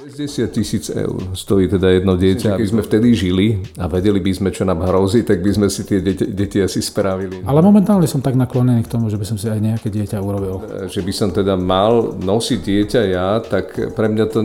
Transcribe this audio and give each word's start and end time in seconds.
60 0.00 0.48
tisíc 0.48 0.88
eur 0.88 1.36
stojí 1.36 1.68
teda 1.68 1.92
jedno 1.92 2.16
dieťa. 2.16 2.56
Keď 2.56 2.68
sme 2.72 2.80
vtedy 2.80 3.12
žili 3.12 3.60
a 3.76 3.84
vedeli 3.84 4.16
by 4.16 4.32
sme, 4.32 4.48
čo 4.48 4.64
nám 4.64 4.80
hrozí, 4.88 5.28
tak 5.28 5.44
by 5.44 5.52
sme 5.52 5.68
si 5.68 5.84
tie 5.84 6.00
deti, 6.00 6.24
deti 6.24 6.56
asi 6.56 6.80
spravili. 6.80 7.44
Ale 7.44 7.60
momentálne 7.60 8.08
som 8.08 8.24
tak 8.24 8.32
naklonený 8.32 8.88
k 8.88 8.92
tomu, 8.96 9.12
že 9.12 9.20
by 9.20 9.28
som 9.28 9.36
si 9.36 9.52
aj 9.52 9.60
nejaké 9.60 9.92
dieťa 9.92 10.16
urobil. 10.24 10.64
Že 10.88 11.04
by 11.04 11.12
som 11.12 11.28
teda 11.36 11.52
mal 11.60 12.16
nosiť 12.16 12.60
dieťa 12.64 13.02
ja, 13.12 13.44
tak 13.44 13.76
pre 13.92 14.08
mňa 14.08 14.24
to 14.32 14.40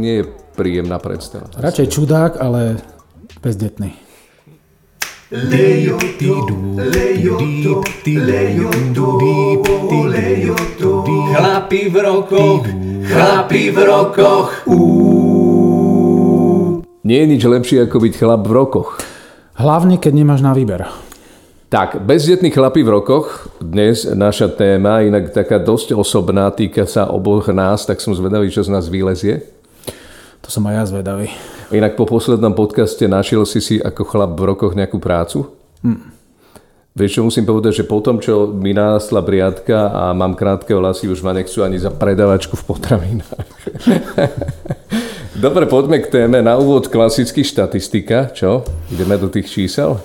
nie 0.00 0.24
je 0.24 0.32
príjemná 0.56 0.96
predstava. 0.96 1.52
Radšej 1.60 1.86
čudák, 1.92 2.40
ale 2.40 2.80
bezdetný. 3.44 3.92
Chlapi 11.36 11.82
v 11.90 11.96
rokoch, 11.98 12.85
chlapi 13.06 13.70
v 13.70 13.78
rokoch. 13.86 14.50
Nie 17.06 17.22
je 17.22 17.30
nič 17.30 17.42
lepšie 17.46 17.86
ako 17.86 18.02
byť 18.02 18.12
chlap 18.18 18.42
v 18.42 18.52
rokoch. 18.52 18.98
Hlavne, 19.54 19.96
keď 20.02 20.12
nemáš 20.12 20.42
na 20.42 20.50
výber. 20.50 20.90
Tak, 21.70 22.02
bezdetní 22.02 22.50
chlapi 22.50 22.82
v 22.82 22.94
rokoch, 22.94 23.50
dnes 23.58 24.06
naša 24.06 24.50
téma, 24.50 25.02
inak 25.02 25.34
taká 25.34 25.58
dosť 25.58 25.98
osobná, 25.98 26.50
týka 26.50 26.86
sa 26.86 27.10
oboch 27.10 27.50
nás, 27.50 27.86
tak 27.86 27.98
som 27.98 28.14
zvedavý, 28.14 28.50
čo 28.50 28.62
z 28.62 28.70
nás 28.70 28.86
vylezie. 28.86 29.42
To 30.46 30.48
som 30.50 30.62
aj 30.70 30.74
ja 30.74 30.84
zvedavý. 30.86 31.26
Inak 31.74 31.98
po 31.98 32.06
poslednom 32.06 32.54
podcaste 32.54 33.02
našiel 33.10 33.42
si 33.46 33.58
si 33.58 33.76
ako 33.82 34.02
chlap 34.06 34.38
v 34.38 34.46
rokoch 34.46 34.78
nejakú 34.78 35.02
prácu? 35.02 35.50
Hm. 35.82 36.15
Vieš 36.96 37.20
čo, 37.20 37.28
musím 37.28 37.44
povedať, 37.44 37.84
že 37.84 37.84
po 37.84 38.00
tom, 38.00 38.16
čo 38.24 38.48
mi 38.48 38.72
nástla 38.72 39.20
briadka 39.20 39.92
a 39.92 40.16
mám 40.16 40.32
krátke 40.32 40.72
vlasy, 40.72 41.12
už 41.12 41.20
ma 41.20 41.36
nechcú 41.36 41.60
ani 41.60 41.76
za 41.76 41.92
predavačku 41.92 42.56
v 42.56 42.64
potravinách. 42.72 43.48
Dobre, 45.44 45.68
poďme 45.68 46.00
k 46.00 46.08
téme. 46.08 46.40
Na 46.40 46.56
úvod 46.56 46.88
klasický 46.88 47.44
štatistika, 47.44 48.32
čo? 48.32 48.64
Ideme 48.88 49.20
do 49.20 49.28
tých 49.28 49.44
čísel? 49.44 50.00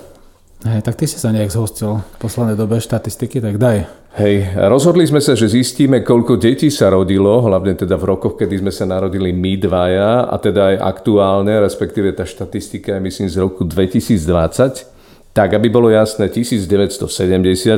Hej, 0.68 0.84
tak 0.84 1.00
ty 1.00 1.08
si 1.08 1.16
sa 1.16 1.32
nejak 1.32 1.48
zhostil 1.48 2.04
v 2.04 2.16
poslednej 2.20 2.60
dobe 2.60 2.76
štatistiky, 2.76 3.40
tak 3.40 3.56
daj. 3.56 3.88
Hej, 4.20 4.52
rozhodli 4.68 5.08
sme 5.08 5.24
sa, 5.24 5.32
že 5.32 5.48
zistíme, 5.48 6.04
koľko 6.04 6.36
detí 6.36 6.68
sa 6.68 6.92
rodilo, 6.92 7.40
hlavne 7.40 7.72
teda 7.72 7.96
v 7.96 8.04
rokoch, 8.04 8.36
kedy 8.36 8.60
sme 8.60 8.68
sa 8.68 8.84
narodili 8.84 9.32
my 9.32 9.56
dvaja, 9.56 10.28
a 10.28 10.36
teda 10.36 10.76
aj 10.76 11.00
aktuálne, 11.00 11.56
respektíve 11.56 12.12
tá 12.12 12.28
štatistika 12.28 13.00
je 13.00 13.00
myslím 13.00 13.28
z 13.32 13.36
roku 13.40 13.64
2020. 13.64 14.92
Tak, 15.32 15.56
aby 15.56 15.72
bolo 15.72 15.88
jasné, 15.88 16.28
1970, 16.28 17.08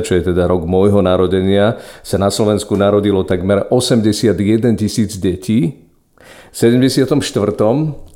čo 0.03 0.11
je 0.11 0.23
teda 0.27 0.43
rok 0.43 0.67
môjho 0.67 0.99
narodenia, 0.99 1.79
sa 2.03 2.19
na 2.19 2.27
Slovensku 2.27 2.75
narodilo 2.75 3.23
takmer 3.23 3.63
81 3.71 4.35
tisíc 4.75 5.15
detí. 5.15 5.87
V 6.51 6.55
74. 6.55 7.15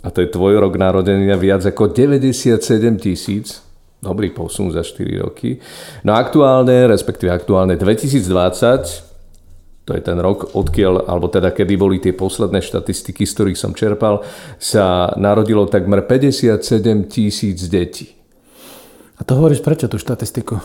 a 0.03 0.07
to 0.11 0.19
je 0.23 0.27
tvoj 0.27 0.59
rok 0.59 0.75
narodenia, 0.75 1.39
viac 1.39 1.63
ako 1.63 1.91
97 1.91 2.59
tisíc 2.99 3.63
dobrý 3.99 4.31
posun 4.31 4.71
za 4.71 4.83
4 4.83 5.19
roky. 5.19 5.59
No 6.07 6.15
aktuálne, 6.15 6.87
respektíve 6.87 7.35
aktuálne 7.35 7.75
2020, 7.75 9.83
to 9.83 9.91
je 9.91 10.01
ten 10.05 10.15
rok, 10.21 10.55
odkiaľ, 10.55 11.09
alebo 11.09 11.27
teda 11.27 11.51
kedy 11.51 11.75
boli 11.75 11.99
tie 11.99 12.15
posledné 12.15 12.63
štatistiky, 12.63 13.27
z 13.27 13.33
ktorých 13.35 13.59
som 13.59 13.75
čerpal, 13.75 14.23
sa 14.61 15.11
narodilo 15.19 15.67
takmer 15.67 16.07
57 16.07 17.11
tisíc 17.11 17.67
detí. 17.67 18.18
A 19.19 19.21
to 19.27 19.35
hovoríš 19.35 19.59
prečo 19.59 19.91
tú 19.91 19.99
štatistiku? 19.99 20.57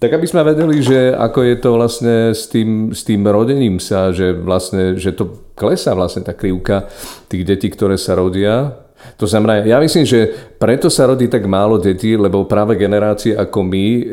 Tak 0.00 0.16
aby 0.16 0.24
sme 0.24 0.44
vedeli, 0.44 0.80
že 0.80 1.12
ako 1.12 1.40
je 1.44 1.56
to 1.60 1.68
vlastne 1.76 2.16
s 2.32 2.48
tým, 2.48 2.92
s 2.92 3.04
tým 3.04 3.20
rodením 3.24 3.76
sa, 3.80 4.12
že 4.12 4.32
vlastne, 4.32 4.96
že 4.96 5.12
to 5.12 5.52
klesá 5.52 5.92
vlastne 5.92 6.24
tá 6.24 6.32
krivka 6.32 6.88
tých 7.28 7.44
detí, 7.44 7.68
ktoré 7.68 8.00
sa 8.00 8.16
rodia 8.16 8.80
to 9.16 9.24
znamená, 9.24 9.64
ja 9.64 9.80
myslím, 9.80 10.04
že 10.04 10.32
preto 10.60 10.92
sa 10.92 11.08
rodí 11.08 11.28
tak 11.28 11.44
málo 11.48 11.80
detí, 11.80 12.16
lebo 12.16 12.44
práve 12.44 12.76
generácie 12.76 13.32
ako 13.32 13.58
my, 13.64 13.86
e, 13.88 14.04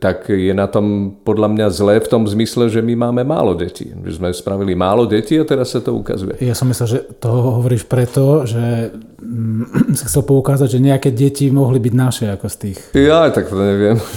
tak 0.00 0.28
je 0.28 0.52
na 0.56 0.68
tom 0.68 1.16
podľa 1.20 1.48
mňa 1.52 1.66
zlé 1.68 1.94
v 2.00 2.08
tom 2.08 2.24
zmysle, 2.24 2.72
že 2.72 2.80
my 2.80 2.96
máme 2.96 3.22
málo 3.28 3.52
detí. 3.52 3.92
Že 3.92 4.12
sme 4.16 4.28
spravili 4.32 4.72
málo 4.72 5.04
detí 5.04 5.36
a 5.36 5.44
teraz 5.44 5.76
sa 5.76 5.84
to 5.84 5.92
ukazuje. 5.92 6.40
Ja 6.40 6.56
som 6.56 6.68
myslel, 6.72 6.88
že 6.88 7.00
to 7.20 7.28
hovoríš 7.60 7.84
preto, 7.84 8.48
že 8.48 8.92
mm, 9.22 9.94
si 9.98 10.04
chcel 10.04 10.26
poukázať, 10.26 10.76
že 10.76 10.78
nejaké 10.82 11.14
deti 11.14 11.48
mohli 11.54 11.78
byť 11.78 11.94
naše 11.94 12.26
ako 12.34 12.46
z 12.50 12.56
tých. 12.58 12.78
Ja, 12.98 13.30
tak 13.30 13.48
to 13.48 13.56
neviem. 13.56 13.98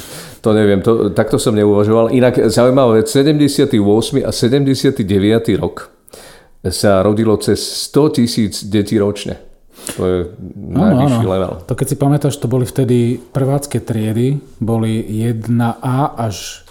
To 0.46 0.54
neviem, 0.54 0.78
to, 0.78 1.10
takto 1.10 1.42
som 1.42 1.58
neuvažoval. 1.58 2.14
Inak 2.14 2.38
zaujímavé, 2.54 3.02
78. 3.02 3.82
a 4.22 4.30
79. 4.30 5.02
rok 5.58 5.90
sa 6.70 7.02
rodilo 7.02 7.34
cez 7.42 7.58
100 7.90 8.14
tisíc 8.14 8.62
detí 8.70 9.02
ročne. 9.02 9.42
To 9.98 10.02
je 10.06 10.18
najvyšší 10.54 11.22
áno, 11.22 11.30
áno. 11.30 11.34
level. 11.34 11.54
To 11.70 11.74
keď 11.78 11.88
si 11.90 11.96
pamätáš, 11.98 12.36
to 12.42 12.50
boli 12.50 12.66
vtedy 12.66 13.18
prvácké 13.18 13.82
triedy, 13.82 14.42
boli 14.58 15.02
1A 15.02 16.18
až 16.18 16.65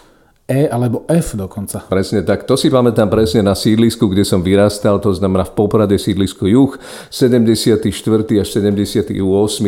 E 0.44 0.68
alebo 0.68 1.08
F 1.08 1.40
dokonca. 1.40 1.88
Presne 1.88 2.20
tak. 2.20 2.44
To 2.44 2.52
si 2.52 2.68
pamätám 2.68 3.08
presne 3.08 3.40
na 3.40 3.56
sídlisku, 3.56 4.12
kde 4.12 4.28
som 4.28 4.44
vyrastal, 4.44 5.00
to 5.00 5.08
znamená 5.16 5.48
v 5.48 5.56
Poprade 5.56 5.96
sídlisku 5.96 6.44
Juh, 6.44 6.76
74. 7.08 7.88
až 8.36 8.48
78. 8.52 9.16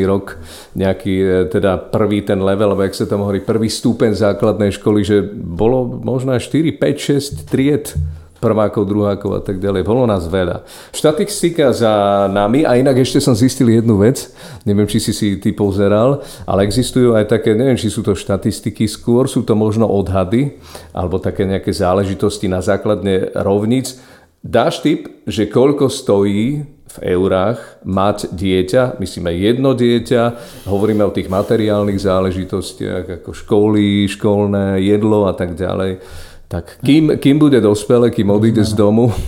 rok, 0.04 0.37
nejaký 0.76 1.14
e, 1.16 1.48
teda 1.48 1.81
prvý 1.81 2.20
ten 2.20 2.44
level, 2.44 2.76
jak 2.76 2.92
sa 2.92 3.09
tam 3.09 3.25
hovorí, 3.25 3.41
prvý 3.41 3.72
stupeň 3.72 4.20
základnej 4.20 4.76
školy, 4.76 5.00
že 5.00 5.25
bolo 5.32 5.88
možno 5.88 6.37
4, 6.37 6.76
5, 6.76 7.48
6 7.48 7.48
tried 7.48 7.97
prvákov, 8.41 8.88
druhákov 8.88 9.30
a 9.38 9.41
tak 9.42 9.58
ďalej. 9.58 9.82
Bolo 9.86 10.04
nás 10.04 10.28
veľa. 10.28 10.62
Štatistika 10.92 11.72
za 11.72 12.26
nami, 12.28 12.62
a 12.62 12.76
inak 12.76 13.00
ešte 13.00 13.20
som 13.20 13.32
zistil 13.32 13.72
jednu 13.72 14.00
vec, 14.00 14.28
neviem, 14.69 14.86
či 14.88 15.00
si 15.00 15.12
si 15.16 15.41
ty 15.41 15.56
pozeral, 15.56 16.20
ale 16.44 16.69
existujú 16.69 17.16
aj 17.16 17.32
také, 17.32 17.56
neviem, 17.56 17.80
či 17.80 17.88
sú 17.88 18.04
to 18.04 18.12
štatistiky, 18.12 18.84
skôr 18.84 19.26
sú 19.26 19.42
to 19.42 19.56
možno 19.56 19.88
odhady, 19.88 20.60
alebo 20.92 21.16
také 21.16 21.48
nejaké 21.48 21.72
záležitosti 21.72 22.46
na 22.46 22.60
základne 22.60 23.32
rovnic. 23.32 23.96
Dáš 24.44 24.84
tip, 24.84 25.10
že 25.26 25.50
koľko 25.50 25.91
stojí 25.91 26.76
v 26.86 26.98
eurách 27.12 27.82
mať 27.84 28.32
dieťa, 28.32 28.96
myslíme 28.96 29.28
jedno 29.36 29.76
dieťa, 29.76 30.22
hovoríme 30.64 31.04
o 31.04 31.12
tých 31.12 31.28
materiálnych 31.28 32.00
záležitostiach 32.00 33.20
ako 33.20 33.36
školy, 33.36 34.08
školné, 34.08 34.80
jedlo 34.80 35.28
a 35.28 35.34
tak 35.36 35.58
ďalej. 35.58 36.00
Tak 36.46 36.78
kým, 36.86 37.18
kým 37.18 37.42
bude 37.42 37.58
dospelé, 37.58 38.06
kým 38.10 38.30
odíde 38.30 38.62
z 38.62 38.72
domu? 38.78 39.10
uh, 39.10 39.18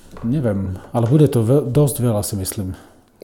neviem, 0.26 0.74
ale 0.90 1.06
bude 1.06 1.30
to 1.30 1.46
ve- 1.46 1.62
dosť 1.62 2.02
veľa 2.02 2.26
si 2.26 2.34
myslím. 2.34 2.74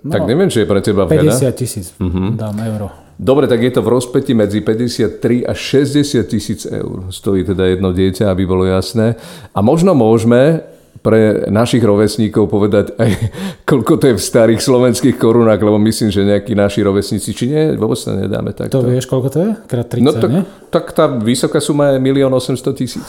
No, 0.01 0.17
tak 0.17 0.25
neviem, 0.25 0.49
či 0.49 0.65
je 0.65 0.71
pre 0.71 0.81
teba 0.81 1.05
50 1.05 1.13
veľa. 1.13 1.53
50 1.53 1.61
tisíc 1.61 1.93
uh-huh. 2.01 2.33
dám 2.33 2.57
euro. 2.65 2.89
Dobre, 3.21 3.45
tak 3.45 3.61
je 3.61 3.69
to 3.69 3.85
v 3.85 3.93
rozpeti 3.93 4.33
medzi 4.33 4.65
53 4.65 5.45
a 5.45 5.53
60 5.53 6.25
tisíc 6.25 6.65
eur. 6.65 7.13
Stojí 7.13 7.45
teda 7.45 7.69
jedno 7.69 7.93
dieťa, 7.93 8.33
aby 8.33 8.49
bolo 8.49 8.65
jasné. 8.65 9.21
A 9.53 9.61
možno 9.61 9.93
môžeme 9.93 10.65
pre 11.01 11.49
našich 11.49 11.81
rovesníkov 11.81 12.49
povedať 12.53 12.93
aj 13.01 13.11
koľko 13.71 13.93
to 13.97 14.05
je 14.13 14.15
v 14.17 14.23
starých 14.23 14.61
slovenských 14.61 15.17
korunách, 15.17 15.61
lebo 15.61 15.81
myslím, 15.81 16.13
že 16.13 16.25
nejakí 16.25 16.53
naši 16.53 16.85
rovesníci, 16.85 17.33
či 17.33 17.45
nie, 17.49 17.77
vôbec 17.77 17.97
sa 17.97 18.13
nedáme 18.13 18.53
tak. 18.53 18.69
To 18.73 18.85
vieš, 18.85 19.09
koľko 19.09 19.29
to 19.33 19.39
je? 19.41 19.51
Krát 19.65 19.89
30, 19.89 20.05
no, 20.05 20.11
tak, 20.13 20.31
nie? 20.31 20.43
tak 20.69 20.85
tá 20.93 21.09
vysoká 21.09 21.59
suma 21.59 21.97
je 21.97 21.99
1 21.99 22.29
800 22.29 22.77
tisíc. 22.77 23.09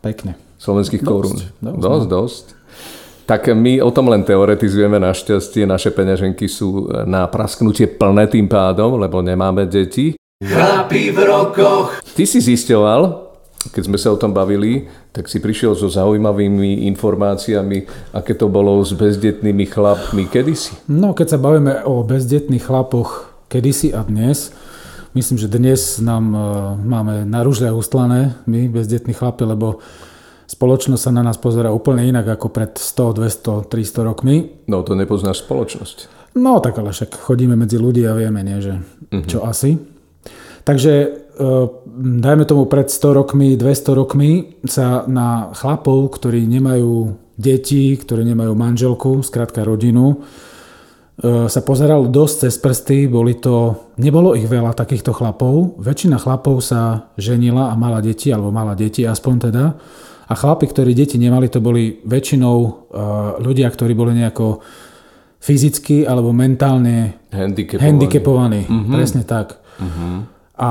Pekne. 0.00 0.36
Slovenských 0.56 1.04
dosť, 1.04 1.12
korún. 1.12 1.36
Dosť, 1.36 1.78
dosť, 1.80 2.06
no. 2.08 2.12
dosť. 2.12 2.44
Tak 3.24 3.48
my 3.56 3.80
o 3.80 3.88
tom 3.88 4.12
len 4.12 4.20
teoretizujeme, 4.20 5.00
našťastie 5.00 5.64
naše 5.64 5.88
peňaženky 5.96 6.44
sú 6.44 6.92
na 7.08 7.24
prasknutie 7.24 7.88
plné 7.88 8.28
tým 8.28 8.44
pádom, 8.44 9.00
lebo 9.00 9.24
nemáme 9.24 9.64
deti. 9.64 10.12
Chlapi 10.44 11.08
v 11.08 11.18
rokoch. 11.24 12.04
Ty 12.04 12.24
si 12.28 12.44
zisťoval, 12.44 13.32
keď 13.72 13.82
sme 13.88 13.98
sa 14.00 14.12
o 14.12 14.20
tom 14.20 14.36
bavili, 14.36 14.90
tak 15.14 15.30
si 15.30 15.40
prišiel 15.40 15.72
so 15.72 15.88
zaujímavými 15.88 16.84
informáciami, 16.92 18.12
aké 18.12 18.36
to 18.36 18.52
bolo 18.52 18.82
s 18.84 18.92
bezdetnými 18.92 19.64
chlapmi 19.64 20.28
kedysi. 20.28 20.76
No, 20.90 21.16
keď 21.16 21.36
sa 21.36 21.38
bavíme 21.40 21.86
o 21.88 22.04
bezdetných 22.04 22.64
chlapoch 22.64 23.32
kedysi 23.48 23.96
a 23.96 24.04
dnes, 24.04 24.52
myslím, 25.16 25.38
že 25.40 25.48
dnes 25.48 26.02
nám 26.02 26.24
uh, 26.34 26.42
máme 26.76 27.24
na 27.24 27.40
ružle 27.40 27.72
ustlané 27.72 28.36
my, 28.44 28.68
bezdetní 28.68 29.16
chlapi, 29.16 29.48
lebo 29.48 29.80
spoločnosť 30.44 31.02
sa 31.08 31.12
na 31.14 31.24
nás 31.24 31.40
pozera 31.40 31.72
úplne 31.72 32.04
inak 32.04 32.36
ako 32.36 32.52
pred 32.52 32.76
100, 32.76 33.16
200, 33.16 33.72
300 33.72 34.08
rokmi. 34.08 34.66
No, 34.68 34.84
to 34.84 34.92
nepoznáš 34.92 35.40
spoločnosť. 35.46 36.12
No, 36.34 36.58
tak 36.58 36.76
ale 36.82 36.90
však 36.90 37.14
chodíme 37.14 37.54
medzi 37.54 37.78
ľudí 37.78 38.02
a 38.04 38.12
vieme, 38.12 38.42
nie, 38.42 38.58
že 38.58 38.74
uh-huh. 38.76 39.24
čo 39.24 39.46
asi. 39.46 39.78
Takže 40.66 41.23
dajme 42.20 42.44
tomu 42.46 42.66
pred 42.70 42.86
100 42.86 43.18
rokmi, 43.18 43.58
200 43.58 43.98
rokmi 43.98 44.30
sa 44.64 45.02
na 45.10 45.50
chlapov, 45.54 46.14
ktorí 46.14 46.46
nemajú 46.46 47.14
deti, 47.34 47.94
ktorí 47.98 48.22
nemajú 48.22 48.54
manželku, 48.54 49.22
skrátka 49.26 49.66
rodinu, 49.66 50.22
ehm, 51.18 51.50
sa 51.50 51.60
pozeral 51.66 52.06
dosť 52.06 52.46
cez 52.46 52.54
prsty, 52.62 52.98
boli 53.10 53.34
to, 53.38 53.90
nebolo 53.98 54.38
ich 54.38 54.46
veľa 54.46 54.74
takýchto 54.78 55.10
chlapov, 55.10 55.78
väčšina 55.82 56.22
chlapov 56.22 56.62
sa 56.62 57.10
ženila 57.18 57.70
a 57.70 57.74
mala 57.74 57.98
deti, 57.98 58.30
alebo 58.30 58.54
mala 58.54 58.78
deti 58.78 59.02
aspoň 59.02 59.34
teda, 59.50 59.64
A 60.24 60.32
chlapi, 60.32 60.64
ktorí 60.72 60.96
deti 60.96 61.20
nemali, 61.20 61.52
to 61.52 61.60
boli 61.60 62.00
väčšinou 62.00 62.56
uh, 62.56 62.72
ľudia, 63.44 63.68
ktorí 63.68 63.92
boli 63.92 64.16
nejako 64.16 64.64
fyzicky 65.36 66.08
alebo 66.08 66.32
mentálne 66.32 67.28
Handicapovaní. 67.28 67.84
handicapovaní. 67.84 68.62
Mm-hmm. 68.64 68.94
Presne 68.96 69.22
tak. 69.28 69.60
Mm-hmm. 69.76 70.33
A 70.54 70.70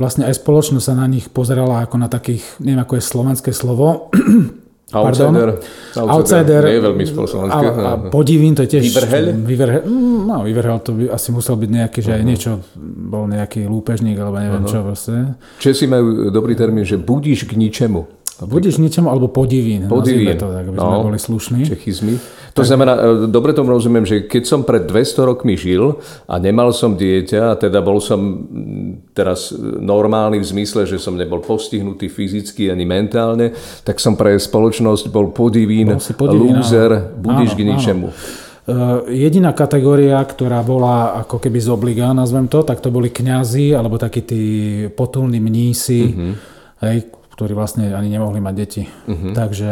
vlastne 0.00 0.24
aj 0.24 0.40
spoločnosť 0.40 0.84
sa 0.84 0.94
na 0.96 1.04
nich 1.04 1.28
pozerala 1.28 1.84
ako 1.84 2.00
na 2.00 2.08
takých, 2.08 2.40
neviem 2.56 2.80
ako 2.80 2.96
je 2.96 3.02
slovenské 3.04 3.50
slovo, 3.52 4.08
Outsider. 4.90 5.62
Outsider. 5.94 6.62
Nie 6.66 6.82
je 6.82 6.84
veľmi 6.90 7.04
spoločenské. 7.06 7.66
A, 7.78 7.94
a 7.94 8.10
podivín, 8.10 8.58
to 8.58 8.66
je 8.66 8.74
tiež... 8.78 8.90
Vyvrhel? 8.90 9.24
Vyvrhel, 9.46 9.82
no, 10.26 10.42
vyvrhel 10.42 10.82
to 10.82 10.98
by 10.98 11.04
asi 11.14 11.30
musel 11.30 11.54
byť 11.54 11.70
nejaký, 11.70 11.98
že 12.02 12.10
aj 12.18 12.22
niečo, 12.26 12.50
bol 12.82 13.30
nejaký 13.30 13.70
lúpežník, 13.70 14.18
alebo 14.18 14.42
neviem 14.42 14.66
čo 14.66 14.82
proste. 14.82 15.38
Česi 15.62 15.86
majú 15.86 16.34
dobrý 16.34 16.58
termín, 16.58 16.82
že 16.82 16.98
budíš 16.98 17.46
k 17.46 17.54
ničemu. 17.54 18.19
Budeš 18.42 18.76
niečomu, 18.76 19.08
alebo 19.08 19.26
podivín. 19.26 19.84
Podivín. 19.84 20.32
to 20.34 20.46
tak, 20.46 20.64
aby 20.64 20.76
sme 20.76 20.88
No. 20.92 21.04
boli 21.04 21.18
slušní. 21.18 21.60
Čechizmy. 21.66 22.16
To 22.50 22.62
znamená, 22.62 22.92
e, 22.94 23.00
dobre 23.26 23.52
tomu 23.52 23.70
rozumiem, 23.70 24.02
že 24.02 24.20
keď 24.22 24.42
som 24.42 24.60
pred 24.60 24.82
200 24.82 25.22
rokmi 25.24 25.54
žil 25.54 25.96
a 26.24 26.34
nemal 26.36 26.70
som 26.70 26.94
dieťa, 26.94 27.40
a 27.46 27.54
teda 27.54 27.78
bol 27.78 27.98
som 27.98 28.18
mm, 28.18 29.12
teraz 29.12 29.50
normálny 29.76 30.36
v 30.36 30.46
zmysle, 30.46 30.82
že 30.82 30.96
som 30.96 31.14
nebol 31.14 31.38
postihnutý 31.38 32.06
fyzicky 32.06 32.66
ani 32.66 32.82
mentálne, 32.82 33.52
tak 33.80 33.96
som 33.96 34.14
pre 34.14 34.34
spoločnosť 34.34 35.08
bol 35.08 35.30
podivín, 35.30 35.90
Bol 35.90 36.02
podivín, 36.10 36.56
áno. 36.56 37.16
budíš 37.16 37.50
Áno, 37.50 37.56
k 37.56 37.62
ničemu. 37.66 38.06
Uh, 38.62 39.02
jediná 39.06 39.50
kategória, 39.50 40.20
ktorá 40.20 40.60
bola 40.60 41.18
ako 41.18 41.38
keby 41.38 41.58
z 41.58 41.68
obliga, 41.68 42.12
nazvem 42.12 42.46
to, 42.46 42.62
tak 42.62 42.78
to 42.78 42.88
boli 42.88 43.08
kňazi 43.08 43.72
alebo 43.72 43.96
takí 43.96 44.20
tí 44.20 44.42
potulní 44.88 45.38
mnísi, 45.38 46.00
Mhm. 46.08 46.32
hej, 46.80 46.98
ktorí 47.40 47.56
vlastne 47.56 47.88
ani 47.96 48.12
nemohli 48.12 48.36
mať 48.36 48.54
deti. 48.54 48.84
Mhm. 49.08 49.32
Takže, 49.32 49.70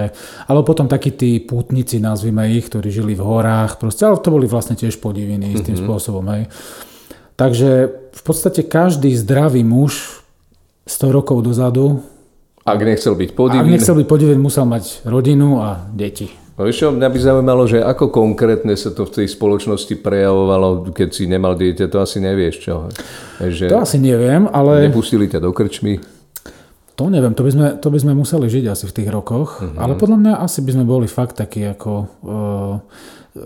alebo 0.48 0.64
potom 0.64 0.88
takí 0.88 1.12
tí 1.12 1.36
pútnici, 1.36 2.00
nazvime 2.00 2.48
ich, 2.56 2.64
ktorí 2.72 2.88
žili 2.88 3.12
v 3.12 3.20
horách, 3.20 3.76
proste, 3.76 4.08
ale 4.08 4.16
to 4.16 4.32
boli 4.32 4.48
vlastne 4.48 4.72
tiež 4.72 4.96
podiviny 5.04 5.52
istým 5.52 5.76
Mhm. 5.76 5.84
spôsobom. 5.84 6.24
Hej. 6.32 6.48
Takže 7.36 7.70
v 8.16 8.22
podstate 8.24 8.64
každý 8.64 9.12
zdravý 9.12 9.60
muž 9.68 10.24
100 10.88 11.12
rokov 11.12 11.44
dozadu, 11.44 12.00
Ak 12.64 12.80
nechcel 12.80 13.12
byť 13.16 13.30
ak 13.32 13.36
podivín, 13.36 13.72
nechcel 13.76 13.96
byť 13.96 14.08
podivený, 14.08 14.40
musel 14.40 14.64
mať 14.64 15.04
rodinu 15.04 15.60
a 15.60 15.88
deti. 15.92 16.32
No 16.58 16.66
čo, 16.74 16.90
mňa 16.90 17.08
by 17.08 17.18
zaujímalo, 17.22 17.70
že 17.70 17.78
ako 17.78 18.10
konkrétne 18.10 18.74
sa 18.74 18.90
to 18.90 19.06
v 19.06 19.22
tej 19.22 19.26
spoločnosti 19.30 19.94
prejavovalo, 20.02 20.90
keď 20.90 21.08
si 21.14 21.30
nemal 21.30 21.54
dieťa, 21.54 21.86
to 21.86 22.02
asi 22.02 22.18
nevieš 22.18 22.56
čo. 22.58 22.90
Že 23.38 23.70
To 23.70 23.78
asi 23.86 24.02
neviem, 24.02 24.50
ale... 24.50 24.90
nepustili 24.90 25.30
ťa 25.30 25.38
do 25.38 25.54
krčmy. 25.54 26.17
To 26.98 27.06
neviem, 27.06 27.30
to 27.30 27.46
by 27.46 27.50
sme, 27.50 27.66
to 27.78 27.88
by 27.88 27.98
sme 27.98 28.12
museli 28.12 28.50
žiť 28.50 28.64
asi 28.68 28.84
v 28.84 28.92
tých 28.92 29.08
rokoch, 29.08 29.62
Mhm. 29.62 29.78
ale 29.78 29.94
podľa 29.94 30.18
mňa 30.18 30.32
asi 30.36 30.60
by 30.60 30.70
sme 30.74 30.84
boli 30.84 31.06
fakt 31.06 31.38
takí 31.38 31.62
ako 31.62 31.90
uh, 32.26 32.74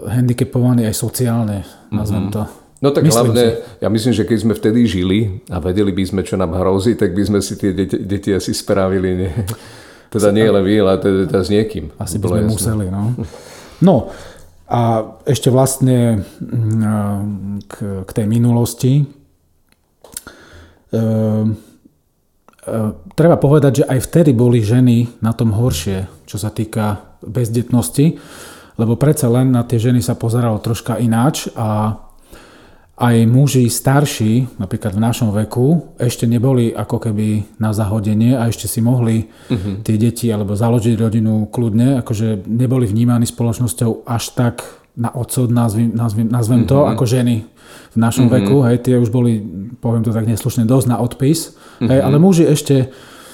handicapovaní 0.08 0.88
aj 0.88 0.96
sociálne, 0.96 1.60
nazvem 1.88 2.32
to. 2.32 2.48
No 2.80 2.90
tak 2.90 3.04
Myslím 3.06 3.30
hlavne, 3.30 3.44
ja 3.78 3.86
myslím, 3.86 4.10
že 4.10 4.24
keď 4.24 4.38
sme 4.40 4.54
vtedy 4.56 4.80
žili 4.88 5.20
a 5.46 5.60
vedeli 5.60 5.92
by 5.92 6.02
sme, 6.02 6.20
čo 6.24 6.34
nám 6.34 6.56
hrozí, 6.56 6.96
tak 6.96 7.14
by 7.14 7.22
sme 7.22 7.38
si 7.38 7.54
tie 7.54 7.70
deti, 7.70 7.94
deti 7.94 8.32
asi 8.32 8.50
spravili. 8.50 9.10
Nie? 9.14 9.32
Teda 10.12 10.28
nie 10.28 10.44
len 10.44 10.60
vy, 10.60 10.76
ale 10.76 10.98
teda, 10.98 11.24
teda 11.24 11.40
s 11.40 11.48
niekým. 11.48 11.88
Asi 11.96 12.18
by 12.18 12.26
sme 12.26 12.38
jasné. 12.42 12.52
museli, 12.52 12.86
no. 12.88 13.02
No, 13.82 13.94
a 14.66 14.80
ešte 15.24 15.50
vlastne 15.50 16.22
mm, 16.38 17.66
k, 17.66 17.74
k 18.02 18.10
tej 18.12 18.26
minulosti. 18.26 19.02
Ehm, 20.92 21.56
treba 23.18 23.36
povedať, 23.38 23.82
že 23.82 23.88
aj 23.90 23.98
vtedy 24.06 24.30
boli 24.30 24.62
ženy 24.62 25.18
na 25.18 25.34
tom 25.34 25.50
horšie, 25.50 26.06
čo 26.26 26.38
sa 26.38 26.54
týka 26.54 27.18
bezdetnosti, 27.22 28.18
lebo 28.78 28.94
predsa 28.94 29.26
len 29.28 29.50
na 29.50 29.66
tie 29.66 29.82
ženy 29.82 30.00
sa 30.00 30.14
pozeralo 30.14 30.62
troška 30.62 30.98
ináč 30.98 31.50
a 31.58 31.98
aj 33.02 33.16
muži 33.26 33.66
starší, 33.66 34.62
napríklad 34.62 34.94
v 34.94 35.02
našom 35.02 35.34
veku, 35.34 35.96
ešte 35.98 36.28
neboli 36.28 36.70
ako 36.70 37.08
keby 37.08 37.58
na 37.58 37.74
zahodenie 37.74 38.38
a 38.38 38.46
ešte 38.46 38.70
si 38.70 38.78
mohli 38.78 39.26
uh-huh. 39.26 39.82
tie 39.82 39.96
deti 39.98 40.30
alebo 40.30 40.54
založiť 40.54 40.94
rodinu 41.00 41.50
kľudne, 41.50 41.98
akože 42.04 42.46
neboli 42.46 42.86
vnímaní 42.86 43.26
spoločnosťou 43.26 44.06
až 44.06 44.24
tak 44.38 44.62
na 44.96 45.08
odsud, 45.12 45.48
nazvim, 45.48 45.92
nazvim, 45.94 46.28
nazvem 46.28 46.68
to, 46.68 46.84
uh-huh. 46.84 46.92
ako 46.92 47.04
ženy 47.08 47.48
v 47.92 47.96
našom 47.96 48.28
uh-huh. 48.28 48.44
veku, 48.44 48.56
hej, 48.68 48.76
tie 48.84 49.00
už 49.00 49.08
boli, 49.08 49.40
poviem 49.80 50.04
to 50.04 50.12
tak 50.12 50.28
neslušne, 50.28 50.68
dosť 50.68 50.86
na 50.92 50.96
odpis, 51.00 51.56
uh-huh. 51.56 51.88
hej, 51.88 52.00
ale 52.04 52.16
muži 52.20 52.44
ešte 52.44 52.92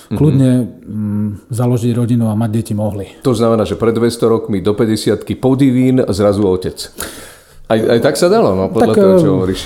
kľudne 0.09 0.51
mm, 0.65 1.29
založiť 1.53 1.93
rodinu 1.93 2.33
a 2.33 2.35
mať 2.39 2.51
deti 2.53 2.73
mohli. 2.73 3.21
To 3.21 3.37
znamená, 3.37 3.69
že 3.69 3.77
pred 3.77 3.93
200 3.93 4.25
rokmi 4.25 4.65
do 4.65 4.73
50 4.73 5.21
podivín, 5.37 6.01
zrazu 6.09 6.49
otec. 6.49 6.79
Aj, 7.69 7.77
aj 7.77 8.01
tak 8.01 8.17
sa 8.17 8.33
dalo, 8.33 8.57
no, 8.57 8.73
podľa 8.73 8.95
Tak, 8.95 8.97
toho, 8.97 9.15
čo 9.21 9.29
eh, 9.29 9.35
hovoríš. 9.37 9.61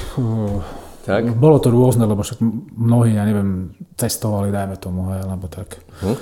Tak? 1.03 1.23
Bolo 1.39 1.59
to 1.63 1.71
rôzne, 1.71 2.07
lebo 2.07 2.27
však 2.27 2.43
mnohí, 2.79 3.15
ja 3.15 3.27
neviem, 3.27 3.75
cestovali, 3.95 4.51
dajme 4.51 4.79
tomu, 4.79 5.15
hej, 5.15 5.27
alebo 5.27 5.47
tak. 5.47 5.79
Hm. 6.03 6.17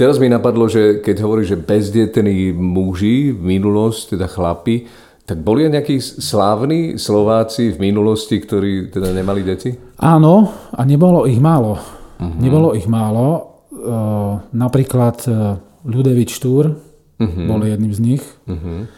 Teraz 0.00 0.16
mi 0.16 0.32
napadlo, 0.32 0.64
že 0.64 1.04
keď 1.04 1.16
hovoríš, 1.20 1.52
že 1.52 1.58
bezdetní 1.60 2.56
muži 2.56 3.36
v 3.36 3.40
minulosti, 3.52 4.16
teda 4.16 4.32
chlapi, 4.32 4.88
tak 5.28 5.44
boli 5.44 5.68
aj 5.68 5.76
nejakí 5.76 6.00
slávni 6.00 6.96
Slováci 6.96 7.76
v 7.76 7.84
minulosti, 7.84 8.40
ktorí 8.40 8.88
teda 8.88 9.12
nemali 9.12 9.44
deti? 9.44 9.76
Áno, 10.00 10.48
a 10.72 10.80
nebolo 10.88 11.28
ich 11.28 11.36
málo. 11.36 11.76
Uh-huh. 12.16 12.32
Nebolo 12.32 12.72
ich 12.72 12.88
málo. 12.88 13.60
Uh, 13.68 14.40
napríklad 14.56 15.20
uh, 15.28 15.60
Ľudevič 15.84 16.32
Štúr 16.32 16.72
uh-huh. 17.20 17.44
bol 17.44 17.60
jedným 17.60 17.92
z 17.92 18.00
nich. 18.00 18.24
Uh-huh. 18.48 18.88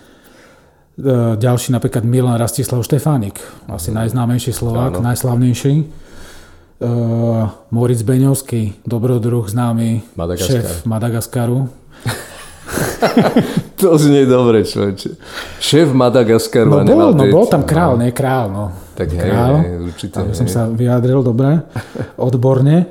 Uh, 1.02 1.34
ďalší 1.34 1.74
napríklad 1.74 2.06
Milan 2.06 2.38
Rastislav 2.38 2.78
Štefánik, 2.86 3.42
asi 3.66 3.90
uh-huh. 3.90 4.06
najznámejší 4.06 4.54
Slovák, 4.54 5.02
Áno. 5.02 5.10
najslavnejší. 5.10 5.74
Uh, 6.82 7.46
Moritz 7.70 8.02
Beňovský, 8.02 8.82
dobrodruh 8.82 9.46
známy, 9.46 10.02
Madagaskar. 10.18 10.66
šéf 10.66 10.82
Madagaskaru. 10.82 11.58
To 13.82 13.98
znie 13.98 14.26
dobre, 14.26 14.62
človeče. 14.62 15.18
Šéf 15.58 15.90
Madagaskaru 15.90 16.70
No 16.70 16.86
bol, 16.86 17.10
no 17.14 17.24
bol 17.30 17.46
tam 17.50 17.66
král, 17.66 17.98
nie 17.98 18.14
král, 18.14 18.50
no. 18.50 18.70
Tak 18.94 19.10
hej, 19.10 19.18
král, 19.18 19.54
hej, 19.58 19.74
určite, 19.78 20.16
aby 20.22 20.34
som 20.34 20.46
hej. 20.46 20.54
sa 20.54 20.62
vyjadril 20.70 21.22
dobre, 21.22 21.66
odborne. 22.30 22.86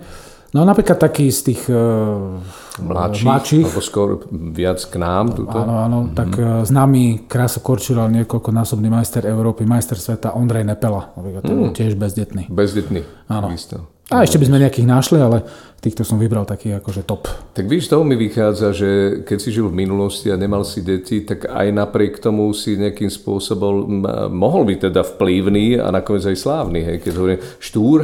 No 0.52 0.68
napríklad 0.68 1.00
taký 1.00 1.32
z 1.32 1.40
tých 1.48 1.62
uh, 1.72 2.44
Mladších, 2.84 3.24
mladších 3.24 3.66
alebo 3.72 3.80
skôr 3.80 4.10
viac 4.52 4.84
k 4.84 4.96
nám. 5.00 5.32
Tuto. 5.32 5.56
Áno, 5.56 5.76
áno, 5.80 5.98
Mhm. 6.04 6.06
mm-hmm. 6.12 6.18
tak 6.18 6.32
uh, 6.36 6.46
známy 6.68 7.04
Kráso 7.28 7.64
Korčural, 7.64 8.12
niekoľkonásobný 8.12 8.92
majster 8.92 9.24
Európy, 9.24 9.64
majster 9.64 9.96
sveta 9.96 10.36
Ondrej 10.36 10.68
Nepela, 10.68 11.16
napríklad, 11.16 11.44
bol 11.48 11.72
tiež 11.72 11.96
bezdetný. 11.96 12.52
Bezdetný. 12.52 13.02
Áno. 13.32 13.48
takisto. 13.48 13.88
A 14.12 14.28
ešte 14.28 14.44
by 14.44 14.52
sme 14.52 14.60
nejakých 14.60 14.88
našli, 14.92 15.24
ale 15.24 15.40
týchto 15.80 16.04
som 16.04 16.20
vybral 16.20 16.44
takých 16.44 16.84
akože 16.84 17.08
top. 17.08 17.32
Tak 17.56 17.64
víš, 17.72 17.88
toho 17.88 18.04
mi 18.04 18.20
vychádza, 18.20 18.76
že 18.76 18.90
keď 19.24 19.38
si 19.40 19.56
žil 19.56 19.72
v 19.72 19.80
minulosti 19.88 20.28
a 20.28 20.36
nemal 20.36 20.68
si 20.68 20.84
deti, 20.84 21.24
tak 21.24 21.48
aj 21.48 21.72
napriek 21.72 22.20
tomu 22.20 22.52
si 22.52 22.76
nejakým 22.76 23.08
spôsobom 23.08 24.04
mohol 24.36 24.68
byť 24.68 24.92
teda 24.92 25.08
vplyvný 25.16 25.80
a 25.80 25.88
nakoniec 25.96 26.28
aj 26.28 26.44
slávny. 26.44 26.80
Hej? 26.84 26.98
Keď 27.08 27.14
hovorím 27.16 27.40
štúr, 27.64 27.98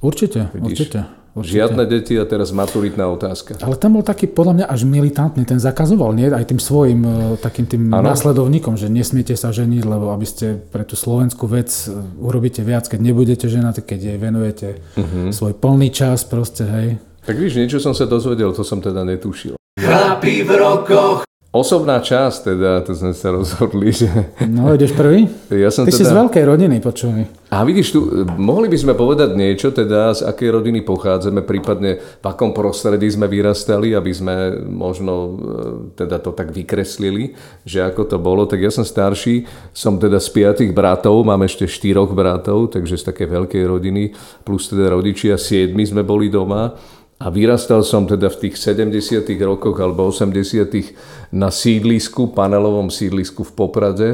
Určite, 0.00 0.48
Vidíš, 0.50 0.66
určite. 0.88 0.98
Určite. 1.32 1.54
žiadne 1.56 1.82
deti 1.84 2.14
a 2.14 2.24
teraz 2.24 2.50
maturitná 2.50 3.06
otázka. 3.06 3.58
Ale 3.58 3.74
ten 3.74 3.88
bol 3.88 4.00
taký 4.00 4.26
podľa 4.26 4.52
mňa 4.54 4.66
až 4.66 4.80
militantný, 4.82 5.42
ten 5.42 5.56
zakazoval, 5.56 6.10
nie? 6.10 6.26
Aj 6.26 6.42
tým 6.42 6.58
svojim 6.58 7.00
e, 7.00 7.10
takým 7.36 7.64
tým 7.64 7.82
Áno. 7.88 8.02
následovníkom, 8.04 8.74
že 8.74 8.86
nesmiete 8.86 9.32
sa 9.32 9.48
ženiť, 9.48 9.82
lebo 9.82 10.10
aby 10.10 10.24
ste 10.24 10.58
pre 10.58 10.82
tú 10.82 10.94
slovenskú 10.94 11.46
vec 11.46 11.70
e, 11.84 11.94
urobíte 12.18 12.60
viac, 12.60 12.84
keď 12.84 13.00
nebudete 13.00 13.46
ženatí, 13.46 13.80
keď 13.80 14.00
jej 14.06 14.18
venujete 14.18 14.68
Mhm. 14.94 15.30
svoj 15.30 15.54
plný 15.54 15.88
čas 15.88 16.22
proste, 16.22 16.64
hej. 16.64 16.88
Tak 17.20 17.36
víš, 17.36 17.54
niečo 17.54 17.78
som 17.78 17.92
sa 17.92 18.04
dozvedel, 18.04 18.50
to 18.50 18.60
som 18.60 18.78
teda 18.78 19.04
netušil. 19.04 19.54
Chlapi 19.76 20.42
v 20.42 20.50
rokoch. 20.52 21.29
Osobná 21.50 21.98
časť, 21.98 22.54
teda, 22.54 22.78
to 22.86 22.94
sme 22.94 23.10
sa 23.10 23.34
rozhodli, 23.34 23.90
že... 23.90 24.06
No, 24.46 24.70
ideš 24.70 24.94
prvý? 24.94 25.26
Ja 25.50 25.74
som 25.74 25.82
Ty 25.82 25.90
si 25.90 26.06
z 26.06 26.14
teda... 26.14 26.22
veľkej 26.22 26.44
rodiny, 26.46 26.78
počuj. 26.78 27.26
A 27.50 27.66
vidíš, 27.66 27.90
tu, 27.90 28.06
mohli 28.38 28.70
by 28.70 28.78
sme 28.78 28.94
povedať 28.94 29.34
niečo, 29.34 29.74
teda 29.74 30.14
z 30.14 30.30
akej 30.30 30.46
rodiny 30.46 30.86
pochádzame, 30.86 31.42
prípadne 31.42 31.98
v 31.98 32.22
akom 32.22 32.54
prostredí 32.54 33.10
sme 33.10 33.26
vyrastali, 33.26 33.98
aby 33.98 34.14
sme 34.14 34.62
možno 34.62 35.12
e, 35.18 35.30
teda 35.98 36.22
to 36.22 36.30
tak 36.30 36.54
vykreslili, 36.54 37.34
že 37.66 37.82
ako 37.82 38.06
to 38.06 38.22
bolo. 38.22 38.46
Tak 38.46 38.62
ja 38.62 38.70
som 38.70 38.86
starší, 38.86 39.42
som 39.74 39.98
teda 39.98 40.22
z 40.22 40.30
piatých 40.30 40.70
bratov, 40.70 41.26
mám 41.26 41.42
ešte 41.42 41.66
štyroch 41.66 42.14
bratov, 42.14 42.70
takže 42.70 42.94
z 42.94 43.10
také 43.10 43.26
veľkej 43.26 43.66
rodiny, 43.66 44.14
plus 44.46 44.70
teda 44.70 44.94
rodičia, 44.94 45.34
siedmi 45.34 45.82
sme 45.82 46.06
boli 46.06 46.30
doma. 46.30 46.78
A 47.20 47.28
vyrastal 47.28 47.84
som 47.84 48.08
teda 48.08 48.32
v 48.32 48.48
tých 48.48 48.56
70 48.56 49.28
rokoch 49.44 49.76
alebo 49.76 50.08
80 50.08 51.36
na 51.36 51.52
sídlisku, 51.52 52.32
panelovom 52.32 52.88
sídlisku 52.88 53.44
v 53.44 53.52
Poprade. 53.52 54.08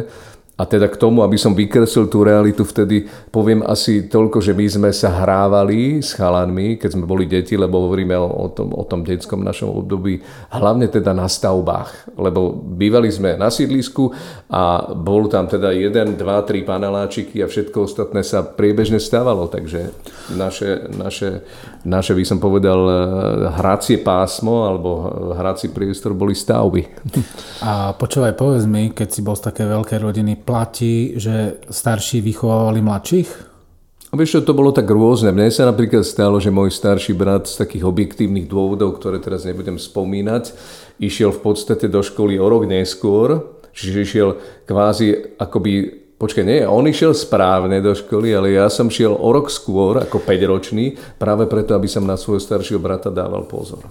A 0.57 0.65
teda 0.65 0.89
k 0.89 0.97
tomu, 0.97 1.21
aby 1.21 1.37
som 1.37 1.53
vykreslil 1.53 2.09
tú 2.09 2.25
realitu, 2.25 2.65
vtedy 2.65 3.05
poviem 3.29 3.61
asi 3.61 4.09
toľko, 4.09 4.41
že 4.41 4.57
my 4.57 4.65
sme 4.65 4.89
sa 4.89 5.13
hrávali 5.13 6.01
s 6.01 6.17
chalanmi, 6.17 6.81
keď 6.81 6.97
sme 6.97 7.05
boli 7.05 7.29
deti, 7.29 7.61
lebo 7.61 7.85
hovoríme 7.85 8.17
o, 8.17 8.25
o, 8.25 8.49
tom, 8.49 8.73
o 8.73 8.81
tom 8.89 9.05
detskom 9.05 9.45
našom 9.45 9.69
období, 9.85 10.25
hlavne 10.57 10.89
teda 10.89 11.13
na 11.13 11.29
stavbách. 11.29 12.17
Lebo 12.17 12.57
bývali 12.57 13.13
sme 13.13 13.37
na 13.37 13.53
sídlisku 13.53 14.17
a 14.49 14.97
bol 14.97 15.29
tam 15.29 15.45
teda 15.45 15.77
jeden, 15.77 16.17
dva, 16.17 16.41
tri 16.41 16.65
paneláčiky 16.65 17.45
a 17.45 17.53
všetko 17.53 17.77
ostatné 17.85 18.25
sa 18.25 18.41
priebežne 18.41 18.97
stávalo. 18.97 19.53
Takže 19.53 19.93
naše, 20.41 20.89
naše, 20.97 21.45
naše 21.85 22.17
by 22.17 22.25
som 22.25 22.41
povedal, 22.41 22.81
hracie 23.61 24.01
pásmo 24.01 24.65
alebo 24.65 25.05
hrací 25.37 25.69
priestor 25.69 26.17
boli 26.17 26.33
stavby. 26.33 26.89
A 27.61 27.93
počúvaj, 27.93 28.33
povedz 28.41 28.65
mi, 28.65 28.89
keď 28.89 29.09
si 29.13 29.21
bol 29.21 29.37
z 29.37 29.53
také 29.53 29.69
veľké 29.69 30.01
rodiny, 30.01 30.46
platí, 30.47 31.19
že 31.19 31.59
starší 31.67 32.23
vychovávali 32.23 32.79
mladších? 32.79 33.31
A 34.07 34.15
vieš 34.15 34.47
to 34.47 34.55
bolo 34.55 34.71
tak 34.71 34.87
rôzne. 34.87 35.35
Mne 35.35 35.50
sa 35.50 35.67
napríklad 35.67 36.07
stalo, 36.07 36.38
že 36.38 36.55
môj 36.55 36.71
starší 36.71 37.11
brat 37.12 37.50
z 37.50 37.59
takých 37.59 37.85
objektívnych 37.85 38.47
dôvodov, 38.47 39.03
ktoré 39.03 39.19
teraz 39.19 39.43
nebudem 39.43 39.76
spomínať, 39.76 40.55
išiel 41.03 41.35
v 41.35 41.43
podstate 41.43 41.91
do 41.91 42.00
školy 42.00 42.38
o 42.38 42.47
rok 42.47 42.71
neskôr, 42.71 43.59
čiže 43.75 43.99
išiel 44.07 44.29
kvázi 44.65 45.37
akoby 45.37 46.07
Počkaj, 46.17 46.49
nie, 46.49 46.65
on 46.65 46.88
išiel 46.88 47.12
správne 47.12 47.76
do 47.85 47.93
školy, 47.93 48.33
ale 48.33 48.57
ja 48.57 48.73
som 48.73 48.88
šiel 48.88 49.12
o 49.12 49.29
rok 49.37 49.53
skôr, 49.53 50.00
ako 50.00 50.25
5-ročný, 50.25 50.97
práve 51.21 51.45
preto, 51.45 51.76
aby 51.76 51.85
som 51.93 52.09
na 52.09 52.17
svojho 52.17 52.41
staršieho 52.41 52.81
brata 52.81 53.12
dával 53.12 53.45
pozor. 53.45 53.85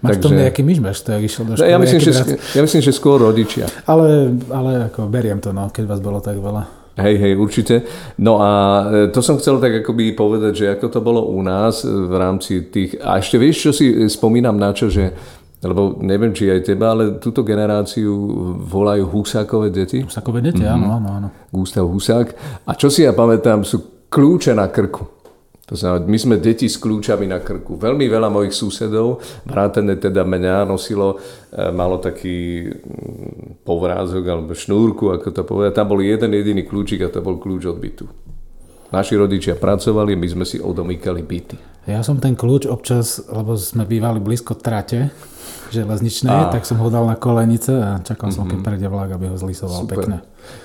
Máš 0.00 0.16
Takže... 0.16 0.20
v 0.20 0.24
tom 0.24 0.32
nejaký 0.40 0.62
myšmaš, 0.64 0.96
to 1.04 1.08
jak 1.12 1.22
išiel 1.28 1.44
do 1.44 1.52
školy? 1.56 1.68
Ja 1.68 1.76
myslím, 1.76 2.00
že, 2.00 2.12
ja 2.56 2.60
myslím, 2.64 2.80
že 2.80 2.92
skôr 2.96 3.20
rodičia. 3.20 3.68
Ale, 3.84 4.32
ale 4.48 4.88
ako 4.88 5.12
beriem 5.12 5.44
to, 5.44 5.52
no, 5.52 5.68
keď 5.68 5.84
vás 5.84 6.00
bolo 6.00 6.24
tak 6.24 6.40
veľa. 6.40 6.80
Hej, 7.00 7.16
hej, 7.16 7.32
určite. 7.36 7.74
No 8.20 8.40
a 8.40 8.50
e, 8.88 9.12
to 9.12 9.20
som 9.24 9.36
chcel 9.36 9.60
tak 9.60 9.84
akoby 9.84 10.12
povedať, 10.12 10.52
že 10.56 10.66
ako 10.72 10.86
to 10.88 11.00
bolo 11.00 11.20
u 11.28 11.40
nás 11.44 11.84
v 11.84 12.12
rámci 12.16 12.68
tých... 12.68 13.00
A 13.00 13.20
ešte 13.20 13.36
vieš, 13.40 13.68
čo 13.68 13.70
si 13.76 13.92
spomínam 14.08 14.56
na 14.56 14.72
čo, 14.72 14.88
že 14.88 15.12
lebo 15.60 16.00
neviem, 16.00 16.32
či 16.32 16.48
aj 16.48 16.72
teba, 16.72 16.96
ale 16.96 17.20
túto 17.20 17.44
generáciu 17.44 18.08
volajú 18.64 19.04
Husákové 19.12 19.68
deti. 19.68 20.00
Husákové 20.00 20.40
deti, 20.40 20.64
mm-hmm. 20.64 20.76
áno, 20.80 20.86
áno, 20.96 21.08
áno. 21.20 21.28
Gústav 21.52 21.84
Husák. 21.84 22.32
A 22.64 22.72
čo 22.72 22.88
si 22.88 23.04
ja 23.04 23.12
pamätám, 23.12 23.60
sú 23.60 24.08
kľúče 24.08 24.56
na 24.56 24.72
krku. 24.72 25.19
To 25.70 25.78
znamená, 25.78 26.02
my 26.02 26.18
sme 26.18 26.36
deti 26.42 26.66
s 26.66 26.82
kľúčami 26.82 27.30
na 27.30 27.38
krku. 27.38 27.78
Veľmi 27.78 28.10
veľa 28.10 28.26
mojich 28.26 28.58
susedov, 28.58 29.22
vrátane 29.46 29.94
teda 29.94 30.26
mňa, 30.26 30.66
nosilo, 30.66 31.22
e, 31.54 31.70
malo 31.70 32.02
taký 32.02 32.66
mm, 32.74 33.62
povrázok 33.62 34.24
alebo 34.26 34.50
šnúrku, 34.50 35.14
ako 35.14 35.30
to 35.30 35.42
povedať. 35.46 35.78
Tam 35.78 35.86
bol 35.86 36.02
jeden 36.02 36.34
jediný 36.34 36.66
kľúčik 36.66 37.06
a 37.06 37.12
to 37.14 37.22
bol 37.22 37.38
kľúč 37.38 37.70
od 37.70 37.78
bytu. 37.78 38.04
Naši 38.90 39.14
rodičia 39.14 39.54
pracovali, 39.54 40.18
my 40.18 40.26
sme 40.26 40.42
si 40.42 40.58
odomýkali 40.58 41.22
byty. 41.22 41.56
Ja 41.86 42.02
som 42.02 42.18
ten 42.18 42.34
kľúč 42.34 42.66
občas, 42.66 43.22
lebo 43.30 43.54
sme 43.54 43.86
bývali 43.86 44.18
blízko 44.18 44.58
trate 44.58 45.14
železničnej, 45.70 46.34
a. 46.34 46.50
tak 46.50 46.66
som 46.66 46.82
ho 46.82 46.90
dal 46.90 47.06
na 47.06 47.14
kolenice 47.14 47.70
a 47.70 48.02
čakal 48.02 48.34
som, 48.34 48.42
mm-hmm. 48.42 48.50
keď 48.50 48.58
mhm. 48.58 48.66
prejde 48.66 48.88
vlak, 48.90 49.10
aby 49.14 49.24
ho 49.30 49.36
zlisoval 49.38 49.86
Super. 49.86 49.96
pekne. 50.02 50.16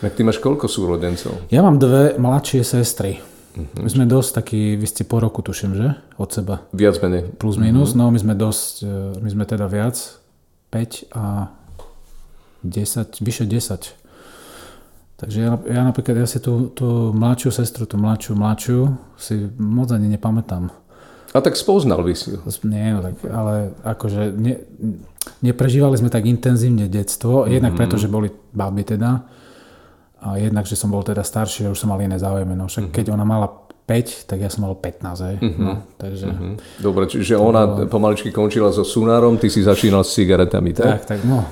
Tak 0.02 0.18
ty 0.18 0.22
máš 0.26 0.42
koľko 0.42 0.66
súrodencov? 0.66 1.46
Ja 1.54 1.62
mám 1.62 1.78
dve 1.78 2.18
mladšie 2.18 2.66
sestry. 2.66 3.35
Uh-huh. 3.56 3.84
My 3.84 3.90
sme 3.90 4.06
dosť 4.06 4.44
takí, 4.44 4.76
vy 4.76 4.88
ste 4.88 5.08
po 5.08 5.24
roku 5.24 5.40
tuším, 5.40 5.76
že? 5.80 5.96
Od 6.20 6.30
seba. 6.30 6.68
Viac 6.76 7.00
menej. 7.00 7.32
Plus 7.40 7.56
minus, 7.56 7.96
uh-huh. 7.96 8.08
no 8.08 8.14
my 8.14 8.20
sme 8.20 8.36
dosť, 8.36 8.74
e, 8.84 8.96
my 9.24 9.30
sme 9.32 9.44
teda 9.48 9.66
viac, 9.72 9.96
5 10.70 11.16
a 11.16 11.50
10, 12.68 13.24
vyše 13.24 13.48
10. 13.48 14.06
Takže 15.16 15.38
ja, 15.40 15.56
ja 15.72 15.82
napríklad, 15.88 16.20
ja 16.20 16.28
si 16.28 16.44
tú, 16.44 16.68
tú 16.76 17.16
mladšiu 17.16 17.50
sestru, 17.56 17.88
tú 17.88 17.96
mladšiu, 17.96 18.36
mladšiu, 18.36 18.80
si 19.16 19.48
moc 19.56 19.88
ani 19.96 20.12
nepamätám. 20.12 20.68
A 21.32 21.40
tak 21.40 21.56
spoznal 21.56 22.04
by 22.04 22.12
si 22.16 22.36
ju. 22.36 22.40
Nie, 22.68 22.96
no 22.96 23.00
tak, 23.04 23.16
ale 23.32 23.72
akože 23.84 24.36
ne, 24.36 24.60
neprežívali 25.40 25.96
sme 25.96 26.12
tak 26.12 26.28
intenzívne 26.28 26.92
detstvo, 26.92 27.48
jednak 27.48 27.76
mm-hmm. 27.76 27.80
preto, 27.80 27.96
že 27.96 28.12
boli 28.12 28.28
baby 28.52 28.84
teda, 28.84 29.24
a 30.26 30.42
jednak, 30.42 30.66
že 30.66 30.74
som 30.74 30.90
bol 30.90 31.06
teda 31.06 31.22
starší 31.22 31.70
a 31.70 31.72
už 31.72 31.78
som 31.78 31.94
mal 31.94 32.02
iné 32.02 32.18
záujmy. 32.18 32.58
No 32.58 32.66
však 32.66 32.90
mm-hmm. 32.90 32.98
keď 32.98 33.06
ona 33.14 33.22
mala 33.22 33.48
5, 33.86 34.26
tak 34.26 34.42
ja 34.42 34.50
som 34.50 34.66
mal 34.66 34.74
15. 34.74 35.30
Hej. 35.30 35.38
Mm-hmm. 35.38 35.62
No, 35.62 35.74
takže... 36.02 36.26
Mm-hmm. 36.26 36.54
Dobre, 36.82 37.04
čiže 37.06 37.38
ona 37.38 37.70
bolo... 37.70 37.86
pomaličky 37.86 38.34
končila 38.34 38.74
so 38.74 38.82
sunárom, 38.82 39.38
ty 39.38 39.54
si 39.54 39.62
začínal 39.62 40.02
s 40.02 40.18
cigaretami, 40.18 40.74
tak? 40.74 41.06
Tak, 41.06 41.06
tak, 41.06 41.20
no. 41.30 41.46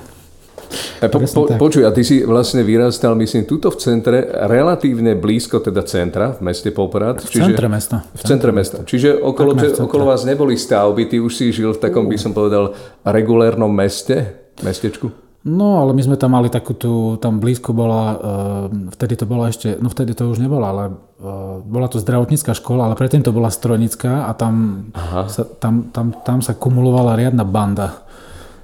A 0.98 1.06
po, 1.06 1.22
po, 1.22 1.46
počuj, 1.46 1.86
a 1.86 1.94
ty 1.94 2.02
si 2.02 2.26
vlastne 2.26 2.66
vyrastal, 2.66 3.14
myslím, 3.14 3.46
tuto 3.46 3.70
v 3.70 3.78
centre, 3.78 4.18
relatívne 4.26 5.14
blízko 5.14 5.62
teda 5.62 5.86
centra, 5.86 6.34
v 6.34 6.50
meste 6.50 6.74
Poprad. 6.74 7.22
V 7.22 7.30
čiže, 7.30 7.54
centre 7.54 7.68
mesta. 7.70 7.96
V 8.10 8.22
centre 8.26 8.50
mesta. 8.50 8.78
Čiže 8.82 9.22
okolo, 9.22 9.54
te, 9.54 9.70
okolo 9.78 10.10
vás 10.10 10.26
neboli 10.26 10.58
stavby, 10.58 11.06
ty 11.06 11.22
už 11.22 11.30
si 11.30 11.54
žil 11.54 11.78
v 11.78 11.78
takom, 11.78 12.10
by 12.10 12.18
som 12.18 12.34
povedal, 12.34 12.74
regulérnom 13.06 13.70
meste, 13.70 14.50
mestečku? 14.66 15.23
No, 15.44 15.84
ale 15.84 15.92
my 15.92 16.00
sme 16.00 16.16
tam 16.16 16.32
mali 16.32 16.48
takú 16.48 16.72
tú, 16.72 17.20
tam 17.20 17.36
blízko 17.36 17.76
bola, 17.76 18.02
uh, 18.16 18.64
vtedy 18.96 19.12
to 19.12 19.28
bola 19.28 19.52
ešte, 19.52 19.76
no 19.76 19.92
vtedy 19.92 20.16
to 20.16 20.32
už 20.32 20.40
nebola, 20.40 20.72
ale 20.72 20.84
uh, 21.20 21.60
bola 21.60 21.84
to 21.84 22.00
zdravotnícka 22.00 22.56
škola, 22.56 22.88
ale 22.88 22.96
predtým 22.96 23.20
to 23.20 23.28
bola 23.28 23.52
strojnická 23.52 24.24
a 24.24 24.32
tam 24.32 24.88
sa, 25.28 25.44
tam, 25.44 25.92
tam, 25.92 26.16
tam 26.24 26.40
sa 26.40 26.56
kumulovala 26.56 27.12
riadna 27.20 27.44
banda. 27.44 28.08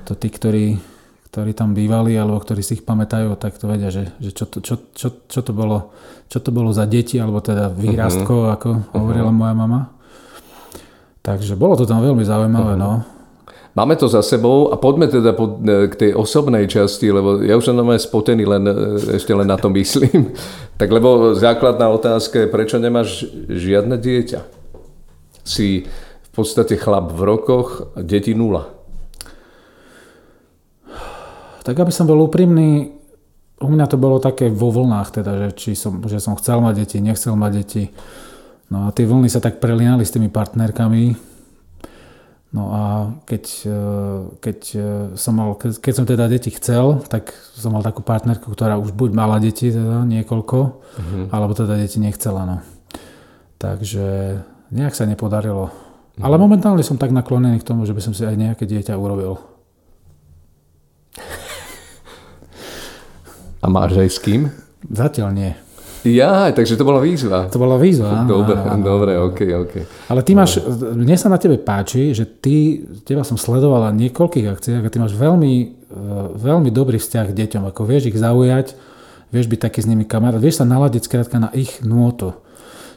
To 0.09 0.17
tí, 0.17 0.33
ktorí, 0.33 0.81
ktorí 1.29 1.53
tam 1.53 1.77
bývali, 1.77 2.17
alebo 2.17 2.41
ktorí 2.41 2.65
si 2.65 2.81
ich 2.81 2.89
pamätajú, 2.89 3.37
tak 3.37 3.61
to 3.61 3.69
vedia, 3.69 3.93
že, 3.93 4.17
že 4.17 4.33
čo, 4.33 4.49
to, 4.49 4.65
čo, 4.65 4.81
čo, 4.97 5.13
čo, 5.29 5.41
to 5.45 5.53
bolo, 5.53 5.93
čo 6.33 6.41
to 6.41 6.49
bolo 6.49 6.73
za 6.73 6.89
deti, 6.89 7.21
alebo 7.21 7.45
teda 7.45 7.69
výrastkov, 7.69 8.49
uh-huh. 8.49 8.57
ako 8.57 8.69
hovorila 8.97 9.29
uh-huh. 9.29 9.41
moja 9.45 9.53
mama. 9.53 9.81
Takže 11.21 11.61
bolo 11.61 11.77
to 11.77 11.85
tam 11.85 12.01
veľmi 12.01 12.25
zaujímavé, 12.25 12.73
uh-huh. 12.73 12.89
no. 12.89 13.20
Máme 13.71 13.95
to 13.95 14.11
za 14.11 14.19
sebou 14.23 14.75
a 14.75 14.77
poďme 14.77 15.07
teda 15.07 15.31
pod, 15.31 15.63
e, 15.63 15.87
k 15.87 15.95
tej 15.95 16.11
osobnej 16.19 16.67
časti, 16.67 17.07
lebo 17.15 17.39
ja 17.39 17.55
už 17.55 17.71
som 17.71 17.79
spotený, 17.79 18.43
len, 18.43 18.67
e, 18.67 18.75
ešte 19.15 19.31
len 19.31 19.47
na 19.47 19.55
to 19.55 19.71
myslím. 19.71 20.35
tak 20.81 20.91
lebo 20.91 21.39
základná 21.39 21.87
otázka 21.87 22.45
je, 22.45 22.51
prečo 22.51 22.83
nemáš 22.83 23.31
žiadne 23.47 23.95
dieťa? 23.95 24.41
Si 25.47 25.87
v 25.87 26.31
podstate 26.35 26.75
chlap 26.75 27.15
v 27.15 27.23
rokoch, 27.23 27.95
deti 27.95 28.35
nula. 28.35 28.67
Tak 31.63 31.79
aby 31.79 31.95
som 31.95 32.11
bol 32.11 32.19
úprimný, 32.27 32.91
u 33.63 33.69
mňa 33.71 33.87
to 33.87 34.01
bolo 34.01 34.19
také 34.19 34.51
vo 34.51 34.75
vlnách, 34.75 35.23
teda, 35.23 35.33
že, 35.37 35.49
či 35.55 35.71
som, 35.79 36.03
že 36.11 36.19
som 36.19 36.35
chcel 36.35 36.59
mať 36.59 36.75
deti, 36.83 36.99
nechcel 36.99 37.39
mať 37.39 37.53
deti. 37.55 37.85
No 38.67 38.89
a 38.89 38.95
tie 38.95 39.07
vlny 39.07 39.31
sa 39.31 39.39
tak 39.39 39.63
prelinali 39.63 40.03
s 40.03 40.11
tými 40.11 40.27
partnerkami, 40.27 41.30
No 42.51 42.75
a 42.75 42.83
keď, 43.31 43.45
e, 43.63 43.79
keď, 44.43 44.61
e, 44.75 44.87
som 45.15 45.39
mal, 45.39 45.55
keď 45.55 45.93
som 45.95 46.03
teda 46.03 46.27
deti 46.27 46.51
chcel, 46.51 46.99
tak 47.07 47.31
som 47.55 47.71
mal 47.71 47.87
takú 47.87 48.03
partnerku, 48.03 48.51
ktorá 48.51 48.75
už 48.75 48.91
buď 48.91 49.11
mala 49.15 49.39
deti, 49.39 49.71
teda 49.71 50.03
niekoľko, 50.03 50.59
uh-huh. 50.59 51.25
alebo 51.31 51.55
teda 51.55 51.79
deti 51.79 52.03
nechcela. 52.03 52.43
No. 52.43 52.59
Takže 53.63 54.35
nejak 54.75 54.99
sa 54.99 55.07
nepodarilo. 55.07 55.71
Uh-huh. 55.71 56.23
Ale 56.27 56.43
momentálne 56.43 56.83
som 56.83 56.99
tak 56.99 57.15
naklonený 57.15 57.63
k 57.63 57.69
tomu, 57.71 57.87
že 57.87 57.95
by 57.95 58.03
som 58.03 58.19
si 58.19 58.27
aj 58.27 58.35
nejaké 58.35 58.67
dieťa 58.67 58.99
urobil. 58.99 59.39
A 63.63 63.67
máš 63.71 63.95
aj 63.95 64.11
s 64.11 64.19
kým? 64.19 64.51
Zatiaľ 64.91 65.31
nie. 65.31 65.53
Ja, 66.01 66.49
takže 66.49 66.81
to 66.81 66.89
bola 66.89 66.97
výzva. 67.05 67.53
To 67.53 67.61
bola 67.61 67.77
výzva. 67.77 68.25
Dobre, 68.25 68.57
áno. 68.57 68.81
dobre, 68.81 69.13
ok, 69.21 69.41
ok. 69.69 69.75
Ale 70.09 70.21
ty 70.25 70.33
máš, 70.33 70.57
mne 70.97 71.13
sa 71.21 71.29
na 71.29 71.37
tebe 71.37 71.61
páči, 71.61 72.17
že 72.17 72.25
ty, 72.25 72.81
teba 73.05 73.21
som 73.21 73.37
sledovala 73.37 73.93
niekoľkých 73.93 74.49
akciách 74.49 74.85
a 74.89 74.93
ty 74.93 74.97
máš 74.97 75.13
veľmi, 75.13 75.55
e, 75.61 75.67
veľmi 76.41 76.73
dobrý 76.73 76.97
vzťah 76.97 77.27
k 77.29 77.37
deťom, 77.45 77.69
ako 77.69 77.81
vieš 77.85 78.09
ich 78.09 78.17
zaujať, 78.17 78.73
vieš 79.29 79.47
byť 79.53 79.61
taký 79.61 79.85
s 79.85 79.89
nimi 79.93 80.09
kamarát, 80.09 80.41
vieš 80.41 80.65
sa 80.65 80.67
naladiť 80.69 81.05
skrátka 81.05 81.37
na 81.37 81.53
ich 81.53 81.85
nôtu. 81.85 82.33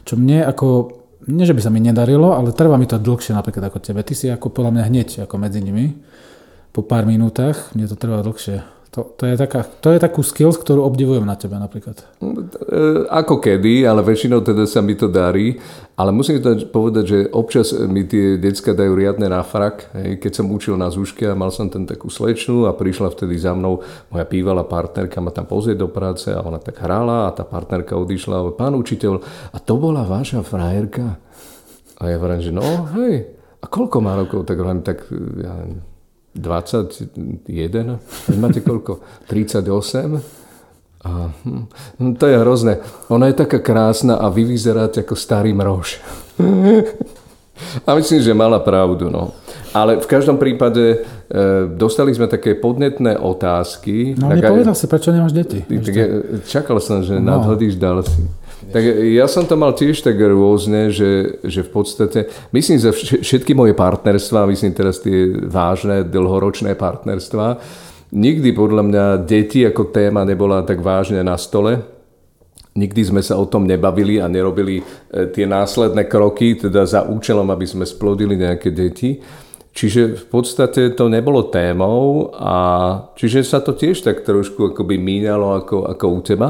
Čo 0.08 0.16
mne 0.16 0.48
ako, 0.48 0.96
nie 1.28 1.44
že 1.44 1.52
by 1.52 1.60
sa 1.60 1.68
mi 1.68 1.84
nedarilo, 1.84 2.32
ale 2.32 2.56
trvá 2.56 2.80
mi 2.80 2.88
to 2.88 2.96
dlhšie 2.96 3.36
napríklad 3.36 3.68
ako 3.68 3.84
tebe. 3.84 4.00
Ty 4.00 4.14
si 4.16 4.32
ako 4.32 4.48
podľa 4.48 4.80
mňa 4.80 4.84
hneď 4.88 5.08
ako 5.28 5.36
medzi 5.36 5.60
nimi. 5.60 5.92
Po 6.72 6.80
pár 6.80 7.04
minútach, 7.04 7.70
mne 7.76 7.84
to 7.84 8.00
trvá 8.00 8.24
dlhšie. 8.24 8.73
To, 8.94 9.02
to, 9.18 9.26
je 9.26 9.34
taká, 9.34 9.66
to 9.82 9.90
je 9.90 9.98
takú 9.98 10.22
skills, 10.22 10.54
ktorú 10.54 10.86
obdivujem 10.86 11.26
na 11.26 11.34
tebe 11.34 11.58
napríklad. 11.58 11.98
E, 12.22 12.30
ako 13.10 13.42
kedy, 13.42 13.82
ale 13.82 14.06
väčšinou 14.06 14.38
teda 14.38 14.70
sa 14.70 14.78
mi 14.86 14.94
to 14.94 15.10
darí. 15.10 15.58
Ale 15.98 16.14
musím 16.14 16.38
to 16.38 16.54
povedať, 16.70 17.04
že 17.06 17.18
občas 17.34 17.74
mi 17.74 18.06
tie 18.06 18.38
decka 18.38 18.70
dajú 18.70 18.94
riadne 18.94 19.26
na 19.26 19.42
frak. 19.42 19.90
Hej. 19.98 20.22
Keď 20.22 20.32
som 20.38 20.46
učil 20.46 20.78
na 20.78 20.94
Zúške 20.94 21.26
a 21.26 21.34
mal 21.34 21.50
som 21.50 21.66
ten 21.66 21.90
takú 21.90 22.06
slečnu 22.06 22.70
a 22.70 22.74
prišla 22.74 23.10
vtedy 23.10 23.34
za 23.34 23.50
mnou 23.50 23.82
moja 24.14 24.26
bývalá 24.30 24.62
partnerka 24.62 25.18
ma 25.18 25.34
tam 25.34 25.50
pozrieť 25.50 25.82
do 25.82 25.90
práce 25.90 26.30
a 26.30 26.38
ona 26.38 26.62
tak 26.62 26.78
hrála 26.78 27.26
a 27.26 27.34
tá 27.34 27.42
partnerka 27.42 27.98
odišla 27.98 28.46
a 28.46 28.54
pán 28.54 28.78
učiteľ, 28.78 29.18
a 29.50 29.58
to 29.58 29.74
bola 29.74 30.06
vaša 30.06 30.46
frajerka? 30.46 31.18
A 31.98 32.02
ja 32.10 32.18
hovorím, 32.18 32.42
že 32.42 32.54
no 32.54 32.62
hej, 32.94 33.26
a 33.58 33.66
koľko 33.66 33.96
má 33.98 34.14
rokov? 34.14 34.46
Tak 34.46 34.56
hovorím, 34.58 34.86
tak 34.86 35.06
ja 35.42 35.50
neviem, 35.62 35.93
21, 36.34 37.98
máte 38.36 38.60
koľko? 38.60 39.00
38? 39.30 39.64
A 40.14 40.44
A, 41.04 41.28
hm, 41.44 42.16
to 42.16 42.24
je 42.26 42.40
hrozné. 42.40 42.80
Ona 43.12 43.28
je 43.28 43.36
taká 43.36 43.60
krásna 43.60 44.16
a 44.16 44.32
vy 44.32 44.48
vyzeráte 44.48 45.04
ako 45.04 45.12
starý 45.12 45.52
mrož. 45.52 46.00
a 47.86 47.90
myslím, 48.00 48.24
že 48.24 48.32
mala 48.32 48.56
pravdu. 48.64 49.12
No. 49.12 49.36
Ale 49.76 50.00
v 50.00 50.08
každom 50.08 50.40
prípade 50.40 50.80
e, 50.80 50.96
dostali 51.76 52.16
sme 52.16 52.24
také 52.24 52.56
podnetné 52.56 53.20
otázky. 53.20 54.16
No 54.16 54.32
nepovedal 54.32 54.72
si, 54.72 54.88
prečo 54.88 55.12
nemáš 55.12 55.36
deti? 55.36 55.60
Tak 55.60 55.94
čakal 56.48 56.80
som, 56.80 57.04
že 57.04 57.20
no. 57.20 57.36
nadhodíš, 57.36 57.76
dal 57.76 58.00
si. 58.00 58.24
Tak 58.70 58.82
ja 59.12 59.26
som 59.26 59.44
to 59.44 59.58
mal 59.58 59.74
tiež 59.74 60.00
tak 60.00 60.16
rôzne, 60.18 60.94
že, 60.94 61.42
že 61.42 61.66
v 61.66 61.70
podstate, 61.70 62.30
myslím, 62.54 62.78
že 62.80 62.90
všetky 63.20 63.52
moje 63.52 63.74
partnerstvá, 63.74 64.46
myslím 64.46 64.72
teraz 64.72 65.02
tie 65.02 65.30
vážne, 65.48 66.06
dlhoročné 66.06 66.78
partnerstvá, 66.78 67.60
Nikdy 68.14 68.54
podľa 68.54 68.82
mňa 68.86 69.04
deti 69.26 69.66
ako 69.66 69.90
téma 69.90 70.22
nebola 70.22 70.62
tak 70.62 70.78
vážne 70.78 71.18
na 71.26 71.34
stole. 71.34 71.82
Nikdy 72.78 73.10
sme 73.10 73.22
sa 73.26 73.34
o 73.34 73.46
tom 73.46 73.66
nebavili 73.66 74.22
a 74.22 74.30
nerobili 74.30 74.78
e, 74.78 74.84
tie 75.34 75.50
následné 75.50 76.06
kroky, 76.06 76.54
teda 76.54 76.86
za 76.86 77.02
účelom, 77.02 77.50
aby 77.50 77.66
sme 77.66 77.82
splodili 77.82 78.38
nejaké 78.38 78.70
deti. 78.70 79.18
Čiže 79.74 80.14
v 80.14 80.26
podstate 80.30 80.94
to 80.94 81.10
nebolo 81.10 81.50
témou 81.50 82.30
a 82.38 82.54
čiže 83.18 83.42
sa 83.42 83.58
to 83.58 83.74
tiež 83.74 84.06
tak 84.06 84.22
trošku 84.22 84.70
akoby 84.70 84.94
míňalo 84.94 85.66
ako, 85.66 85.90
ako 85.90 86.04
u 86.14 86.20
teba. 86.22 86.48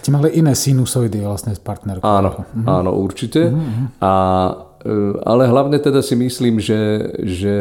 Ste 0.00 0.10
mali 0.10 0.32
iné 0.32 0.56
sinusoidy 0.56 1.20
vlastne 1.20 1.52
s 1.52 1.60
partnerkou. 1.60 2.04
Áno, 2.04 2.48
mhm. 2.56 2.66
áno, 2.66 2.90
určite. 2.96 3.52
Mhm. 3.52 4.00
A 4.00 4.12
E, 4.80 4.92
ale 5.28 5.44
hlavne 5.44 5.76
teda 5.76 6.00
si 6.00 6.16
myslím, 6.16 6.56
že, 6.56 7.12
že 7.20 7.54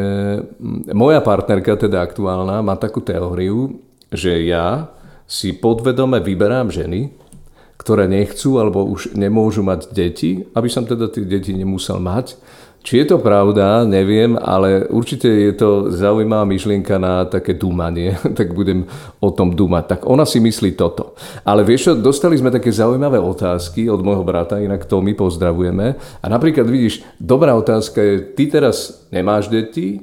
moja 0.96 1.20
partnerka, 1.20 1.76
teda 1.76 2.00
aktuálna, 2.00 2.64
má 2.64 2.80
takú 2.80 3.04
teóriu, 3.04 3.84
že 4.08 4.48
ja 4.48 4.88
si 5.28 5.52
podvedome 5.52 6.24
vyberám 6.24 6.72
ženy, 6.72 7.12
ktoré 7.76 8.08
nechcú 8.08 8.60
alebo 8.60 8.88
už 8.88 9.16
nemôžu 9.20 9.64
mať 9.64 9.92
deti, 9.92 10.48
aby 10.56 10.68
som 10.72 10.88
teda 10.88 11.12
tie 11.12 11.28
deti 11.28 11.52
nemusel 11.52 12.00
mať 12.00 12.40
či 12.90 13.06
je 13.06 13.14
to 13.14 13.22
pravda, 13.22 13.86
neviem, 13.86 14.34
ale 14.34 14.90
určite 14.90 15.30
je 15.30 15.54
to 15.54 15.94
zaujímavá 15.94 16.42
myšlienka 16.42 16.98
na 16.98 17.22
také 17.30 17.54
dúmanie, 17.54 18.18
tak 18.38 18.58
budem 18.58 18.90
o 19.22 19.30
tom 19.30 19.54
dúmať. 19.54 19.84
Tak 19.86 20.00
ona 20.10 20.26
si 20.26 20.42
myslí 20.42 20.74
toto. 20.74 21.14
Ale 21.46 21.62
vieš 21.62 21.86
čo, 21.86 21.92
dostali 21.94 22.34
sme 22.34 22.50
také 22.50 22.74
zaujímavé 22.74 23.22
otázky 23.22 23.86
od 23.94 24.02
môjho 24.02 24.26
brata, 24.26 24.58
inak 24.58 24.90
to 24.90 25.06
my 25.06 25.14
pozdravujeme. 25.14 26.02
A 26.02 26.26
napríklad 26.26 26.66
vidíš, 26.66 27.06
dobrá 27.22 27.54
otázka 27.54 28.02
je, 28.02 28.26
ty 28.34 28.50
teraz 28.50 29.06
nemáš 29.14 29.54
deti, 29.54 30.02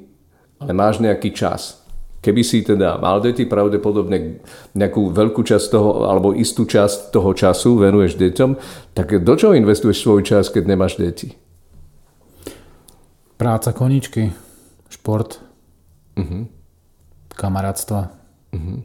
ale 0.63 0.71
máš 0.71 1.03
nejaký 1.03 1.35
čas. 1.35 1.83
Keby 2.23 2.43
si 2.47 2.63
teda 2.63 3.03
mal 3.03 3.19
deti, 3.19 3.51
pravdepodobne 3.51 4.39
nejakú 4.79 5.11
veľkú 5.11 5.43
časť 5.43 5.75
toho, 5.75 6.07
alebo 6.07 6.39
istú 6.39 6.63
časť 6.63 7.11
toho 7.11 7.35
času 7.35 7.83
venuješ 7.83 8.15
deťom, 8.15 8.51
tak 8.95 9.27
do 9.27 9.35
čoho 9.35 9.59
investuješ 9.59 10.07
svoj 10.07 10.23
čas, 10.23 10.55
keď 10.55 10.71
nemáš 10.71 11.03
deti? 11.03 11.46
Práca, 13.37 13.73
koničky, 13.77 14.33
šport, 14.89 15.41
uh-huh. 16.17 16.49
kamarátstva. 17.37 18.09
Uh-huh. 18.57 18.81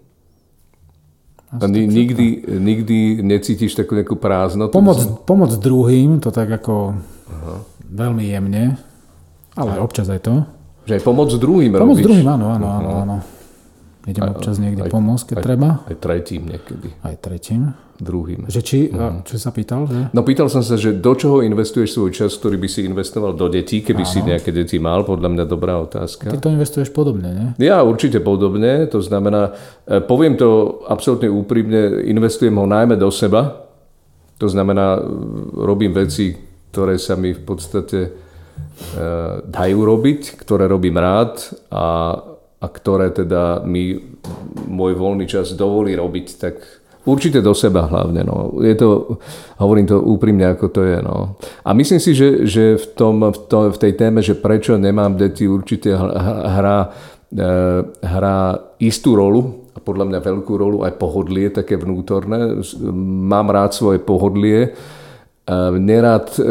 A 1.52 1.68
ni- 1.68 1.88
nikdy, 1.88 2.48
nikdy 2.48 3.24
necítiš 3.24 3.76
takú 3.76 3.96
nejakú 3.96 4.20
prázdnotu? 4.20 4.76
Pomoc, 4.76 5.00
pomoc 5.24 5.52
druhým, 5.56 6.20
to 6.20 6.36
tak 6.36 6.52
ako 6.52 6.96
uh-huh. 6.96 7.60
veľmi 7.88 8.28
jemne, 8.28 8.76
ale 9.56 9.72
uh-huh. 9.76 9.88
občas 9.88 10.12
aj 10.12 10.20
to. 10.28 10.36
Že 10.88 11.00
aj 11.00 11.04
pomoc 11.06 11.30
druhým 11.32 11.72
Pomoc 11.72 12.00
robíš? 12.00 12.06
druhým, 12.10 12.28
áno, 12.28 12.46
áno, 12.52 12.68
áno. 12.68 12.90
áno. 13.08 13.18
Idem 14.10 14.34
občas 14.34 14.58
niekde 14.58 14.90
aj, 14.90 14.92
pomôcť, 14.92 15.26
keď 15.30 15.38
aj, 15.38 15.46
treba. 15.46 15.70
Aj 15.86 15.96
tretím 15.96 16.42
niekedy. 16.50 16.90
Aj 17.06 17.16
tretím. 17.22 17.78
Druhým. 18.02 18.50
Že 18.50 18.62
či, 18.66 18.80
mm. 18.90 19.30
čo 19.30 19.38
sa 19.38 19.54
pýtal? 19.54 19.86
Že? 19.86 20.10
No 20.10 20.26
pýtal 20.26 20.50
som 20.50 20.66
sa, 20.66 20.74
že 20.74 20.98
do 20.98 21.14
čoho 21.14 21.46
investuješ 21.46 21.94
svoj 21.94 22.10
čas, 22.10 22.34
ktorý 22.34 22.58
by 22.58 22.66
si 22.66 22.82
investoval 22.82 23.38
do 23.38 23.46
detí, 23.46 23.86
keby 23.86 24.02
Áno. 24.02 24.10
si 24.10 24.20
nejaké 24.26 24.50
deti 24.50 24.82
mal? 24.82 25.06
Podľa 25.06 25.30
mňa 25.30 25.44
dobrá 25.46 25.78
otázka. 25.78 26.34
Ty 26.34 26.42
to 26.42 26.50
investuješ 26.50 26.90
podobne, 26.90 27.30
nie? 27.30 27.48
Ja 27.62 27.86
určite 27.86 28.18
podobne. 28.18 28.90
To 28.90 29.06
znamená, 29.06 29.54
e, 29.86 30.02
poviem 30.02 30.34
to 30.34 30.82
absolútne 30.90 31.30
úprimne, 31.30 32.02
investujem 32.10 32.58
ho 32.58 32.66
najmä 32.66 32.98
do 32.98 33.14
seba. 33.14 33.70
To 34.42 34.50
znamená, 34.50 34.98
e, 34.98 35.02
robím 35.62 35.94
veci, 35.94 36.34
ktoré 36.74 36.98
sa 36.98 37.14
mi 37.14 37.38
v 37.38 37.42
podstate 37.46 38.00
e, 38.02 38.10
dajú 39.46 39.78
robiť, 39.78 40.42
ktoré 40.42 40.66
robím 40.66 40.98
rád 40.98 41.38
a 41.70 42.18
a 42.62 42.68
ktoré 42.70 43.10
teda 43.10 43.66
mi 43.66 43.98
môj 44.70 44.94
voľný 44.94 45.26
čas 45.26 45.58
dovolí 45.58 45.98
robiť, 45.98 46.28
tak 46.38 46.62
určite 47.06 47.42
do 47.42 47.54
seba 47.54 47.90
hlavne. 47.90 48.22
No. 48.24 48.62
Je 48.62 48.76
to, 48.78 49.18
hovorím 49.58 49.88
to 49.90 50.02
úprimne, 50.02 50.46
ako 50.54 50.68
to 50.70 50.82
je. 50.86 50.98
No. 51.02 51.36
A 51.66 51.70
myslím 51.74 52.00
si, 52.00 52.14
že, 52.14 52.46
že 52.46 52.78
v, 52.78 52.86
tom, 52.94 53.26
v, 53.32 53.38
to, 53.50 53.74
v 53.74 53.78
tej 53.78 53.94
téme, 53.98 54.20
že 54.22 54.38
prečo 54.38 54.78
nemám 54.78 55.18
deti, 55.18 55.50
určite 55.50 55.94
hrá, 55.96 56.94
e, 57.34 57.48
hrá 58.06 58.40
istú 58.78 59.18
rolu 59.18 59.70
a 59.74 59.80
podľa 59.80 60.06
mňa 60.14 60.20
veľkú 60.20 60.54
rolu 60.58 60.78
aj 60.86 60.98
pohodlie 61.02 61.50
také 61.50 61.78
vnútorné. 61.78 62.62
Mám 63.30 63.48
rád 63.50 63.74
svoje 63.74 64.00
pohodlie. 64.02 64.60
E, 64.66 64.70
nerad 65.78 66.30
e, 66.38 66.44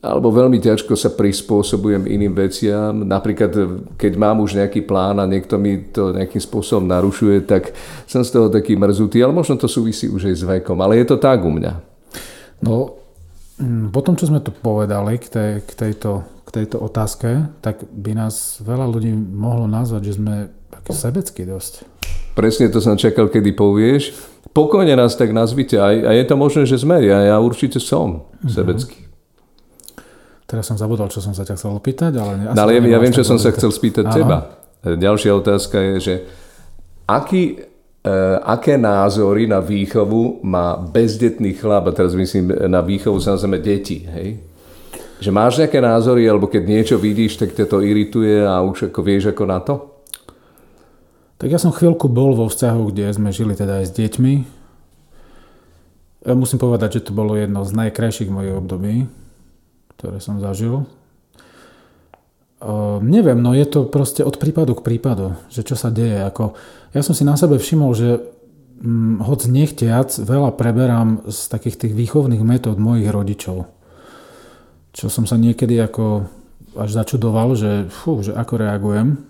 alebo 0.00 0.32
veľmi 0.32 0.56
ťažko 0.56 0.96
sa 0.96 1.12
prispôsobujem 1.12 2.08
iným 2.08 2.32
veciam. 2.32 3.04
Napríklad, 3.04 3.52
keď 4.00 4.12
mám 4.16 4.40
už 4.40 4.56
nejaký 4.56 4.88
plán 4.88 5.20
a 5.20 5.28
niekto 5.28 5.60
mi 5.60 5.76
to 5.92 6.16
nejakým 6.16 6.40
spôsobom 6.40 6.88
narušuje, 6.88 7.44
tak 7.44 7.76
som 8.08 8.24
z 8.24 8.32
toho 8.32 8.48
taký 8.48 8.80
mrzutý, 8.80 9.20
ale 9.20 9.36
možno 9.36 9.60
to 9.60 9.68
súvisí 9.68 10.08
už 10.08 10.32
aj 10.32 10.36
s 10.40 10.44
vekom. 10.48 10.80
Ale 10.80 10.96
je 10.96 11.04
to 11.04 11.20
tak 11.20 11.44
u 11.44 11.52
mňa. 11.52 11.84
No, 12.64 12.96
mm, 13.60 13.92
po 13.92 14.00
tom, 14.00 14.16
čo 14.16 14.32
sme 14.32 14.40
tu 14.40 14.56
povedali 14.56 15.20
k, 15.20 15.26
tej, 15.28 15.52
k, 15.68 15.72
tejto, 15.76 16.24
k 16.48 16.64
tejto 16.64 16.80
otázke, 16.80 17.60
tak 17.60 17.84
by 17.92 18.16
nás 18.16 18.64
veľa 18.64 18.88
ľudí 18.88 19.12
mohlo 19.12 19.68
nazvať, 19.68 20.02
že 20.08 20.16
sme 20.16 20.48
takí 20.72 20.96
sebeckí 20.96 21.44
dosť. 21.44 21.84
Presne 22.32 22.72
to 22.72 22.80
som 22.80 22.96
čakal, 22.96 23.28
kedy 23.28 23.52
povieš. 23.52 24.16
Pokojne 24.56 24.96
nás 24.96 25.12
tak 25.12 25.28
nazvite. 25.36 25.76
A, 25.76 25.92
a 25.92 26.10
je 26.16 26.24
to 26.24 26.40
možné, 26.40 26.64
že 26.64 26.80
sme. 26.80 27.04
Ja, 27.04 27.20
ja 27.20 27.36
určite 27.36 27.76
som 27.76 28.24
mm-hmm. 28.24 28.48
sebecký. 28.48 29.09
Teraz 30.50 30.66
som 30.66 30.74
zabudol, 30.74 31.06
čo 31.06 31.22
som 31.22 31.30
sa 31.30 31.46
ťa 31.46 31.54
chcel 31.54 31.78
opýtať, 31.78 32.10
ale... 32.18 32.50
No, 32.50 32.58
ale 32.58 32.82
ja, 32.82 32.82
ja 32.82 32.98
viem, 32.98 33.14
čo 33.14 33.22
som 33.22 33.38
sa 33.38 33.54
chcel 33.54 33.70
spýtať 33.70 34.10
Áno. 34.10 34.16
teba. 34.18 34.36
Ďalšia 34.82 35.30
otázka 35.38 35.78
je, 35.78 35.94
že 36.02 36.14
aký, 37.06 37.62
e, 38.02 38.14
aké 38.42 38.74
názory 38.74 39.46
na 39.46 39.62
výchovu 39.62 40.42
má 40.42 40.74
bezdetný 40.74 41.54
chlap, 41.54 41.86
a 41.86 41.94
teraz 41.94 42.18
myslím 42.18 42.50
na 42.66 42.82
výchovu 42.82 43.22
samozrejme 43.22 43.62
detí, 43.62 44.02
hej? 44.10 44.42
Že 45.22 45.30
máš 45.30 45.62
nejaké 45.62 45.78
názory, 45.78 46.26
alebo 46.26 46.50
keď 46.50 46.62
niečo 46.66 46.96
vidíš, 46.98 47.38
tak 47.38 47.54
ťa 47.54 47.70
to 47.70 47.86
irituje 47.86 48.42
a 48.42 48.58
už 48.66 48.90
ako 48.90 49.00
vieš 49.06 49.30
ako 49.30 49.44
na 49.46 49.62
to? 49.62 49.86
Tak 51.38 51.46
ja 51.46 51.62
som 51.62 51.70
chvíľku 51.70 52.10
bol 52.10 52.34
vo 52.34 52.50
vzťahu, 52.50 52.90
kde 52.90 53.06
sme 53.14 53.30
žili 53.30 53.54
teda 53.54 53.84
aj 53.84 53.86
s 53.86 53.92
deťmi. 53.94 54.32
Ja 56.26 56.34
musím 56.34 56.58
povedať, 56.58 56.98
že 56.98 57.06
to 57.06 57.12
bolo 57.14 57.38
jedno 57.38 57.62
z 57.62 57.70
najkrajších 57.70 58.32
mojich 58.34 58.58
období 58.58 59.19
ktoré 60.00 60.16
som 60.16 60.40
zažil. 60.40 60.88
Uh, 62.60 63.00
neviem, 63.04 63.36
no 63.36 63.52
je 63.52 63.68
to 63.68 63.84
proste 63.84 64.24
od 64.24 64.40
prípadu 64.40 64.72
k 64.72 64.84
prípadu, 64.84 65.36
že 65.52 65.60
čo 65.60 65.76
sa 65.76 65.92
deje. 65.92 66.24
Ako, 66.24 66.56
ja 66.96 67.04
som 67.04 67.12
si 67.12 67.24
na 67.24 67.36
sebe 67.36 67.60
všimol, 67.60 67.92
že 67.92 68.20
hm, 68.80 69.20
hoď 69.20 69.40
nechtiac 69.52 70.08
veľa 70.16 70.56
preberám 70.56 71.28
z 71.28 71.38
takých 71.52 71.76
tých 71.84 71.92
výchovných 71.92 72.40
metód 72.40 72.80
mojich 72.80 73.12
rodičov. 73.12 73.68
Čo 74.96 75.06
som 75.12 75.28
sa 75.28 75.36
niekedy 75.36 75.76
ako 75.76 76.24
až 76.80 76.90
začudoval, 76.96 77.56
že, 77.56 77.92
fú, 77.92 78.24
že 78.24 78.32
ako 78.32 78.56
reagujem. 78.56 79.20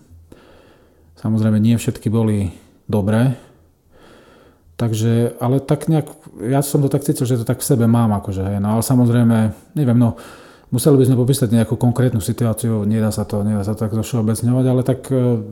Samozrejme 1.19 1.59
nie 1.59 1.75
všetky 1.79 2.09
boli 2.09 2.55
dobré, 2.87 3.39
Takže, 4.81 5.37
ale 5.45 5.61
tak 5.61 5.93
nejak, 5.93 6.09
ja 6.41 6.65
som 6.65 6.81
to 6.81 6.89
tak 6.89 7.05
cítil, 7.05 7.29
že 7.29 7.37
to 7.37 7.45
tak 7.45 7.61
v 7.61 7.69
sebe 7.69 7.85
mám, 7.85 8.17
akože, 8.17 8.41
hej, 8.41 8.65
no 8.65 8.81
ale 8.81 8.81
samozrejme, 8.81 9.53
neviem, 9.77 9.99
no, 10.01 10.17
Museli 10.71 11.03
by 11.03 11.05
sme 11.11 11.19
popísať 11.19 11.51
nejakú 11.51 11.75
konkrétnu 11.75 12.23
situáciu, 12.23 12.87
nedá 12.87 13.11
sa 13.11 13.27
to, 13.27 13.43
nedá 13.43 13.67
sa 13.67 13.75
to 13.75 13.91
tak 13.91 13.91
všeobecňovať, 13.91 14.65
ale 14.71 14.83
tak 14.87 15.03
uh, 15.11 15.43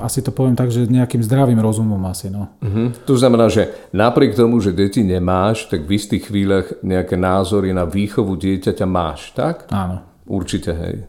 asi 0.00 0.24
to 0.24 0.32
poviem 0.32 0.56
tak, 0.56 0.72
že 0.72 0.88
nejakým 0.88 1.20
zdravým 1.20 1.60
rozumom 1.60 2.00
asi. 2.08 2.32
No. 2.32 2.56
Uh-huh. 2.56 2.88
To 3.04 3.12
znamená, 3.12 3.52
že 3.52 3.68
napriek 3.92 4.32
tomu, 4.32 4.64
že 4.64 4.72
deti 4.72 5.04
nemáš, 5.04 5.68
tak 5.68 5.84
v 5.84 6.00
istých 6.00 6.32
chvíľach 6.32 6.80
nejaké 6.80 7.20
názory 7.20 7.76
na 7.76 7.84
výchovu 7.84 8.32
dieťaťa 8.32 8.86
máš, 8.88 9.36
tak? 9.36 9.68
Áno. 9.68 10.00
Určite, 10.24 10.72
hej. 10.72 11.04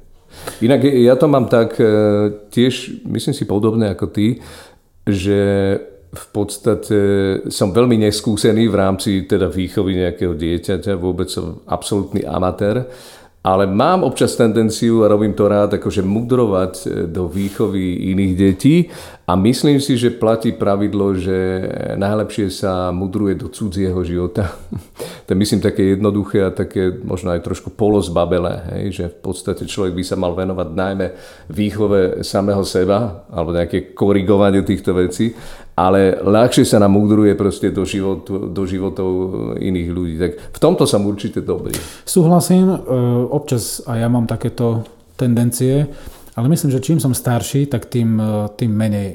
Inak 0.59 0.83
ja 0.83 1.15
to 1.15 1.31
mám 1.31 1.47
tak 1.47 1.79
e, 1.79 1.87
tiež, 2.51 3.05
myslím 3.07 3.31
si 3.37 3.47
podobne 3.47 3.93
ako 3.95 4.11
ty, 4.11 4.43
že 5.07 5.39
v 6.13 6.25
podstate 6.29 6.99
som 7.49 7.73
veľmi 7.73 7.97
neskúsený 8.05 8.69
v 8.69 8.75
rámci 8.75 9.25
teda 9.25 9.49
výchovy 9.49 9.97
nejakého 9.97 10.37
dieťaťa, 10.37 10.93
vôbec 10.99 11.29
som 11.29 11.65
absolútny 11.65 12.21
amatér 12.21 12.85
ale 13.43 13.67
mám 13.67 14.07
občas 14.07 14.39
tendenciu, 14.39 15.03
a 15.03 15.11
robím 15.11 15.35
to 15.35 15.51
rád, 15.51 15.75
akože 15.75 15.99
mudrovať 15.99 16.73
e, 16.79 16.87
do 17.11 17.27
výchovy 17.27 18.15
iných 18.15 18.33
detí 18.39 18.87
a 19.27 19.35
myslím 19.35 19.83
si, 19.83 19.99
že 19.99 20.15
platí 20.15 20.55
pravidlo, 20.55 21.11
že 21.19 21.67
najlepšie 21.99 22.47
sa 22.47 22.95
mudruje 22.95 23.35
do 23.35 23.51
cudzieho 23.51 23.99
života. 24.07 24.55
to 25.27 25.35
je 25.35 25.37
myslím 25.43 25.59
také 25.59 25.91
jednoduché 25.91 26.39
a 26.47 26.55
také 26.55 26.87
možno 27.03 27.35
aj 27.35 27.43
trošku 27.43 27.75
polozbabelé, 27.75 28.63
hej? 28.79 28.83
že 28.95 29.05
v 29.11 29.17
podstate 29.19 29.67
človek 29.67 29.91
by 29.91 30.03
sa 30.07 30.15
mal 30.15 30.31
venovať 30.39 30.67
najmä 30.71 31.07
výchove 31.51 32.23
samého 32.23 32.63
seba 32.63 33.27
alebo 33.27 33.51
nejaké 33.51 33.91
korigovanie 33.91 34.63
týchto 34.63 34.95
vecí 34.95 35.35
ale 35.73 36.21
ľahšie 36.21 36.65
sa 36.65 36.77
nám 36.77 36.93
udruje 36.97 37.33
proste 37.33 37.73
do, 37.73 37.81
životu, 37.85 38.49
do 38.49 38.63
životov 38.69 39.09
iných 39.57 39.89
ľudí. 39.89 40.15
Tak 40.21 40.31
v 40.53 40.59
tomto 40.61 40.85
som 40.85 41.05
určite 41.05 41.41
dobrý. 41.41 41.73
Súhlasím, 42.05 42.69
e, 42.69 42.77
občas 43.33 43.81
aj 43.85 43.97
ja 43.97 44.09
mám 44.09 44.29
takéto 44.29 44.85
tendencie, 45.17 45.89
ale 46.33 46.45
myslím, 46.49 46.69
že 46.73 46.81
čím 46.81 47.01
som 47.01 47.13
starší, 47.13 47.69
tak 47.69 47.89
tým, 47.89 48.21
e, 48.21 48.49
tým 48.53 48.71
menej 48.73 49.09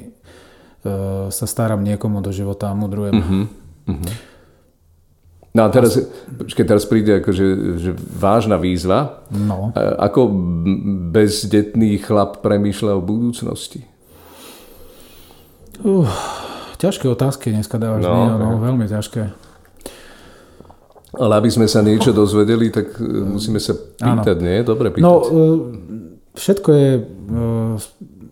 sa 1.29 1.45
starám 1.45 1.83
niekomu 1.83 2.23
do 2.23 2.31
života 2.31 2.71
a 2.71 2.79
mudrujem. 2.79 3.19
Uh-huh. 3.19 3.45
Uh-huh. 3.91 4.13
No 5.51 5.67
a 5.67 5.69
teraz, 5.75 5.99
počkej, 6.39 6.65
teraz 6.65 6.87
príde 6.87 7.19
akože, 7.19 7.47
že 7.83 7.91
vážna 7.99 8.61
výzva. 8.63 9.27
No. 9.35 9.75
Ako 9.75 10.31
bezdetný 11.11 11.99
chlap 11.99 12.47
premýšľa 12.47 12.95
o 12.95 13.03
budúcnosti? 13.03 13.83
Uh, 15.85 16.09
Ťažké 16.79 17.11
otázky 17.11 17.51
dneska 17.51 17.75
dávaš, 17.75 18.07
no, 18.07 18.15
nie, 18.15 18.31
no, 18.39 18.49
veľmi 18.63 18.87
ťažké. 18.87 19.35
Ale 21.19 21.33
aby 21.43 21.51
sme 21.51 21.67
sa 21.67 21.83
niečo 21.83 22.15
dozvedeli, 22.15 22.71
tak 22.71 22.95
e, 23.03 23.03
musíme 23.03 23.59
sa 23.59 23.75
pýtať, 23.75 24.37
Áno. 24.39 24.47
nie? 24.47 24.63
Dobre 24.63 24.95
pýtať. 24.95 25.03
No, 25.03 25.27
všetko 26.39 26.69
je 26.71 26.91
e, 26.95 27.03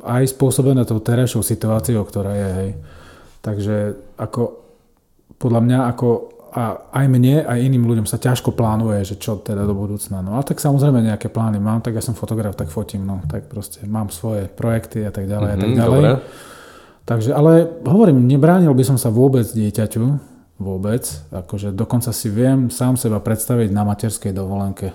aj 0.07 0.23
spôsobené 0.31 0.87
tou 0.87 1.03
terajšou 1.03 1.43
situáciou, 1.43 2.07
ktorá 2.07 2.39
je, 2.39 2.51
hej. 2.55 2.71
Takže 3.43 3.77
ako, 4.15 4.63
podľa 5.43 5.61
mňa, 5.67 5.79
ako 5.91 6.09
a 6.57 6.89
aj 7.03 7.07
mne, 7.11 7.45
aj 7.45 7.59
iným 7.61 7.85
ľuďom 7.85 8.07
sa 8.09 8.17
ťažko 8.17 8.57
plánuje, 8.57 9.05
že 9.05 9.21
čo 9.21 9.37
teda 9.43 9.69
do 9.69 9.77
budúcna. 9.77 10.25
No 10.25 10.39
a 10.39 10.47
tak 10.47 10.57
samozrejme 10.57 11.05
nejaké 11.05 11.29
plány 11.29 11.61
mám, 11.61 11.85
tak 11.85 11.99
ja 11.99 12.01
som 12.01 12.17
fotograf, 12.17 12.57
tak 12.57 12.73
fotím, 12.73 13.05
no 13.05 13.21
tak 13.29 13.51
proste 13.51 13.85
mám 13.85 14.09
svoje 14.09 14.49
projekty 14.49 15.05
a 15.05 15.13
tak 15.13 15.29
ďalej 15.29 15.51
mm-hmm, 15.53 15.61
a 15.61 15.65
tak 15.67 15.73
mhm, 15.75 15.77
ďalej. 15.77 16.01
Dobre. 16.01 16.55
Takže, 17.07 17.31
ale 17.31 17.71
hovorím, 17.87 18.27
nebránil 18.27 18.75
by 18.75 18.83
som 18.83 18.99
sa 18.99 19.15
vôbec 19.15 19.47
dieťaťu, 19.47 20.05
vôbec. 20.59 21.07
Akože 21.31 21.71
dokonca 21.71 22.11
si 22.11 22.27
viem 22.27 22.67
sám 22.67 22.99
seba 22.99 23.23
predstaviť 23.23 23.71
na 23.71 23.87
materskej 23.87 24.35
dovolenke, 24.35 24.91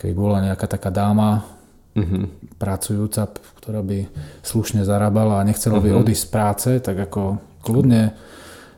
keď 0.00 0.10
bola 0.16 0.40
nejaká 0.40 0.64
taká 0.64 0.88
dáma, 0.88 1.44
mm-hmm. 1.92 2.56
pracujúca, 2.56 3.28
ktorá 3.60 3.84
by 3.84 4.08
slušne 4.40 4.88
zarábala 4.88 5.44
a 5.44 5.46
nechcela 5.46 5.84
by 5.84 5.92
mm-hmm. 5.92 6.02
odísť 6.08 6.24
z 6.24 6.32
práce, 6.32 6.70
tak 6.80 6.96
ako 6.96 7.36
kľudne 7.60 8.16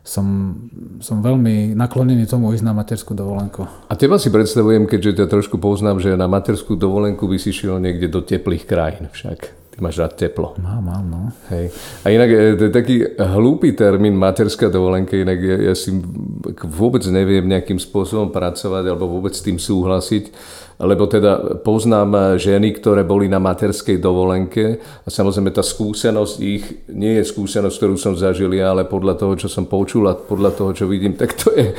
som, 0.02 0.58
som 0.98 1.22
veľmi 1.22 1.78
naklonený 1.78 2.26
tomu 2.26 2.50
ísť 2.50 2.66
na 2.66 2.74
materskú 2.74 3.14
dovolenku. 3.14 3.62
A 3.86 3.94
teba 3.94 4.18
si 4.18 4.26
predstavujem, 4.26 4.90
keďže 4.90 5.22
ťa 5.22 5.26
trošku 5.30 5.62
poznám, 5.62 6.02
že 6.02 6.18
na 6.18 6.26
materskú 6.26 6.74
dovolenku 6.74 7.30
by 7.30 7.38
si 7.38 7.54
šiel 7.54 7.78
niekde 7.78 8.10
do 8.10 8.18
teplých 8.24 8.66
krajín 8.66 9.06
však 9.06 9.59
máš 9.78 10.02
rád 10.02 10.18
teplo. 10.18 10.58
Mám, 10.58 10.82
mám, 10.82 11.04
no. 11.06 11.22
Hej. 11.54 11.70
A 12.02 12.10
inak 12.10 12.28
e, 12.28 12.58
to 12.58 12.62
je 12.66 12.72
taký 12.74 12.96
hlúpy 13.16 13.72
termín 13.78 14.18
materská 14.18 14.66
dovolenka, 14.66 15.14
inak 15.14 15.38
ja, 15.38 15.56
ja 15.70 15.74
si 15.78 15.94
vôbec 16.66 17.06
neviem 17.06 17.46
nejakým 17.46 17.78
spôsobom 17.78 18.34
pracovať 18.34 18.84
alebo 18.90 19.06
vôbec 19.06 19.30
s 19.30 19.46
tým 19.46 19.62
súhlasiť, 19.62 20.24
lebo 20.80 21.06
teda 21.06 21.62
poznám 21.62 22.40
ženy, 22.40 22.74
ktoré 22.80 23.04
boli 23.04 23.28
na 23.28 23.38
materskej 23.38 24.00
dovolenke 24.00 24.80
a 24.80 25.08
samozrejme 25.08 25.52
tá 25.54 25.62
skúsenosť 25.62 26.34
ich 26.40 26.64
nie 26.90 27.20
je 27.20 27.24
skúsenosť, 27.28 27.76
ktorú 27.76 27.94
som 28.00 28.16
zažil 28.16 28.50
ja, 28.56 28.72
ale 28.72 28.88
podľa 28.88 29.14
toho, 29.20 29.36
čo 29.36 29.48
som 29.48 29.68
počul 29.68 30.08
a 30.08 30.16
podľa 30.16 30.50
toho, 30.56 30.70
čo 30.72 30.84
vidím, 30.88 31.14
tak 31.14 31.36
to 31.36 31.52
je, 31.52 31.76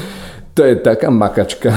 to 0.56 0.62
je 0.64 0.80
taká 0.80 1.10
makačka. 1.10 1.76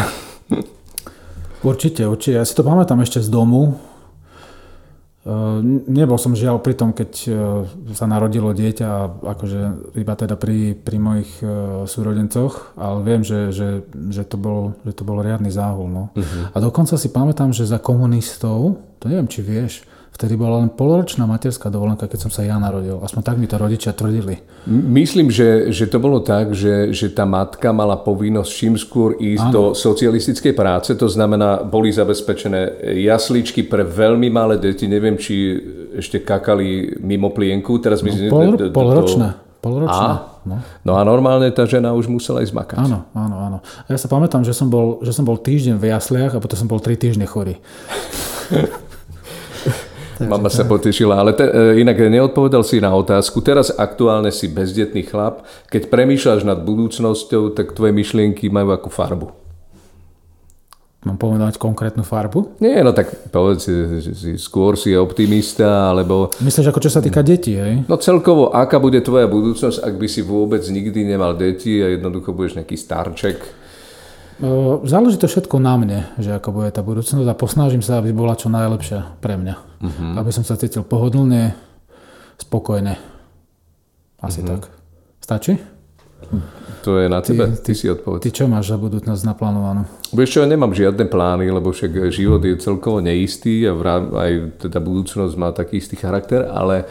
Určite, 1.65 2.05
určite. 2.05 2.37
Ja 2.37 2.45
si 2.45 2.53
to 2.53 2.61
pamätám 2.61 3.01
ešte 3.01 3.25
z 3.25 3.33
domu, 3.33 3.81
nebol 5.89 6.21
som 6.21 6.37
žiaľ 6.37 6.61
pri 6.61 6.77
tom, 6.77 6.93
keď 6.93 7.11
e, 7.25 7.29
sa 7.97 8.05
narodilo 8.05 8.53
dieťa, 8.53 9.25
akože 9.25 9.61
iba 9.97 10.15
teda 10.21 10.37
pri, 10.37 10.77
pri 10.77 10.97
mojich 11.01 11.33
e, 11.41 11.49
súrodencoch, 11.89 12.77
ale 12.77 12.99
viem, 13.01 13.25
že, 13.25 13.49
že, 13.49 13.69
že, 13.89 14.23
to, 14.29 14.37
bol, 14.37 14.77
že 14.85 14.93
to 14.93 15.01
bol 15.09 15.25
riadny 15.25 15.49
záhul. 15.49 15.89
No. 15.89 16.13
Uh-huh. 16.13 16.53
A 16.53 16.57
dokonca 16.61 17.01
si 17.01 17.09
pamätám, 17.09 17.57
že 17.57 17.65
za 17.65 17.81
komunistov, 17.81 18.85
to 19.01 19.09
neviem, 19.09 19.25
či 19.25 19.41
vieš, 19.41 19.89
Vtedy 20.15 20.39
bola 20.39 20.63
len 20.63 20.71
poloročná 20.71 21.27
materská 21.27 21.75
dovolenka, 21.75 22.07
keď 22.07 22.31
som 22.31 22.31
sa 22.31 22.47
ja 22.47 22.55
narodil. 22.55 23.03
Aspoň 23.03 23.23
tak 23.27 23.35
mi 23.35 23.51
to 23.51 23.59
rodičia 23.59 23.91
tvrdili. 23.91 24.39
Myslím, 24.71 25.27
že, 25.27 25.75
že 25.75 25.91
to 25.91 25.99
bolo 25.99 26.23
tak, 26.23 26.55
že, 26.55 26.95
že 26.95 27.11
tá 27.11 27.27
matka 27.27 27.75
mala 27.75 27.99
povinnosť 27.99 28.51
čím 28.55 28.79
skôr 28.79 29.19
ísť 29.19 29.51
ano. 29.51 29.55
do 29.55 29.63
socialistickej 29.75 30.55
práce. 30.55 30.95
To 30.95 31.11
znamená, 31.11 31.67
boli 31.67 31.91
zabezpečené 31.91 32.95
jasličky 32.95 33.67
pre 33.67 33.83
veľmi 33.83 34.31
malé 34.31 34.63
deti. 34.63 34.87
Neviem, 34.87 35.19
či 35.19 35.59
ešte 35.99 36.23
kakali 36.23 36.95
mimo 37.03 37.35
plienku. 37.35 37.83
Teraz 37.83 37.99
no, 37.99 38.07
myslím, 38.07 38.31
pol, 38.31 38.55
do, 38.55 38.71
polročné. 38.71 39.29
Polročné. 39.59 40.09
A? 40.15 40.39
No. 40.47 40.63
no 40.87 40.93
a 40.95 41.03
normálne 41.03 41.51
tá 41.51 41.67
žena 41.67 41.91
už 41.91 42.07
musela 42.07 42.39
ísť 42.39 42.55
makať. 42.55 42.87
Áno, 42.87 43.11
áno, 43.19 43.37
áno. 43.41 43.59
A 43.67 43.89
ja 43.91 43.99
sa 43.99 44.07
pamätám, 44.07 44.47
že 44.47 44.55
som 44.55 44.71
bol, 44.71 45.03
že 45.03 45.11
som 45.11 45.27
bol 45.27 45.43
týždeň 45.43 45.75
v 45.75 45.91
jasliach 45.91 46.37
a 46.37 46.39
potom 46.39 46.55
som 46.55 46.71
bol 46.71 46.79
tri 46.79 46.95
týždne 46.95 47.27
chorý. 47.27 47.59
Mama 50.23 50.47
sa 50.47 50.63
potešila, 50.63 51.19
ale 51.19 51.35
te, 51.35 51.43
e, 51.43 51.83
inak 51.83 51.99
neodpovedal 51.99 52.63
si 52.63 52.79
na 52.79 52.95
otázku. 52.95 53.43
Teraz 53.43 53.75
aktuálne 53.75 54.31
si 54.31 54.47
bezdetný 54.47 55.03
chlap. 55.03 55.43
Keď 55.71 55.91
premýšľaš 55.91 56.47
nad 56.47 56.63
budúcnosťou, 56.63 57.51
tak 57.57 57.75
tvoje 57.75 57.91
myšlienky 57.91 58.47
majú 58.47 58.71
akú 58.71 58.91
farbu? 58.95 59.45
Mám 61.05 61.21
povedať 61.21 61.61
konkrétnu 61.61 62.01
farbu? 62.01 62.57
Nie, 62.65 62.81
no 62.81 62.97
tak 62.97 63.29
povedz, 63.29 63.69
si, 63.69 64.41
skôr 64.41 64.73
si 64.81 64.97
optimista, 64.97 65.93
alebo... 65.93 66.33
Myslíš 66.41 66.73
ako 66.73 66.81
čo 66.81 66.89
sa 66.89 67.05
týka 67.05 67.21
detí, 67.21 67.61
hej? 67.61 67.85
No 67.85 68.01
celkovo, 68.01 68.49
aká 68.49 68.81
bude 68.81 69.05
tvoja 69.05 69.29
budúcnosť, 69.29 69.85
ak 69.85 69.95
by 70.01 70.09
si 70.09 70.25
vôbec 70.25 70.65
nikdy 70.65 71.05
nemal 71.05 71.37
deti 71.37 71.77
a 71.85 71.93
jednoducho 71.93 72.33
budeš 72.33 72.57
nejaký 72.57 72.77
starček? 72.81 73.64
Záleží 74.83 75.15
to 75.23 75.31
všetko 75.31 75.63
na 75.63 75.79
mne, 75.79 76.01
že 76.19 76.35
ako 76.35 76.51
bude 76.51 76.71
tá 76.75 76.83
budúcnosť 76.83 77.29
a 77.31 77.39
posnažím 77.39 77.87
sa, 77.87 78.03
aby 78.03 78.11
bola 78.11 78.35
čo 78.35 78.51
najlepšia 78.51 79.23
pre 79.23 79.39
mňa. 79.39 79.55
Uh-huh. 79.55 80.19
Aby 80.19 80.35
som 80.35 80.43
sa 80.43 80.59
cítil 80.59 80.83
pohodlne, 80.83 81.55
spokojne. 82.43 82.99
Asi 84.19 84.43
uh-huh. 84.43 84.59
tak. 84.59 84.75
Stačí? 85.23 85.55
To 86.85 87.01
je 87.01 87.09
na 87.09 87.25
tebe, 87.25 87.49
ty, 87.63 87.73
ty 87.73 87.73
si 87.73 87.87
odpovedz. 87.89 88.27
Ty 88.27 88.31
čo 88.35 88.45
máš 88.45 88.75
za 88.75 88.77
budúcnosť 88.77 89.23
naplánovanú? 89.25 89.89
Vieš 90.13 90.31
čo, 90.37 90.39
ja 90.45 90.49
nemám 90.51 90.77
žiadne 90.77 91.09
plány, 91.09 91.49
lebo 91.49 91.73
však 91.73 92.13
život 92.13 92.45
je 92.45 92.61
celkovo 92.61 93.01
neistý 93.01 93.65
a 93.65 93.73
aj 93.73 94.61
teda 94.69 94.85
budúcnosť 94.85 95.35
má 95.41 95.55
taký 95.57 95.81
istý 95.81 95.97
charakter, 95.97 96.45
ale 96.45 96.85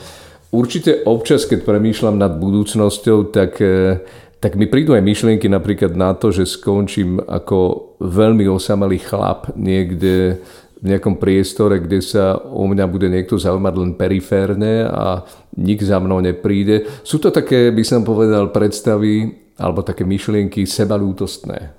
určite 0.49 1.05
občas, 1.05 1.45
keď 1.45 1.61
premýšľam 1.61 2.17
nad 2.17 2.33
budúcnosťou, 2.41 3.29
tak 3.29 3.61
eh, 3.61 4.01
tak 4.43 4.59
mi 4.59 4.67
prídu 4.67 4.91
aj 4.91 5.07
myšlienky 5.07 5.47
napríklad 5.47 5.95
na 5.95 6.11
to, 6.11 6.35
že 6.35 6.43
skončím 6.43 7.23
ako 7.23 7.95
veľmi 8.03 8.43
osamelý 8.51 8.99
chlap 8.99 9.55
niekde 9.55 10.43
v 10.83 10.85
nejakom 10.91 11.15
priestore, 11.15 11.79
kde 11.79 12.03
sa 12.03 12.35
o 12.35 12.67
mňa 12.67 12.83
bude 12.91 13.07
niekto 13.07 13.39
zaujímať 13.39 13.73
len 13.79 13.95
periférne 13.95 14.83
a 14.83 15.23
nik 15.55 15.79
za 15.79 15.95
mnou 16.03 16.19
nepríde. 16.19 16.83
Sú 17.07 17.23
to 17.23 17.31
také, 17.31 17.71
by 17.71 17.87
som 17.87 18.03
povedal, 18.03 18.51
predstavy 18.51 19.31
alebo 19.55 19.79
také 19.79 20.03
myšlienky 20.03 20.67
sebalútostné. 20.67 21.71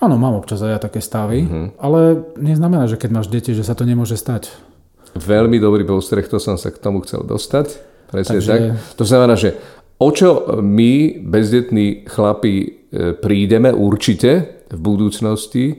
Áno, 0.00 0.16
mám 0.16 0.40
občas 0.40 0.64
aj 0.64 0.70
ja 0.72 0.80
také 0.80 1.04
stavy, 1.04 1.44
uh-huh. 1.44 1.76
ale 1.76 2.24
neznamená, 2.40 2.88
že 2.88 2.96
keď 2.96 3.10
máš 3.12 3.28
deti, 3.28 3.52
že 3.52 3.68
sa 3.68 3.76
to 3.76 3.84
nemôže 3.84 4.16
stať. 4.16 4.48
Veľmi 5.12 5.60
dobrý 5.60 5.84
postreh, 5.84 6.24
to 6.24 6.40
som 6.40 6.56
sa 6.56 6.72
k 6.72 6.80
tomu 6.80 7.04
chcel 7.04 7.20
dostať. 7.20 7.92
Presne 8.08 8.40
Takže... 8.40 8.48
tak. 8.48 8.60
To 8.96 9.04
znamená, 9.04 9.36
že 9.36 9.60
O 10.02 10.10
čo 10.10 10.58
my, 10.58 11.22
bezdetní 11.22 12.10
chlapi, 12.10 12.54
e, 12.58 12.66
prídeme 13.14 13.70
určite 13.70 14.66
v 14.66 14.78
budúcnosti, 14.82 15.78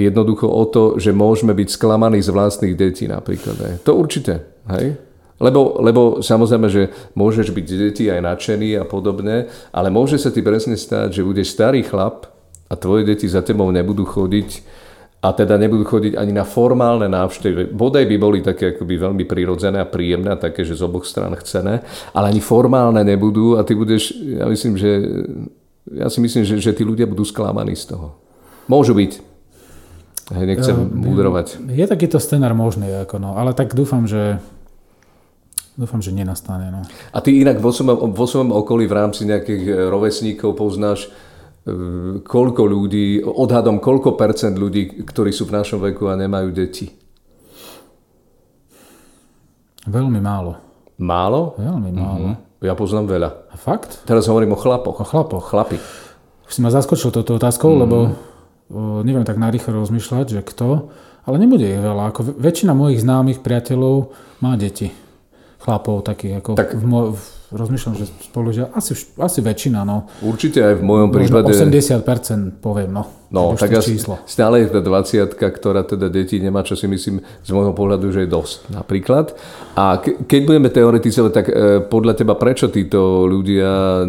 jednoducho 0.00 0.48
o 0.48 0.64
to, 0.64 0.96
že 0.96 1.12
môžeme 1.12 1.52
byť 1.52 1.68
sklamaní 1.68 2.24
z 2.24 2.32
vlastných 2.32 2.72
detí 2.72 3.04
napríklad. 3.04 3.56
Hej. 3.60 3.74
To 3.84 4.00
určite. 4.00 4.64
Hej? 4.72 4.96
Lebo, 5.44 5.76
lebo 5.82 6.24
samozrejme, 6.24 6.68
že 6.72 6.88
môžeš 7.18 7.52
byť 7.52 7.66
z 7.68 7.76
detí 7.76 8.04
aj 8.08 8.24
nadšený 8.24 8.80
a 8.80 8.84
podobne, 8.88 9.50
ale 9.76 9.88
môže 9.92 10.16
sa 10.16 10.32
ti 10.32 10.40
presne 10.40 10.78
stať, 10.78 11.20
že 11.20 11.26
budeš 11.26 11.52
starý 11.52 11.84
chlap 11.84 12.30
a 12.70 12.74
tvoje 12.80 13.04
deti 13.04 13.28
za 13.28 13.44
tebou 13.44 13.68
nebudú 13.68 14.08
chodiť 14.08 14.50
a 15.24 15.32
teda 15.32 15.56
nebudú 15.56 15.88
chodiť 15.88 16.20
ani 16.20 16.36
na 16.36 16.44
formálne 16.44 17.08
návštevy. 17.08 17.72
Bodaj 17.72 18.04
by 18.04 18.16
boli 18.20 18.44
také 18.44 18.76
akoby 18.76 19.00
veľmi 19.00 19.24
prirodzené 19.24 19.80
a 19.80 19.88
príjemné, 19.88 20.36
také, 20.36 20.68
že 20.68 20.76
z 20.76 20.84
oboch 20.84 21.08
strán 21.08 21.32
chcené, 21.40 21.80
ale 22.12 22.28
ani 22.28 22.44
formálne 22.44 23.00
nebudú 23.00 23.56
a 23.56 23.64
ty 23.64 23.72
budeš, 23.72 24.12
ja 24.12 24.44
myslím, 24.44 24.76
že 24.76 24.90
ja 25.88 26.12
si 26.12 26.20
myslím, 26.20 26.44
že, 26.44 26.60
že 26.60 26.76
tí 26.76 26.84
ľudia 26.84 27.08
budú 27.08 27.24
sklamaní 27.24 27.72
z 27.72 27.96
toho. 27.96 28.20
Môžu 28.68 28.92
byť. 28.92 29.12
Hej, 30.32 30.44
nechcem 30.44 30.76
Eh, 30.76 30.88
budrovať. 30.92 31.60
Je 31.72 31.84
takýto 31.84 32.16
scenár 32.20 32.52
možný, 32.56 32.88
ako 32.92 33.16
no, 33.20 33.36
ale 33.36 33.56
tak 33.56 33.76
dúfam, 33.76 34.08
že 34.08 34.40
dúfam, 35.76 36.00
že 36.00 36.12
nenastane. 36.12 36.68
No. 36.72 36.80
A 37.12 37.18
ty 37.20 37.40
inak 37.40 37.60
vo 37.60 37.72
svojom, 37.72 38.12
vo 38.12 38.26
svojom 38.28 38.52
okolí 38.52 38.88
v 38.88 38.96
rámci 38.96 39.26
nejakých 39.26 39.62
e, 39.68 39.72
rovesníkov 39.90 40.54
poznáš 40.54 41.10
koľko 42.24 42.62
ľudí, 42.68 43.24
odhadom 43.24 43.80
koľko 43.80 44.20
percent 44.20 44.60
ľudí, 44.60 45.00
ktorí 45.00 45.32
sú 45.32 45.48
v 45.48 45.56
našom 45.56 45.80
veku 45.80 46.12
a 46.12 46.14
nemajú 46.14 46.52
deti? 46.52 46.92
Veľmi 49.88 50.20
málo. 50.20 50.60
Málo? 51.00 51.56
Veľmi 51.56 51.90
málo. 51.92 52.28
Ja 52.64 52.72
poznám 52.72 53.12
veľa. 53.12 53.30
A 53.52 53.56
fakt? 53.60 54.04
Teraz 54.08 54.24
hovorím 54.28 54.56
o 54.56 54.60
chlapoch. 54.60 55.00
O 55.00 55.04
chlapoch. 55.04 55.52
Chlapi. 55.52 55.76
Si 56.48 56.60
ma 56.64 56.72
zaskočil 56.72 57.12
touto 57.12 57.36
otázkou, 57.36 57.72
mm. 57.72 57.78
lebo 57.84 57.96
o, 58.72 59.04
neviem 59.04 59.24
tak 59.24 59.36
narýchlo 59.36 59.84
rozmýšľať, 59.84 60.26
že 60.28 60.40
kto, 60.40 60.88
ale 61.28 61.36
nebude 61.36 61.64
ich 61.68 61.80
veľa. 61.80 62.12
Ako 62.12 62.20
väč- 62.24 62.36
väčšina 62.40 62.72
mojich 62.72 63.04
známych 63.04 63.44
priateľov 63.44 64.16
má 64.40 64.56
deti. 64.56 64.92
Chlapov 65.64 66.04
takých, 66.04 66.44
ako 66.44 66.50
Tak- 66.60 66.76
v 66.76 66.84
mo- 66.84 67.16
v, 67.16 67.20
rozmýšľam, 67.56 67.94
že 67.96 68.04
spolužia, 68.20 68.68
asi, 68.76 68.92
asi 69.16 69.40
väčšina, 69.40 69.80
no. 69.80 70.04
Určite 70.20 70.60
aj 70.60 70.74
v 70.76 70.82
mojom 70.84 71.08
Možno 71.08 71.40
prípade... 71.40 71.56
80% 71.56 72.60
poviem, 72.60 72.92
no. 72.92 73.08
No, 73.32 73.56
tak 73.56 73.72
asi 73.72 73.96
číslo. 73.96 74.20
stále 74.28 74.62
je 74.62 74.70
tá 74.70 74.78
20 74.78 75.34
ktorá 75.34 75.82
teda 75.82 76.12
deti 76.12 76.36
nemá, 76.38 76.62
čo 76.62 76.76
si 76.76 76.84
myslím 76.84 77.18
z 77.18 77.50
môjho 77.50 77.72
pohľadu, 77.72 78.12
že 78.12 78.22
je 78.22 78.30
dosť 78.30 78.70
napríklad. 78.70 79.32
A 79.74 79.98
ke, 79.98 80.22
keď 80.22 80.40
budeme 80.44 80.68
teoretizovať, 80.70 81.32
tak 81.32 81.46
e, 81.48 81.54
podľa 81.88 82.12
teba 82.14 82.36
prečo 82.36 82.68
títo 82.68 83.24
ľudia 83.24 84.04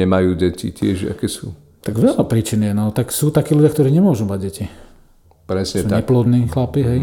nemajú 0.00 0.34
deti 0.34 0.72
tiež? 0.72 1.12
Aké 1.12 1.28
sú? 1.28 1.52
Tak 1.80 1.94
veľa 1.94 2.24
príčin 2.24 2.64
je, 2.64 2.72
no. 2.72 2.90
Tak 2.90 3.12
sú 3.12 3.28
takí 3.30 3.52
ľudia, 3.52 3.70
ktorí 3.70 3.92
nemôžu 3.92 4.24
mať 4.24 4.40
deti. 4.40 4.64
Presne 5.50 5.82
Sú 5.82 5.90
tak. 5.90 6.06
neplodní 6.06 6.46
chlapi, 6.46 6.80
hej. 6.86 7.00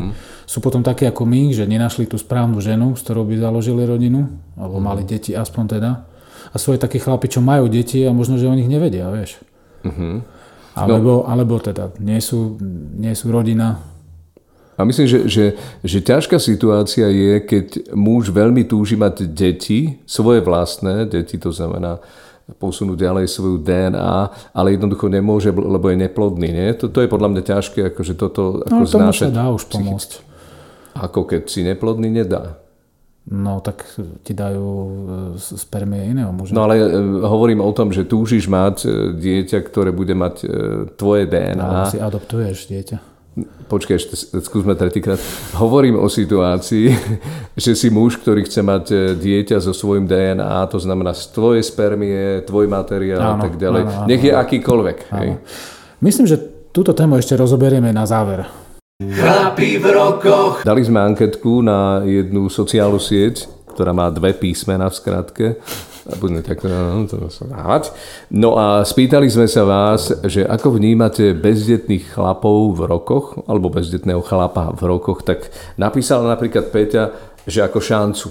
Sú 0.48 0.64
potom 0.64 0.80
takí 0.80 1.04
ako 1.04 1.28
my, 1.28 1.52
že 1.52 1.68
nenašli 1.68 2.08
tú 2.08 2.16
správnu 2.16 2.64
ženu, 2.64 2.96
s 2.96 3.04
ktorou 3.04 3.28
by 3.28 3.36
založili 3.36 3.84
rodinu, 3.84 4.32
alebo 4.56 4.80
mali 4.80 5.04
deti 5.04 5.36
aspoň 5.36 5.64
teda. 5.76 5.92
A 6.48 6.56
sú 6.56 6.72
aj 6.72 6.88
takí 6.88 7.04
chlapi, 7.04 7.28
čo 7.28 7.44
majú 7.44 7.68
deti 7.68 8.08
a 8.08 8.16
možno, 8.16 8.40
že 8.40 8.48
o 8.48 8.56
nich 8.56 8.72
nevedia, 8.72 9.12
vieš. 9.12 9.44
Alebo, 10.80 11.28
alebo 11.28 11.60
teda 11.60 11.92
nie 12.00 12.24
sú, 12.24 12.56
nie 12.96 13.12
sú 13.12 13.28
rodina. 13.36 13.84
A 14.78 14.86
myslím, 14.86 15.10
že, 15.10 15.20
že, 15.28 15.46
že 15.82 16.00
ťažká 16.06 16.40
situácia 16.40 17.10
je, 17.10 17.44
keď 17.44 17.98
muž 17.98 18.30
veľmi 18.30 18.64
túži 18.64 18.96
mať 18.96 19.28
deti, 19.28 20.00
svoje 20.08 20.40
vlastné 20.40 21.10
deti, 21.10 21.36
to 21.36 21.52
znamená 21.52 22.00
posunúť 22.56 22.96
ďalej 22.96 23.28
svoju 23.28 23.60
DNA, 23.60 24.16
ale 24.56 24.80
jednoducho 24.80 25.12
nemôže, 25.12 25.52
lebo 25.52 25.92
je 25.92 25.98
neplodný. 26.00 26.48
Nie? 26.56 26.80
To, 26.80 26.88
to 26.88 27.04
je 27.04 27.12
podľa 27.12 27.36
mňa 27.36 27.44
ťažké, 27.44 27.80
akože 27.92 28.14
toto 28.16 28.64
ako 28.64 28.84
No 28.84 28.88
tomu 28.88 29.12
sa 29.12 29.28
dá 29.28 29.52
už 29.52 29.68
pomôcť. 29.68 30.24
Ako 30.96 31.28
keď 31.28 31.42
si 31.52 31.62
neplodný, 31.68 32.08
nedá. 32.08 32.56
No 33.28 33.60
tak 33.60 33.84
ti 34.24 34.32
dajú 34.32 34.72
e, 34.72 34.92
spermie 35.36 36.16
iného 36.16 36.32
muža. 36.32 36.56
No 36.56 36.64
ale 36.64 36.80
e, 36.80 36.88
hovorím 37.28 37.60
o 37.60 37.76
tom, 37.76 37.92
že 37.92 38.08
túžiš 38.08 38.48
mať 38.48 38.88
e, 38.88 38.90
dieťa, 39.20 39.60
ktoré 39.68 39.92
bude 39.92 40.16
mať 40.16 40.48
tvoje 40.96 41.28
DNA. 41.28 41.92
si 41.92 42.00
adoptuješ 42.00 42.72
dieťa. 42.72 43.17
Počkaj, 43.68 43.96
ešte 43.96 44.16
skúsme 44.40 44.74
tretíkrát. 44.74 45.20
Hovorím 45.54 46.00
o 46.00 46.08
situácii, 46.08 46.88
že 47.64 47.72
si 47.76 47.92
muž, 47.92 48.18
ktorý 48.18 48.48
chce 48.48 48.64
mať 48.64 48.86
e, 48.90 48.96
dieťa 49.14 49.60
so 49.60 49.76
svojím 49.76 50.08
DNA, 50.08 50.72
to 50.72 50.80
znamená 50.80 51.12
z 51.12 51.30
tvojej 51.36 51.62
spermie, 51.62 52.42
tvoj 52.48 52.66
materiál 52.66 53.22
a 53.22 53.30
Áno, 53.36 53.44
tak 53.44 53.60
ďalej. 53.60 53.82
áno, 53.84 53.92
áno, 53.92 54.08
Nech 54.08 54.24
je 54.24 54.34
akýkoľvek. 54.34 54.98
Hej. 55.12 55.30
Myslím, 56.00 56.26
že 56.26 56.40
túto 56.72 56.96
tému 56.96 57.20
ešte 57.20 57.36
rozoberieme 57.36 57.92
na 57.92 58.08
záver. 58.08 58.48
Chlapi 58.98 59.78
v 59.78 59.86
rokoch. 59.94 60.66
Dali 60.66 60.82
sme 60.82 61.06
anketku 61.06 61.62
na 61.62 62.02
jednu 62.02 62.50
sociálnu 62.50 62.98
sieť, 62.98 63.46
ktorá 63.78 63.94
má 63.94 64.10
dve 64.10 64.34
písmena 64.34 64.90
v 64.90 64.98
skratke. 64.98 65.46
Budeme 66.18 66.42
tak 66.42 66.66
no, 66.66 67.06
to 67.06 67.30
sa 67.30 67.46
dávať. 67.46 67.94
No 68.34 68.58
a 68.58 68.82
spýtali 68.82 69.30
sme 69.30 69.46
sa 69.46 69.68
vás, 69.70 70.10
že 70.26 70.42
ako 70.42 70.82
vnímate 70.82 71.38
bezdetných 71.38 72.18
chlapov 72.18 72.74
v 72.74 72.90
rokoch, 72.90 73.38
alebo 73.46 73.70
bezdetného 73.70 74.26
chlapa 74.26 74.74
v 74.74 74.82
rokoch, 74.90 75.22
tak 75.22 75.52
napísala 75.78 76.26
napríklad 76.34 76.74
Peťa, 76.74 77.14
že 77.46 77.62
ako 77.62 77.78
šancu. 77.78 78.30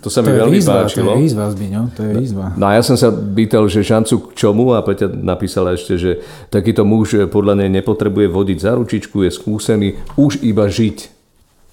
to 0.00 0.08
sa 0.08 0.20
mi 0.20 0.32
To 0.32 0.42
veľmi 0.44 0.58
výzva, 0.58 0.84
páčilo. 0.84 1.12
to 1.12 1.16
je 1.16 1.22
výzva, 1.24 1.44
Zbiňo, 1.48 1.82
to 1.92 2.00
je 2.02 2.12
výzva. 2.18 2.46
No 2.56 2.64
a 2.68 2.76
ja 2.76 2.82
som 2.84 2.96
sa 2.96 3.08
pýtal, 3.12 3.68
že 3.68 3.84
šancu 3.84 4.32
k 4.32 4.42
čomu 4.42 4.72
a 4.76 4.84
Peťa 4.84 5.12
napísala 5.12 5.76
ešte, 5.76 6.00
že 6.00 6.10
takýto 6.48 6.88
muž 6.88 7.28
podľa 7.28 7.62
nej 7.62 7.70
nepotrebuje 7.72 8.32
vodiť 8.32 8.58
za 8.64 8.72
ručičku, 8.76 9.28
je 9.28 9.30
skúsený 9.32 9.88
už 10.16 10.40
iba 10.40 10.64
žiť. 10.68 11.17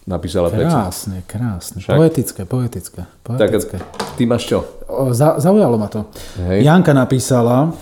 Napísala 0.05 0.53
Peťa. 0.53 0.69
Krásne, 0.69 1.17
krásne. 1.25 1.81
Však. 1.81 1.97
Poetické, 1.97 2.41
poetické. 2.45 3.01
Tak 3.25 3.49
poetické. 3.49 3.81
ty 4.13 4.29
máš 4.29 4.45
čo? 4.45 4.61
O, 4.85 5.09
za, 5.17 5.41
zaujalo 5.41 5.81
ma 5.81 5.89
to. 5.89 6.05
Hej. 6.45 6.61
Janka 6.61 6.93
napísala, 6.93 7.73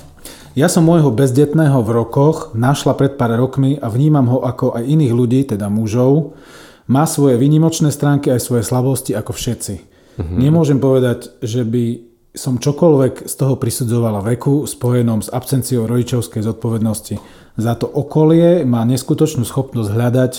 ja 0.56 0.72
som 0.72 0.88
môjho 0.88 1.12
bezdetného 1.12 1.84
v 1.84 1.90
rokoch 1.92 2.56
našla 2.56 2.96
pred 2.96 3.20
pár 3.20 3.36
rokmi 3.36 3.76
a 3.76 3.92
vnímam 3.92 4.24
ho 4.32 4.40
ako 4.40 4.72
aj 4.72 4.88
iných 4.88 5.12
ľudí, 5.12 5.42
teda 5.52 5.68
mužov. 5.68 6.40
Má 6.88 7.04
svoje 7.04 7.36
výnimočné 7.36 7.92
stránky 7.92 8.32
aj 8.32 8.40
svoje 8.40 8.64
slabosti 8.64 9.12
ako 9.12 9.36
všetci. 9.36 9.76
Mhm. 10.24 10.36
Nemôžem 10.40 10.80
povedať, 10.80 11.28
že 11.44 11.68
by 11.68 12.14
som 12.34 12.56
čokoľvek 12.56 13.28
z 13.30 13.34
toho 13.36 13.60
prisudzovala 13.60 14.24
veku 14.24 14.64
spojenom 14.64 15.22
s 15.22 15.30
absenciou 15.30 15.86
rodičovskej 15.86 16.42
zodpovednosti. 16.42 17.20
Za 17.60 17.78
to 17.78 17.86
okolie 17.86 18.66
má 18.66 18.82
neskutočnú 18.90 19.46
schopnosť 19.46 19.90
hľadať 19.94 20.34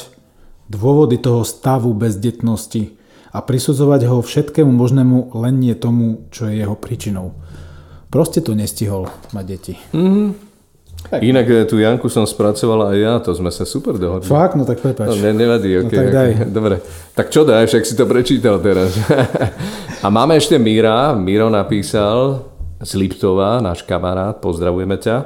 dôvody 0.66 1.20
toho 1.20 1.44
stavu 1.44 1.92
bezdetnosti 1.92 2.96
a 3.35 3.42
prisudzovať 3.42 4.07
ho 4.07 4.22
všetkému 4.22 4.70
možnému 4.70 5.35
len 5.37 5.59
nie 5.59 5.74
tomu, 5.74 6.27
čo 6.31 6.46
je 6.46 6.62
jeho 6.62 6.79
príčinou. 6.79 7.35
Proste 8.09 8.38
to 8.38 8.55
nestihol 8.55 9.11
mať 9.35 9.44
deti. 9.44 9.74
Inak 11.12 11.46
e, 11.50 11.68
tú 11.68 11.77
Janku 11.77 12.09
som 12.09 12.24
spracovala 12.24 12.94
aj 12.94 12.98
ja, 12.98 13.14
to 13.20 13.37
sme 13.37 13.53
sa 13.53 13.68
super 13.68 14.00
dohodli. 14.00 14.24
Fakt? 14.24 14.57
No 14.57 14.64
tak 14.64 14.81
No, 14.81 14.88
prepač. 14.88 15.20
ne, 15.20 15.37
nevadí, 15.37 15.77
okay, 15.77 15.92
tak 15.92 16.09
daj. 16.09 16.31
okay. 16.33 16.48
Dobre, 16.57 16.77
tak 17.12 17.29
čo 17.29 17.44
dáš, 17.44 17.74
však 17.74 17.85
si 17.85 17.94
to 17.98 18.05
prečítal 18.09 18.57
teraz. 18.62 18.96
A 20.05 20.09
máme 20.09 20.37
ešte 20.40 20.57
Míra. 20.57 21.12
Miro 21.12 21.53
napísal 21.53 22.48
z 22.81 22.92
Liptova, 22.96 23.61
náš 23.61 23.85
kamarát, 23.85 24.40
pozdravujeme 24.40 24.96
ťa. 24.96 25.16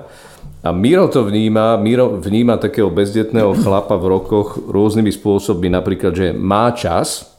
A 0.58 0.74
Miro 0.74 1.06
to 1.06 1.22
vníma, 1.22 1.78
Miro 1.78 2.18
vníma 2.18 2.58
takého 2.58 2.90
bezdetného 2.90 3.54
chlapa 3.62 3.94
v 3.94 4.18
rokoch 4.18 4.58
rôznymi 4.66 5.14
spôsobmi, 5.14 5.70
napríklad, 5.70 6.12
že 6.14 6.26
má 6.34 6.74
čas, 6.74 7.30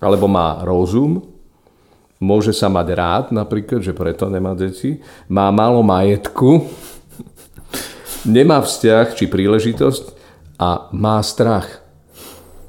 alebo 0.00 0.24
má 0.24 0.64
rozum, 0.64 1.20
môže 2.16 2.56
sa 2.56 2.72
mať 2.72 2.86
rád, 2.96 3.24
napríklad, 3.32 3.84
že 3.84 3.92
preto 3.92 4.32
nemá 4.32 4.56
deti, 4.56 5.04
má 5.28 5.52
málo 5.52 5.84
majetku, 5.84 6.64
nemá 8.24 8.64
vzťah 8.64 9.12
či 9.12 9.28
príležitosť 9.28 10.04
a 10.56 10.88
má 10.96 11.20
strach. 11.20 11.84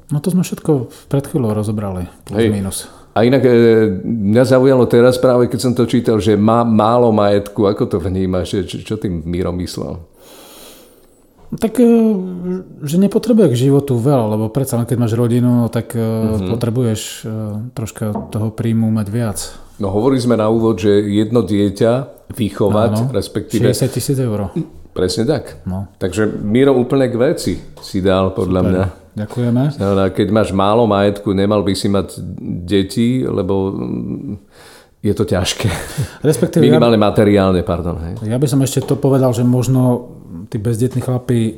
No 0.08 0.20
to 0.24 0.32
sme 0.32 0.44
všetko 0.44 0.88
pred 1.08 1.24
chvíľou 1.28 1.52
rozobrali. 1.52 2.08
Plus 2.24 2.40
Hej. 2.40 2.52
minus. 2.52 2.88
A 3.16 3.24
inak 3.26 3.42
e, 3.44 3.50
mňa 4.04 4.44
zaujalo 4.44 4.84
teraz 4.86 5.18
práve, 5.18 5.50
keď 5.50 5.60
som 5.60 5.72
to 5.74 5.88
čítal, 5.88 6.22
že 6.22 6.38
má 6.38 6.62
málo 6.62 7.10
majetku. 7.10 7.66
Ako 7.66 7.88
to 7.88 7.98
vnímaš? 7.98 8.54
Čo, 8.68 8.76
čo 8.82 8.94
tým 8.96 9.24
Miro 9.26 9.50
myslel? 9.56 9.98
No 11.48 11.56
Tak, 11.58 11.80
e, 11.80 11.88
že 12.84 12.96
nepotrebuje 13.00 13.56
k 13.56 13.60
životu 13.68 13.96
veľa, 13.96 14.36
lebo 14.36 14.52
predsa 14.52 14.76
len 14.76 14.84
keď 14.84 14.98
máš 15.00 15.16
rodinu, 15.16 15.66
tak 15.72 15.96
mm-hmm. 15.96 16.52
potrebuješ 16.52 17.00
troška 17.72 18.12
toho 18.28 18.52
príjmu 18.52 18.92
mať 18.92 19.06
viac. 19.08 19.38
No 19.78 19.94
hovorili 19.94 20.20
sme 20.20 20.36
na 20.36 20.50
úvod, 20.50 20.82
že 20.82 20.90
jedno 20.90 21.46
dieťa 21.46 21.92
vychovať, 22.34 22.92
Áno, 22.98 23.14
respektíve... 23.14 23.70
60 23.70 23.94
tisíc 23.94 24.18
eur. 24.18 24.52
Presne 24.92 25.24
tak. 25.24 25.62
No. 25.62 25.86
Takže 26.02 26.26
Miro 26.26 26.74
úplne 26.74 27.06
k 27.06 27.16
veci 27.16 27.52
si 27.78 27.98
dal, 28.02 28.34
podľa 28.34 28.60
mňa. 28.66 28.84
Ďakujeme. 29.18 29.62
Keď 30.14 30.28
máš 30.30 30.54
málo 30.54 30.86
majetku, 30.86 31.34
nemal 31.34 31.66
by 31.66 31.72
si 31.74 31.90
mať 31.90 32.22
deti, 32.66 33.26
lebo 33.26 33.74
mm, 33.74 34.34
je 35.02 35.14
to 35.14 35.24
ťažké. 35.26 35.68
Respektíve 36.28 36.66
ja, 36.66 36.74
Minimálne 36.74 36.98
materiálne, 36.98 37.62
pardon. 37.62 37.98
Hej. 38.02 38.14
ja 38.26 38.38
by 38.38 38.46
som 38.46 38.62
ešte 38.62 38.86
to 38.86 38.98
povedal, 38.98 39.30
že 39.30 39.46
možno 39.46 40.14
tí 40.48 40.56
bezdetní 40.56 41.04
chlapi 41.04 41.38
e, 41.38 41.52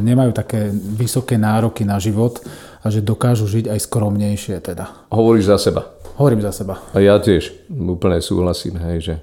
nemajú 0.00 0.32
také 0.32 0.72
vysoké 0.72 1.36
nároky 1.36 1.84
na 1.84 2.00
život 2.00 2.40
a 2.80 2.88
že 2.88 3.04
dokážu 3.04 3.46
žiť 3.46 3.68
aj 3.68 3.78
skromnejšie 3.84 4.56
teda. 4.64 5.12
Hovoríš 5.12 5.52
za 5.52 5.58
seba. 5.60 5.82
Hovorím 6.16 6.44
za 6.44 6.52
seba. 6.52 6.80
A 6.92 7.00
ja 7.00 7.16
tiež 7.20 7.68
úplne 7.70 8.20
súhlasím, 8.20 8.76
hej, 8.76 8.96
že, 9.00 9.14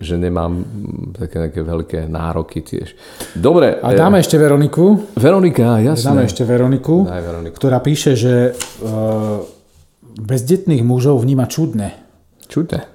že 0.00 0.16
nemám 0.16 0.64
mm, 0.64 1.20
také 1.20 1.36
nejaké 1.44 1.60
veľké 1.60 1.98
nároky 2.08 2.64
tiež. 2.64 2.96
Dobre, 3.36 3.76
A 3.84 3.92
dáme 3.92 4.24
ešte 4.24 4.40
Veroniku. 4.40 4.96
Veronika, 5.12 5.76
Dáme 5.76 5.92
jasné. 5.92 6.24
ešte 6.24 6.42
Veroniku, 6.48 7.04
Daj 7.04 7.20
Veroniku. 7.20 7.54
ktorá 7.60 7.84
píše, 7.84 8.16
že 8.16 8.34
e, 8.48 8.90
bezdetných 10.16 10.80
mužov 10.80 11.20
vníma 11.20 11.44
čudne. 11.52 12.00
Čudne. 12.48 12.88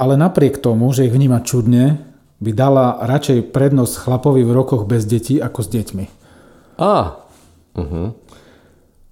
Ale 0.00 0.16
napriek 0.16 0.56
tomu, 0.64 0.88
že 0.96 1.04
ich 1.04 1.12
vníma 1.12 1.44
čudne, 1.44 2.00
by 2.40 2.50
dala 2.52 3.00
radšej 3.04 3.52
prednosť 3.52 3.94
chlapovi 4.08 4.44
v 4.44 4.52
rokoch 4.52 4.84
bez 4.88 5.04
detí 5.08 5.40
ako 5.40 5.60
s 5.64 5.68
deťmi. 5.72 6.04
Á, 6.76 6.96
uh-huh. 7.76 8.08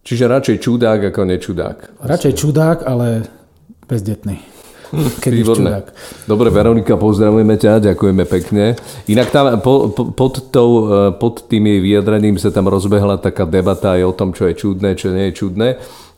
Čiže 0.05 0.29
radšej 0.29 0.57
čudák 0.61 1.01
ako 1.09 1.21
nečudák. 1.25 2.05
Radšej 2.05 2.33
čudák, 2.37 2.85
ale 2.85 3.25
bezdetný. 3.89 4.54
Keď 5.21 5.33
čudák. 5.47 5.85
Dobre, 6.25 6.49
Veronika, 6.49 6.95
pozdravujeme 6.95 7.57
ťa, 7.59 7.93
ďakujeme 7.93 8.25
pekne. 8.25 8.79
Inak 9.11 9.29
tam 9.35 9.59
po, 9.61 9.91
po, 9.91 10.15
pod, 10.15 10.49
tou, 10.49 10.71
e, 10.89 11.13
pod 11.19 11.47
tým 11.47 11.69
jej 11.69 11.81
vyjadrením 11.83 12.39
sa 12.39 12.55
tam 12.55 12.71
rozbehla 12.71 13.19
taká 13.19 13.45
debata 13.45 13.99
aj 13.99 14.03
o 14.09 14.13
tom, 14.17 14.31
čo 14.33 14.47
je 14.49 14.55
čudné, 14.55 14.95
čo 14.95 15.13
nie 15.13 15.31
je 15.31 15.39
čudné. 15.39 15.69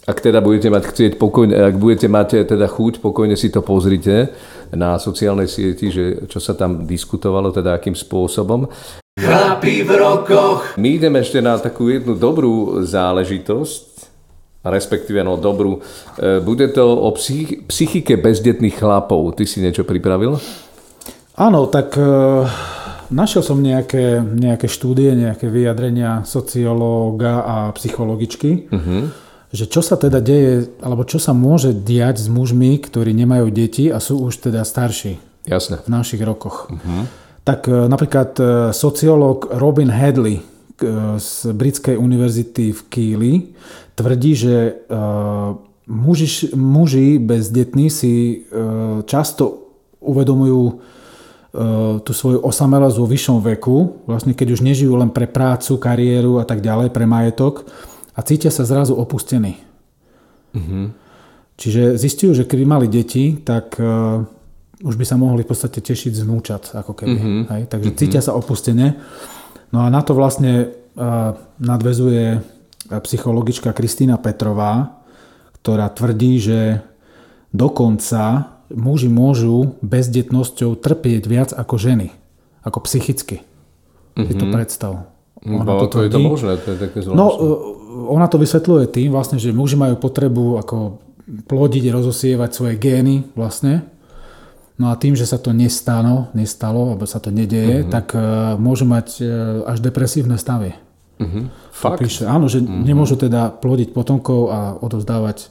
Ak 0.07 0.23
teda 0.23 0.39
budete 0.39 0.71
mať 0.71 0.95
chcieť 0.95 1.13
pokojne, 1.19 1.59
ak 1.59 1.83
budete 1.83 2.07
mať 2.07 2.47
teda 2.47 2.71
chuť, 2.71 3.03
pokojne 3.03 3.35
si 3.35 3.51
to 3.51 3.59
pozrite 3.59 4.31
na 4.71 5.03
sociálnej 5.03 5.51
sieti, 5.51 5.91
že 5.91 6.31
čo 6.31 6.39
sa 6.39 6.55
tam 6.55 6.87
diskutovalo, 6.87 7.51
teda 7.51 7.75
akým 7.75 7.99
spôsobom. 7.99 8.71
Chlapi 9.19 9.83
v 9.83 9.91
rokoch. 9.99 10.79
My 10.79 10.95
ideme 10.95 11.27
ešte 11.27 11.43
na 11.43 11.59
takú 11.59 11.91
jednu 11.91 12.15
dobrú 12.15 12.87
záležitosť, 12.87 14.16
respektíve 14.71 15.23
no 15.23 15.39
dobrú. 15.39 15.81
E, 16.19 16.41
bude 16.43 16.69
to 16.71 16.85
o 16.85 17.09
psych- 17.15 17.67
psychike 17.71 18.19
bezdetných 18.19 18.77
chlapov. 18.77 19.35
Ty 19.39 19.45
si 19.47 19.63
niečo 19.63 19.87
pripravil? 19.87 20.39
Áno, 21.37 21.69
tak 21.69 21.95
e, 22.01 22.05
našiel 23.13 23.43
som 23.45 23.61
nejaké, 23.61 24.25
nejaké 24.25 24.67
štúdie, 24.67 25.13
nejaké 25.13 25.53
vyjadrenia 25.53 26.25
sociológa 26.25 27.45
a 27.45 27.57
psychologičky, 27.77 28.73
uh-huh. 28.73 29.13
že 29.53 29.69
čo 29.69 29.85
sa 29.85 30.01
teda 30.01 30.25
deje, 30.25 30.73
alebo 30.81 31.05
čo 31.05 31.21
sa 31.21 31.37
môže 31.37 31.77
diať 31.77 32.25
s 32.25 32.29
mužmi, 32.33 32.81
ktorí 32.81 33.13
nemajú 33.13 33.53
deti 33.53 33.93
a 33.93 34.01
sú 34.01 34.25
už 34.25 34.49
teda 34.49 34.65
starší 34.65 35.21
Jasne. 35.45 35.85
v 35.85 35.89
našich 35.93 36.25
rokoch. 36.25 36.73
Uh-huh. 36.73 37.05
Tak 37.45 37.69
e, 37.69 37.85
napríklad 37.85 38.31
sociológ 38.73 39.53
Robin 39.53 39.93
Hadley 39.93 40.56
z 41.17 41.31
Britskej 41.57 41.97
univerzity 41.97 42.73
v 42.73 42.81
Keely 42.93 43.35
tvrdí, 43.97 44.33
že 44.37 44.85
muži, 45.89 46.53
muži 46.53 47.17
bezdetní 47.17 47.89
si 47.89 48.45
často 49.09 49.73
uvedomujú 50.05 50.63
tú 52.05 52.13
svoju 52.13 52.45
osamelosť 52.45 52.97
vo 53.01 53.09
vyššom 53.09 53.39
veku, 53.57 54.05
vlastne 54.05 54.37
keď 54.37 54.53
už 54.53 54.61
nežijú 54.61 54.93
len 54.93 55.09
pre 55.09 55.25
prácu, 55.25 55.81
kariéru 55.81 56.37
a 56.37 56.45
tak 56.45 56.61
ďalej, 56.61 56.93
pre 56.93 57.09
majetok 57.09 57.65
a 58.13 58.21
cítia 58.21 58.53
sa 58.53 58.69
zrazu 58.69 58.93
opustení. 58.93 59.57
Mm-hmm. 60.53 60.87
Čiže 61.57 61.97
zistujú, 61.97 62.37
že 62.37 62.45
keby 62.45 62.69
mali 62.69 62.93
deti, 62.93 63.41
tak 63.41 63.81
už 64.77 64.95
by 65.01 65.05
sa 65.09 65.17
mohli 65.17 65.41
v 65.41 65.49
podstate 65.49 65.81
tešiť 65.81 66.13
z 66.13 66.29
vnúčat, 66.29 66.77
ako 66.77 66.93
keby. 66.93 67.17
Mm-hmm. 67.17 67.43
Hej? 67.49 67.63
Takže 67.73 67.89
mm-hmm. 67.89 68.01
cítia 68.05 68.21
sa 68.21 68.37
opustene. 68.37 69.01
No 69.75 69.83
a 69.85 69.91
na 69.91 70.01
to 70.03 70.15
vlastne 70.15 70.71
uh, 70.95 71.35
nadvezuje 71.59 72.43
psychologička 72.87 73.75
Kristýna 73.75 74.19
Petrová, 74.19 75.03
ktorá 75.59 75.91
tvrdí, 75.91 76.39
že 76.39 76.61
dokonca 77.51 78.55
muži 78.71 79.11
môžu 79.11 79.75
bezdetnosťou 79.83 80.79
trpieť 80.79 81.23
viac 81.27 81.51
ako 81.51 81.75
ženy. 81.79 82.15
Ako 82.63 82.83
psychicky. 82.87 83.43
Mm-hmm. 84.15 84.27
Si 84.27 84.35
to 84.35 84.47
mhm. 84.47 84.55
predstav. 84.55 84.93
Ona 85.47 85.63
no, 85.63 85.83
to, 85.87 85.87
tvrdí. 85.91 86.11
je 86.11 86.15
to 86.15 86.23
možné, 86.23 86.53
to 86.59 86.69
je 86.75 86.79
také 86.81 86.99
zvláštne. 87.03 87.19
No, 87.19 87.27
ona 88.11 88.27
to 88.27 88.41
vysvetľuje 88.41 88.85
tým 88.91 89.09
vlastne, 89.15 89.39
že 89.39 89.55
muži 89.55 89.79
majú 89.79 89.95
potrebu 89.99 90.59
ako 90.59 90.99
plodiť, 91.47 91.85
rozosievať 91.91 92.51
svoje 92.55 92.75
gény 92.79 93.27
vlastne 93.35 93.87
No 94.77 94.93
a 94.93 94.95
tým, 95.01 95.17
že 95.17 95.25
sa 95.25 95.41
to 95.41 95.57
nestalo, 95.57 96.29
nestalo 96.37 96.93
alebo 96.93 97.09
sa 97.09 97.17
to 97.17 97.33
nedeje, 97.33 97.81
uh-huh. 97.81 97.93
tak 97.93 98.13
uh, 98.13 98.61
môžu 98.61 98.85
mať 98.85 99.09
uh, 99.25 99.29
až 99.65 99.81
depresívne 99.81 100.37
stavy. 100.37 100.77
Uh-huh. 101.17 101.49
Fakt? 101.73 102.05
Píše, 102.05 102.29
áno, 102.29 102.45
že 102.45 102.61
uh-huh. 102.61 102.85
nemôžu 102.85 103.17
teda 103.17 103.57
plodiť 103.57 103.97
potomkov 103.97 104.53
a 104.53 104.77
odovzdávať 104.77 105.49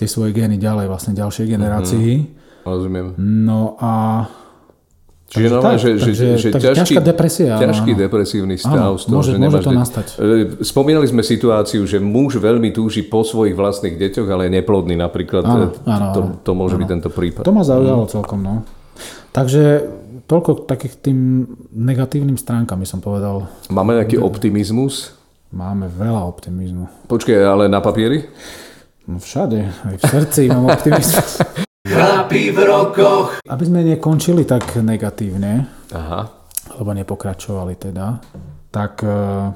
tie 0.00 0.08
svoje 0.08 0.32
gény 0.32 0.56
ďalej 0.56 0.88
vlastne 0.88 1.12
ďalšej 1.12 1.46
generácii. 1.52 2.08
Uh-huh. 2.16 2.72
Rozumiem. 2.80 3.12
No 3.20 3.76
a 3.76 4.24
Čiže 5.26 5.48
no, 5.50 5.58
že, 5.58 5.66
takže, 5.66 5.90
že, 5.98 6.10
že 6.38 6.48
takže 6.54 6.66
ťažký, 6.70 6.94
ťažká 6.94 7.02
depresia. 7.02 7.54
Ťažký 7.58 7.92
áno. 7.98 8.02
depresívny 8.06 8.54
stav. 8.62 8.78
Áno, 8.78 8.90
z 8.94 9.10
toho, 9.10 9.18
môže, 9.18 9.30
že 9.34 9.38
môže 9.42 9.58
to 9.58 9.72
de- 9.74 9.78
nastať. 9.82 10.06
E, 10.06 10.34
spomínali 10.62 11.06
sme 11.10 11.26
situáciu, 11.26 11.82
že 11.82 11.98
muž 11.98 12.38
veľmi 12.38 12.70
túži 12.70 13.02
po 13.02 13.26
svojich 13.26 13.58
vlastných 13.58 13.98
deťoch, 13.98 14.28
ale 14.30 14.46
je 14.46 14.62
neplodný 14.62 14.94
napríklad. 14.94 15.42
Áno, 15.42 15.74
e, 15.74 15.90
áno, 15.90 16.06
to, 16.14 16.20
to 16.46 16.52
môže 16.54 16.78
áno. 16.78 16.86
byť 16.86 16.88
tento 16.94 17.10
prípad. 17.10 17.42
To 17.42 17.50
ma 17.50 17.66
zaujalo 17.66 18.06
mm. 18.06 18.10
celkom. 18.14 18.38
No. 18.38 18.62
Takže 19.34 19.82
toľko 20.30 20.62
takých 20.70 20.94
tým 21.02 21.18
negatívnym 21.74 22.38
stránkam 22.38 22.78
by 22.78 22.86
som 22.86 23.02
povedal. 23.02 23.50
Máme 23.66 23.98
nejaký 23.98 24.22
optimizmus? 24.22 25.18
Máme 25.50 25.90
veľa 25.90 26.22
optimizmu. 26.22 27.10
Počkej, 27.10 27.42
ale 27.42 27.66
na 27.66 27.82
papieri? 27.82 28.26
No 29.06 29.18
všade, 29.18 29.74
aj 29.90 29.96
v 29.98 30.04
srdci 30.06 30.40
mám 30.54 30.70
optimizmus. 30.70 31.42
Chlapi 31.86 32.50
v 32.50 32.58
rokoch. 32.66 33.38
Aby 33.46 33.64
sme 33.70 33.86
nekončili 33.86 34.42
tak 34.42 34.74
negatívne, 34.82 35.70
Aha. 35.94 36.20
alebo 36.74 36.90
nepokračovali 36.90 37.78
teda, 37.78 38.18
tak 38.74 39.06
uh, 39.06 39.54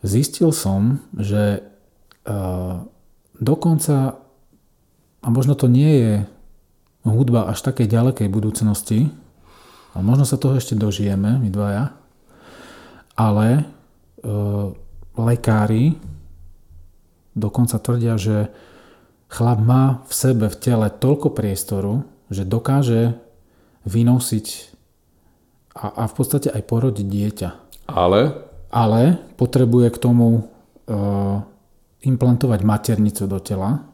zistil 0.00 0.48
som, 0.56 1.04
že 1.12 1.60
uh, 2.24 2.80
dokonca, 3.36 4.16
a 5.20 5.26
možno 5.28 5.52
to 5.52 5.68
nie 5.68 5.92
je 6.00 6.12
hudba 7.04 7.52
až 7.52 7.60
takej 7.68 7.92
ďalekej 7.92 8.28
budúcnosti, 8.32 9.12
a 9.92 10.00
možno 10.00 10.24
sa 10.24 10.40
toho 10.40 10.56
ešte 10.56 10.72
dožijeme, 10.72 11.36
my 11.36 11.52
dvaja, 11.52 11.92
ale 13.20 13.68
uh, 14.24 14.72
lekári 15.12 16.00
dokonca 17.36 17.76
tvrdia, 17.76 18.16
že 18.16 18.48
Chlap 19.32 19.58
má 19.64 20.04
v 20.04 20.12
sebe, 20.12 20.46
v 20.52 20.56
tele 20.60 20.92
toľko 20.92 21.32
priestoru, 21.32 22.04
že 22.28 22.44
dokáže 22.44 23.16
vynosiť 23.88 24.46
a, 25.72 25.88
a 25.88 26.02
v 26.04 26.12
podstate 26.12 26.52
aj 26.52 26.62
porodiť 26.68 27.06
dieťa. 27.08 27.48
Ale? 27.88 28.36
Ale 28.68 29.16
potrebuje 29.40 29.88
k 29.88 29.98
tomu 30.00 30.28
e, 30.36 30.40
implantovať 32.04 32.60
maternicu 32.60 33.24
do 33.24 33.40
tela, 33.40 33.88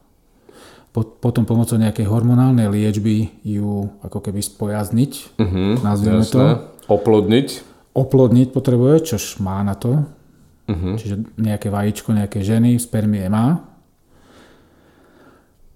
potom 0.99 1.47
pomocou 1.47 1.79
nejakej 1.79 2.11
hormonálnej 2.11 2.67
liečby 2.67 3.39
ju 3.47 3.87
ako 4.03 4.19
keby 4.19 4.43
spojazniť, 4.43 5.13
uh-huh, 5.39 5.79
nazvieme 5.85 6.27
jasné. 6.27 6.35
to. 6.35 6.43
Oplodniť. 6.91 7.49
Oplodniť 7.95 8.49
potrebuje, 8.51 9.15
čož 9.15 9.39
má 9.39 9.63
na 9.63 9.79
to. 9.79 10.03
Uh-huh. 10.67 10.99
Čiže 10.99 11.39
nejaké 11.39 11.71
vajíčko, 11.71 12.17
nejaké 12.17 12.43
ženy, 12.43 12.81
spermie 12.83 13.23
má. 13.31 13.68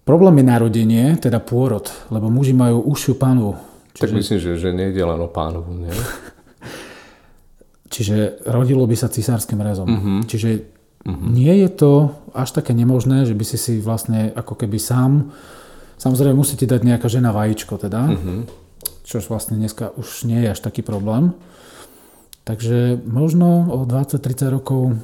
Problém 0.02 0.42
je 0.42 0.50
narodenie, 0.50 1.14
teda 1.14 1.38
pôrod, 1.38 1.86
lebo 2.10 2.26
muži 2.26 2.50
majú 2.50 2.82
užšiu 2.90 3.14
pánvu. 3.14 3.54
Čiže... 3.94 4.02
Tak 4.02 4.18
myslím, 4.18 4.38
že, 4.42 4.50
že 4.58 4.68
nejde 4.74 4.98
len 4.98 5.20
o 5.22 5.30
pánvu, 5.30 5.70
nie? 5.78 5.94
Čiže 7.92 8.42
rodilo 8.48 8.88
by 8.88 8.96
sa 8.98 9.12
cisárským 9.12 9.62
rezom. 9.62 9.86
Uh-huh. 9.86 10.18
Čiže 10.24 10.64
uh-huh. 11.06 11.28
nie 11.28 11.54
je 11.60 11.68
to 11.70 11.92
až 12.34 12.56
také 12.56 12.74
nemožné, 12.74 13.28
že 13.28 13.36
by 13.36 13.44
si 13.44 13.60
si 13.60 13.78
vlastne 13.78 14.32
ako 14.32 14.58
keby 14.58 14.80
sám, 14.80 15.30
samozrejme 16.00 16.34
musí 16.34 16.56
ti 16.56 16.64
dať 16.64 16.82
nejaká 16.82 17.06
žena 17.12 17.36
vajíčko 17.36 17.76
teda, 17.76 18.16
uh-huh. 18.16 18.48
čo 19.04 19.20
vlastne 19.28 19.60
dneska 19.60 19.92
už 19.94 20.24
nie 20.24 20.40
je 20.40 20.56
až 20.56 20.60
taký 20.64 20.80
problém. 20.80 21.36
Takže 22.42 22.98
možno 23.06 23.70
o 23.70 23.86
20-30 23.86 24.50
rokov 24.50 24.98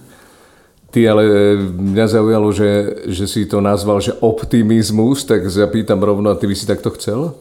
Ty 0.89 1.01
ale 1.05 1.23
e, 1.29 1.33
mňa 1.69 2.07
zaujalo, 2.09 2.49
že, 2.49 2.71
že 3.13 3.29
si 3.29 3.45
to 3.45 3.61
nazval, 3.61 4.01
že 4.01 4.17
optimizmus, 4.25 5.29
tak 5.29 5.45
zapýtam 5.53 6.01
rovno, 6.01 6.33
a 6.33 6.39
ty 6.41 6.49
by 6.49 6.57
si 6.57 6.65
takto 6.65 6.89
chcel? 6.97 7.37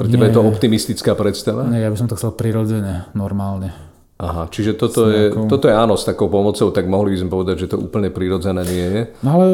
Pre 0.00 0.08
teba 0.08 0.32
je 0.32 0.40
to 0.40 0.48
optimistická 0.48 1.12
predstava? 1.12 1.68
Nie, 1.68 1.84
ja 1.84 1.92
by 1.92 2.00
som 2.00 2.08
to 2.08 2.16
chcel 2.16 2.32
prirodzene, 2.32 3.12
normálne. 3.12 3.76
Aha, 4.16 4.48
čiže 4.48 4.76
toto 4.76 5.12
je, 5.12 5.28
nejakou... 5.28 5.48
toto 5.52 5.68
je 5.68 5.74
áno, 5.76 6.00
s 6.00 6.08
takou 6.08 6.32
pomocou, 6.32 6.72
tak 6.72 6.88
mohli 6.88 7.12
by 7.12 7.18
sme 7.20 7.30
povedať, 7.32 7.56
že 7.64 7.70
to 7.72 7.76
úplne 7.76 8.08
prirodzené 8.08 8.64
nie 8.64 8.86
je. 8.88 9.02
No 9.20 9.36
ale... 9.36 9.46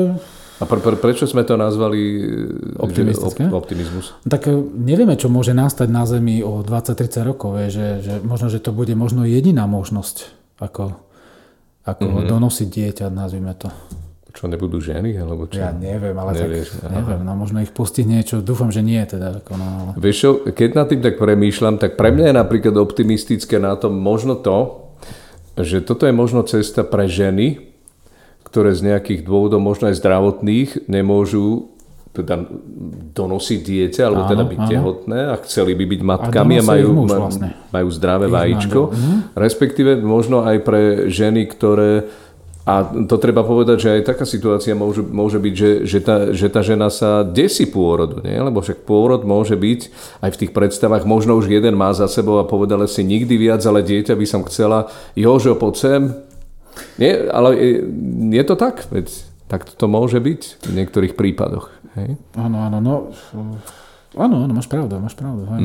A 0.57 0.64
pre, 0.64 0.81
pre, 0.81 0.96
prečo 0.96 1.29
sme 1.29 1.44
to 1.44 1.59
nazvali 1.59 2.01
e, 2.01 2.81
Optimistické? 2.81 3.51
Op, 3.51 3.66
optimizmus? 3.66 4.14
Tak 4.25 4.46
e, 4.46 4.55
nevieme, 4.79 5.18
čo 5.18 5.27
môže 5.27 5.51
nastať 5.55 5.90
na 5.90 6.07
Zemi 6.07 6.40
o 6.40 6.62
20-30 6.62 7.27
rokov. 7.27 7.61
Je, 7.66 7.68
že, 7.75 7.87
že 8.01 8.14
možno, 8.22 8.46
že 8.49 8.62
to 8.62 8.70
bude 8.70 8.94
možno 8.94 9.27
jediná 9.29 9.68
možnosť, 9.68 10.31
ako 10.62 11.06
ako 11.87 12.03
mm-hmm. 12.03 12.27
donosiť 12.27 12.68
dieťa, 12.68 13.07
nazvime 13.14 13.55
to. 13.55 13.70
Čo 14.37 14.53
nebudú 14.53 14.82
ženy? 14.82 15.16
Alebo 15.16 15.49
čo? 15.49 15.64
Ja 15.64 15.72
neviem, 15.72 16.12
ale 16.12 16.37
Nevieš, 16.37 16.82
tak, 16.82 16.93
neviem, 16.93 17.24
no 17.24 17.32
možno 17.32 17.64
ich 17.64 17.72
postihne 17.72 18.20
niečo, 18.20 18.45
dúfam, 18.45 18.68
že 18.68 18.84
nie 18.84 19.01
teda. 19.01 19.41
Ako, 19.41 19.57
no, 19.57 19.64
ale... 19.64 19.91
Vieš 19.97 20.16
čo, 20.20 20.30
keď 20.53 20.70
nad 20.76 20.87
tým 20.93 21.01
tak 21.01 21.16
premýšľam, 21.16 21.80
tak 21.80 21.97
pre 21.97 22.12
mňa 22.12 22.28
je 22.28 22.34
napríklad 22.37 22.76
optimistické 22.76 23.57
na 23.57 23.72
tom 23.80 23.97
možno 23.97 24.37
to, 24.37 24.93
že 25.57 25.80
toto 25.80 26.05
je 26.05 26.12
možno 26.12 26.45
cesta 26.45 26.84
pre 26.84 27.09
ženy, 27.09 27.72
ktoré 28.45 28.76
z 28.76 28.93
nejakých 28.93 29.24
dôvodov, 29.24 29.64
možno 29.64 29.89
aj 29.89 29.97
zdravotných, 29.97 30.84
nemôžu 30.84 31.72
teda 32.17 32.41
donosiť 33.12 33.61
dieťa, 33.61 34.03
alebo 34.07 34.23
Áno, 34.25 34.31
teda 34.33 34.45
byť 34.49 34.61
áno. 34.61 34.71
tehotné 34.71 35.19
a 35.33 35.35
chceli 35.45 35.73
by 35.77 35.85
byť 35.85 36.01
matkami 36.05 36.55
a, 36.57 36.62
donosí 36.62 36.71
majú, 36.71 36.89
muž 36.93 37.11
vlastne. 37.12 37.49
majú 37.73 37.89
zdravé 37.93 38.27
Ich 38.29 38.35
vajíčko. 38.37 38.81
Mhm. 38.89 39.17
Respektíve 39.37 39.91
možno 40.01 40.47
aj 40.47 40.57
pre 40.64 40.83
ženy, 41.12 41.45
ktoré 41.51 42.09
a 42.67 42.83
to 42.83 43.14
treba 43.23 43.47
povedať, 43.47 43.79
že 43.79 43.89
aj 43.95 44.11
taká 44.11 44.27
situácia 44.27 44.75
môže, 44.75 44.99
môže 44.99 45.39
byť, 45.39 45.55
že, 45.55 45.71
že, 45.87 45.99
tá, 46.03 46.35
že 46.35 46.51
tá 46.51 46.67
žena 46.67 46.91
sa 46.91 47.23
desí 47.23 47.62
pôrodu, 47.62 48.19
nie? 48.27 48.35
lebo 48.35 48.59
však 48.59 48.83
pôrod 48.83 49.23
môže 49.23 49.55
byť 49.55 49.81
aj 50.19 50.31
v 50.35 50.41
tých 50.43 50.51
predstavách, 50.51 51.07
možno 51.07 51.39
už 51.39 51.47
jeden 51.47 51.79
má 51.79 51.95
za 51.95 52.11
sebou 52.11 52.43
a 52.43 52.49
povedala 52.49 52.91
si 52.91 53.07
nikdy 53.07 53.39
viac, 53.39 53.62
ale 53.62 53.87
dieťa 53.87 54.19
by 54.19 54.27
som 54.27 54.43
chcela, 54.51 54.91
Jožo, 55.14 55.55
poď 55.55 55.75
sem. 55.79 56.03
Nie, 56.99 57.31
ale 57.31 57.55
je, 57.55 57.71
je 58.35 58.43
to 58.43 58.59
tak, 58.59 58.83
veď 58.91 59.14
tak 59.47 59.66
to 59.66 59.86
môže 59.86 60.18
byť 60.18 60.66
v 60.66 60.72
niektorých 60.74 61.14
prípadoch. 61.14 61.70
Hej? 61.94 62.18
Áno, 62.34 62.66
áno, 62.66 62.78
no... 62.82 62.94
Áno, 64.16 64.49
áno, 64.49 64.53
máš 64.57 64.64
pravdu, 64.64 64.97
máš 64.97 65.12
pravdu. 65.12 65.44
Hej. 65.44 65.61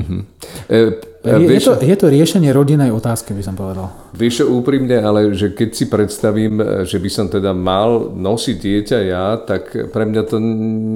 E, 0.68 0.76
e, 0.76 0.80
Je, 1.24 1.40
je, 1.40 1.48
vieš, 1.48 1.72
to, 1.72 1.74
je 1.80 1.96
to 1.96 2.12
riešenie 2.12 2.52
rodinej 2.52 2.92
otázky, 2.92 3.32
by 3.32 3.40
som 3.48 3.56
povedal. 3.56 3.88
vieš 4.12 4.44
úprimne, 4.44 5.00
ale 5.00 5.32
že 5.32 5.56
keď 5.56 5.70
si 5.72 5.88
predstavím, 5.88 6.60
e, 6.60 6.84
že 6.84 7.00
by 7.00 7.08
som 7.08 7.32
teda 7.32 7.56
mal 7.56 8.12
nosiť 8.12 8.58
dieťa 8.60 9.00
ja, 9.08 9.40
tak 9.40 9.72
pre 9.96 10.04
mňa 10.04 10.22
to 10.28 10.44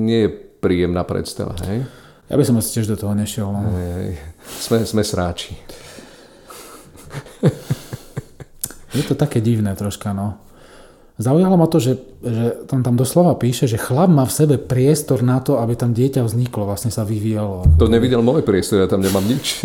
nie 0.04 0.28
je 0.28 0.30
príjemná 0.60 1.08
predstava. 1.08 1.56
Hej? 1.64 1.88
Ja 2.28 2.36
by 2.36 2.44
som 2.44 2.60
asi 2.60 2.76
tiež 2.76 2.92
do 2.92 3.00
toho 3.00 3.16
nešiel. 3.16 3.48
No. 3.48 3.64
Hej. 3.72 4.20
Sme, 4.60 4.84
sme 4.84 5.02
sráči. 5.08 5.56
Je 8.92 9.04
to 9.04 9.16
také 9.16 9.40
divné 9.40 9.72
troška, 9.80 10.12
no. 10.12 10.40
Zaujalo 11.16 11.56
ma 11.56 11.64
to, 11.72 11.80
že, 11.80 11.96
že 12.20 12.68
tam, 12.68 12.84
tam 12.84 13.00
doslova 13.00 13.40
píše, 13.40 13.72
že 13.72 13.80
chlap 13.80 14.12
má 14.12 14.28
v 14.28 14.36
sebe 14.36 14.56
priestor 14.60 15.24
na 15.24 15.40
to, 15.40 15.64
aby 15.64 15.72
tam 15.72 15.96
dieťa 15.96 16.28
vzniklo, 16.28 16.68
vlastne 16.68 16.92
sa 16.92 17.08
vyvíjalo. 17.08 17.80
To 17.80 17.88
nevidel 17.88 18.20
môj 18.20 18.44
priestor, 18.44 18.84
ja 18.84 18.92
tam 18.92 19.00
nemám 19.00 19.24
nič. 19.24 19.64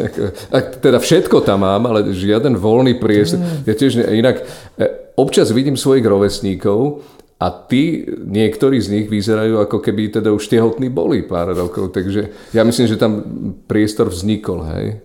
Ak, 0.55 0.79
teda 0.79 1.03
všetko 1.03 1.43
tam 1.43 1.67
mám, 1.67 1.91
ale 1.91 2.15
žiaden 2.15 2.55
voľný 2.55 3.03
priestor. 3.03 3.43
Ja 3.67 3.75
tiež 3.75 3.99
ne, 3.99 4.07
inak 4.23 4.47
e, 4.79 5.11
občas 5.19 5.51
vidím 5.51 5.75
svojich 5.75 6.07
rovesníkov 6.07 7.03
a 7.43 7.51
tí, 7.51 8.07
niektorí 8.31 8.79
z 8.79 8.89
nich 8.95 9.07
vyzerajú 9.11 9.59
ako 9.59 9.83
keby 9.83 10.23
teda 10.23 10.31
už 10.31 10.47
tehotní 10.47 10.87
boli 10.87 11.27
pár 11.27 11.51
rokov, 11.51 11.91
takže 11.91 12.31
ja 12.55 12.63
myslím, 12.63 12.87
že 12.87 12.95
tam 12.95 13.27
priestor 13.67 14.07
vznikol, 14.07 14.71
hej. 14.71 15.03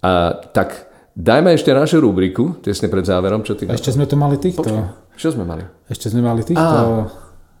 A 0.00 0.40
tak 0.56 0.88
dajme 1.12 1.52
ešte 1.52 1.76
našu 1.76 2.00
rubriku, 2.00 2.56
tesne 2.64 2.88
pred 2.88 3.04
záverom, 3.04 3.44
čo 3.44 3.52
ty 3.52 3.68
A 3.68 3.76
ešte 3.76 3.92
sme 3.92 4.08
tu 4.08 4.16
mali 4.16 4.40
týchto. 4.40 4.64
Čo 5.16 5.34
sme 5.34 5.44
mali? 5.46 5.64
Ešte 5.90 6.10
sme 6.10 6.22
mali 6.22 6.42
týchto 6.46 6.62
Á. 6.62 7.08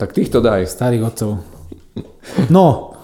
Tak 0.00 0.16
týchto 0.16 0.40
daj. 0.40 0.64
starých 0.64 1.02
otcov. 1.12 1.30
No, 2.48 2.96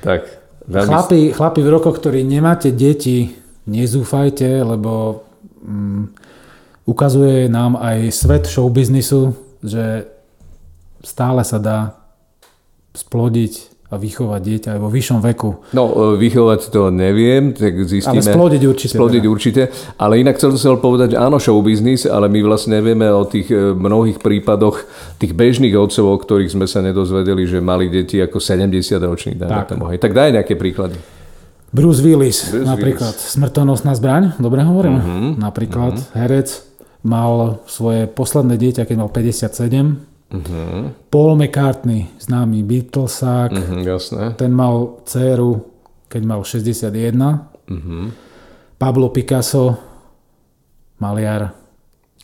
Tak, 0.00 0.24
veľmi... 0.64 0.88
chlapi, 0.88 1.20
chlapi 1.36 1.60
v 1.60 1.68
rokoch, 1.68 2.00
ktorí 2.00 2.24
nemáte 2.24 2.72
deti, 2.72 3.36
nezúfajte, 3.68 4.64
lebo 4.64 5.24
mm, 5.60 6.04
ukazuje 6.88 7.52
nám 7.52 7.76
aj 7.76 8.08
svet 8.08 8.44
showbiznisu, 8.48 9.36
že 9.60 10.08
stále 11.04 11.44
sa 11.44 11.60
dá 11.60 11.78
splodiť 12.96 13.52
a 13.90 13.98
vychovať 13.98 14.40
dieťa 14.40 14.68
aj 14.78 14.80
vo 14.80 14.86
vyššom 14.86 15.18
veku. 15.18 15.50
No, 15.74 16.14
e, 16.14 16.22
vychovať 16.22 16.70
to 16.70 16.94
neviem, 16.94 17.50
tak 17.50 17.74
zistíme. 17.82 18.22
Ale 18.22 18.38
splodiť 18.38 18.62
určite. 18.62 18.94
Splodiť 18.94 19.22
teda. 19.26 19.32
určite. 19.34 19.62
Ale 19.98 20.22
inak 20.22 20.38
chcel 20.38 20.54
som 20.54 20.78
povedať, 20.78 21.18
áno, 21.18 21.42
show 21.42 21.58
business, 21.58 22.06
ale 22.06 22.30
my 22.30 22.38
vlastne 22.46 22.78
nevieme 22.78 23.10
o 23.10 23.26
tých 23.26 23.50
e, 23.50 23.74
mnohých 23.74 24.22
prípadoch 24.22 24.86
tých 25.18 25.34
bežných 25.34 25.74
otcov, 25.74 26.06
o 26.06 26.16
ktorých 26.22 26.54
sme 26.54 26.70
sa 26.70 26.86
nedozvedeli, 26.86 27.50
že 27.50 27.58
mali 27.58 27.90
deti 27.90 28.22
ako 28.22 28.38
70 28.38 28.78
roční. 29.02 29.34
Tak. 29.34 29.50
Tak. 29.50 29.66
Tomu. 29.74 29.90
Hej. 29.90 29.98
tak 29.98 30.14
daj 30.14 30.38
nejaké 30.38 30.54
príklady. 30.54 30.94
Bruce 31.70 32.02
Willis, 32.02 32.50
Bruce 32.50 32.66
napríklad. 32.66 33.14
Smrtonosná 33.14 33.94
zbraň, 33.94 34.34
dobre 34.42 34.62
hovorím? 34.66 34.98
Mhm, 34.98 35.28
Napríklad 35.38 35.98
herec 36.14 36.66
mal 37.06 37.62
svoje 37.66 38.10
posledné 38.10 38.58
dieťa, 38.58 38.86
keď 38.86 38.96
mal 38.98 39.10
57. 39.10 40.09
Paul 41.10 41.36
McCartney, 41.36 42.06
známy 42.18 42.62
Beatlesák, 42.62 43.50
jasné. 43.82 44.34
ten 44.34 44.52
mal 44.52 45.02
dceru, 45.04 45.66
keď 46.06 46.22
mal 46.24 46.40
61. 46.42 47.50
Mhm. 47.66 48.10
Pablo 48.76 49.08
Picasso, 49.08 49.74
maliar, 50.96 51.52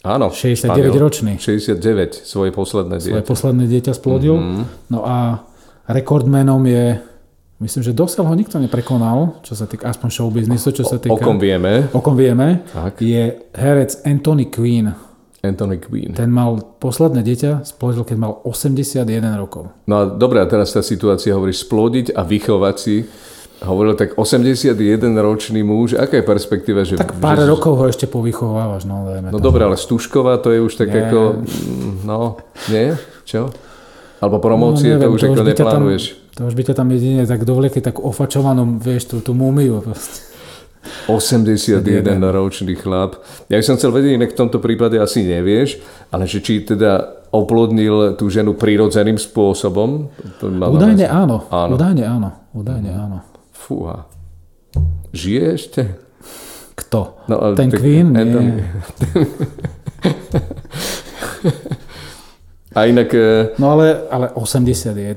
Áno. 0.02 0.30
69 0.30 0.70
Španiel. 0.70 0.94
ročný. 0.96 1.32
69, 1.36 1.82
svoje 2.16 2.50
posledné 2.50 2.96
svoje 2.96 3.18
dieťa. 3.18 3.26
posledné 3.26 3.64
dieťa 3.66 3.92
splodil. 3.92 4.34
Mhm. 4.36 4.62
No 4.88 5.02
a 5.02 5.42
rekordmenom 5.84 6.62
je, 6.62 7.02
myslím, 7.58 7.82
že 7.82 7.90
dosiaľ 7.90 8.24
ho 8.24 8.34
nikto 8.34 8.56
neprekonal, 8.56 9.42
čo 9.42 9.52
sa 9.52 9.66
týka 9.66 9.90
aspoň 9.90 10.08
showbiznisu, 10.12 10.68
čo 10.72 10.84
sa 10.84 10.96
týka... 10.96 11.10
O 11.10 11.18
kom 11.18 11.36
vieme? 11.36 11.90
o 11.90 11.98
kom 11.98 12.14
vieme, 12.14 12.62
Tak. 12.70 13.02
je 13.02 13.22
herec 13.52 13.98
Anthony 14.04 14.46
Quinn. 14.46 14.94
Anthony 15.38 15.76
Quinn. 15.76 16.12
Ten 16.12 16.28
mal 16.28 16.58
posledné 16.78 17.20
dieťa, 17.20 17.62
splodil, 17.62 18.02
keď 18.02 18.16
mal 18.16 18.32
81 18.42 19.04
rokov. 19.36 19.70
No 19.84 19.94
a 19.94 20.04
dobre, 20.06 20.38
a 20.38 20.46
teraz 20.46 20.70
tá 20.70 20.80
situácia 20.80 21.32
hovorí 21.32 21.52
splodiť 21.52 22.12
a 22.12 22.22
vychovať 22.22 22.76
si. 22.76 23.04
Hovoril 23.58 23.94
tak 23.94 24.12
81-ročný 24.14 25.60
muž, 25.62 25.94
aká 25.94 26.16
je 26.16 26.24
perspektíva, 26.24 26.82
že... 26.82 26.94
Tak 26.94 27.16
pár 27.16 27.38
že, 27.38 27.46
rokov 27.46 27.72
ho 27.74 27.84
ešte 27.86 28.04
povychovávaš, 28.04 28.84
no 28.84 29.04
dajme 29.04 29.28
No 29.28 29.38
to. 29.38 29.42
dobre, 29.42 29.64
ale 29.64 29.76
Stužková 29.76 30.36
to 30.36 30.50
je 30.50 30.60
už 30.60 30.72
tak 30.74 30.88
Nie. 30.88 31.08
ako... 31.08 31.20
mm, 31.38 31.94
No, 32.04 32.36
nie? 32.68 32.92
Čo? 33.24 33.48
Alebo 34.18 34.40
promócie 34.40 34.92
No, 34.92 34.96
to 34.96 35.00
neviem, 35.02 35.14
už 35.14 35.22
ako 35.22 35.32
by 35.32 35.40
ťa 35.40 35.44
tam, 35.46 35.56
neplánuješ. 35.56 36.04
to 36.32 36.40
už 36.42 36.54
by 36.54 36.62
ťa 36.64 36.74
tam 36.74 36.88
jedine 36.90 37.22
tak 37.22 37.40
dovliekli 37.42 37.80
tak 37.80 37.96
ofačovanom, 37.98 38.76
vieš, 38.76 39.02
tú, 39.08 39.16
tú 39.20 39.32
múmiu. 39.32 39.80
proste. 39.80 40.20
81 41.06 41.82
ročný 42.26 42.74
chlap. 42.74 43.18
Ja 43.46 43.56
by 43.56 43.64
som 43.64 43.76
chcel 43.76 43.90
vedieť, 43.90 44.12
inak 44.14 44.32
v 44.32 44.38
tomto 44.38 44.58
prípade 44.58 44.96
asi 44.96 45.22
nevieš, 45.22 45.78
ale 46.08 46.24
že 46.24 46.38
či 46.38 46.60
teda 46.60 47.02
oplodnil 47.28 48.14
tú 48.14 48.26
ženu 48.26 48.52
prirodzeným 48.52 49.16
spôsobom. 49.16 50.08
To 50.38 50.44
Údajne 50.48 51.04
áno, 51.04 51.44
Áno. 51.48 51.74
údajne 51.74 52.04
áno, 52.04 52.28
údajne 52.52 52.90
áno. 52.90 53.18
Fúha. 53.50 54.06
Žije 55.10 55.44
ešte? 55.52 55.82
Kto? 56.76 57.24
No, 57.26 57.40
ale 57.40 57.54
Ten 57.54 57.70
tak- 57.70 57.80
Queen? 57.80 58.12
Nie. 58.12 58.68
A 62.72 62.84
inak 62.84 63.08
e, 63.10 63.56
No 63.56 63.72
ale, 63.72 64.04
ale 64.06 64.28
81? 64.30 65.16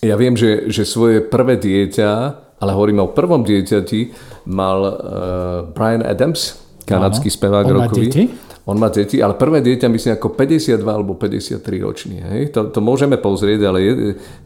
ja 0.00 0.16
viem, 0.16 0.32
že, 0.32 0.66
že 0.66 0.82
svoje 0.82 1.20
prvé 1.20 1.54
dieťa, 1.54 2.10
ale 2.62 2.70
hovoríme 2.70 3.02
o 3.02 3.10
prvom 3.10 3.42
dieťati, 3.42 4.00
mal 4.46 4.78
uh, 4.80 4.92
Brian 5.68 6.00
Adams, 6.00 6.54
kanadský 6.82 7.26
Áno. 7.26 7.36
spevák 7.36 7.64
On 7.64 7.74
má 7.74 7.86
rokový. 7.86 8.06
deti? 8.06 8.24
On 8.62 8.78
má 8.78 8.86
deti, 8.86 9.18
ale 9.18 9.34
prvé 9.34 9.58
dieťa 9.58 9.90
myslím 9.90 10.14
ako 10.14 10.38
52 10.38 10.78
alebo 10.86 11.18
53 11.18 11.58
ročný. 11.82 12.22
Hej? 12.22 12.54
To, 12.54 12.70
to 12.70 12.78
môžeme 12.78 13.18
pozrieť, 13.18 13.66
ale 13.66 13.78
je, 13.82 13.92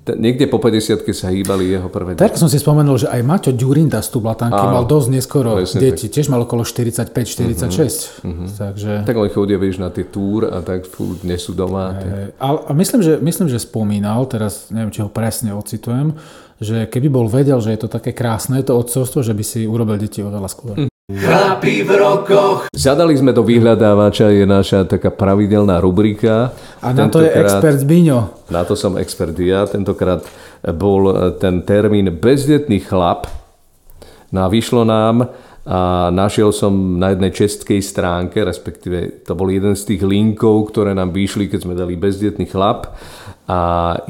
t- 0.01 0.17
niekde 0.17 0.49
po 0.49 0.57
50 0.57 1.05
sa 1.12 1.29
hýbali 1.29 1.77
jeho 1.77 1.85
prvé 1.87 2.17
deti. 2.17 2.25
Tak 2.25 2.33
som 2.35 2.49
si 2.49 2.57
spomenul, 2.57 2.97
že 2.97 3.12
aj 3.12 3.21
Maťo 3.21 3.53
Ďurinda 3.53 4.01
z 4.01 4.09
Tublatanky 4.09 4.57
Áno. 4.57 4.73
mal 4.73 4.89
dosť 4.89 5.09
neskoro 5.12 5.61
deti. 5.61 6.09
Tiež 6.09 6.33
mal 6.33 6.41
okolo 6.41 6.64
45-46. 6.64 8.25
Takže... 8.57 9.05
Tak 9.05 9.14
oni 9.14 9.29
chodia, 9.29 9.57
vieš, 9.57 9.79
na 9.79 9.89
tie 9.89 10.05
túr 10.05 10.47
a 10.47 10.61
tak 10.61 10.87
fú, 10.87 11.12
nie 11.21 11.37
sú 11.37 11.53
doma. 11.53 11.93
tak- 11.93 12.33
A, 12.39 12.47
a 12.62 12.73
myslím, 12.73 13.01
že, 13.03 13.19
myslím, 13.19 13.49
že 13.49 13.59
spomínal, 13.59 14.25
teraz 14.25 14.69
neviem, 14.71 14.89
či 14.91 15.01
ho 15.01 15.09
presne 15.09 15.53
ocitujem, 15.53 16.17
že 16.57 16.89
keby 16.89 17.09
bol 17.13 17.27
vedel, 17.29 17.61
že 17.61 17.73
je 17.77 17.81
to 17.85 17.89
také 17.89 18.17
krásne, 18.17 18.65
to 18.65 18.73
odcovstvo, 18.73 19.21
že 19.21 19.37
by 19.37 19.45
si 19.45 19.69
urobil 19.69 20.01
deti 20.01 20.25
oveľa 20.25 20.49
skôr. 20.49 20.75
Chlapi 21.07 21.87
v 21.87 21.91
rokoch. 22.03 22.67
Zadali 22.75 23.15
sme 23.15 23.31
do 23.31 23.47
vyhľadávača, 23.47 24.35
je 24.35 24.43
naša 24.43 24.91
taká 24.91 25.15
pravidelná 25.15 25.79
rubrika. 25.79 26.51
A 26.83 26.91
na 26.91 27.07
to 27.07 27.23
je 27.23 27.31
Tentokrát- 27.31 27.63
expert 27.63 27.79
Zbiňo. 27.79 28.19
Na 28.51 28.67
to 28.67 28.75
som 28.75 28.99
expert 28.99 29.39
ja. 29.39 29.71
Tentokrát 29.71 30.27
bol 30.75 31.31
ten 31.39 31.63
termín 31.63 32.11
bezdetný 32.11 32.83
chlap. 32.83 33.31
No 34.35 34.43
a 34.43 34.51
vyšlo 34.51 34.83
nám 34.83 35.31
a 35.67 36.11
našiel 36.15 36.51
som 36.51 36.99
na 36.99 37.11
jednej 37.15 37.31
českej 37.31 37.83
stránke, 37.83 38.43
respektíve 38.43 39.23
to 39.27 39.35
bol 39.35 39.47
jeden 39.51 39.75
z 39.79 39.95
tých 39.95 40.03
linkov, 40.03 40.75
ktoré 40.75 40.95
nám 40.95 41.11
vyšli, 41.11 41.47
keď 41.47 41.59
sme 41.63 41.75
dali 41.79 41.95
bezdetný 41.95 42.47
chlap. 42.51 42.99
A 43.47 43.59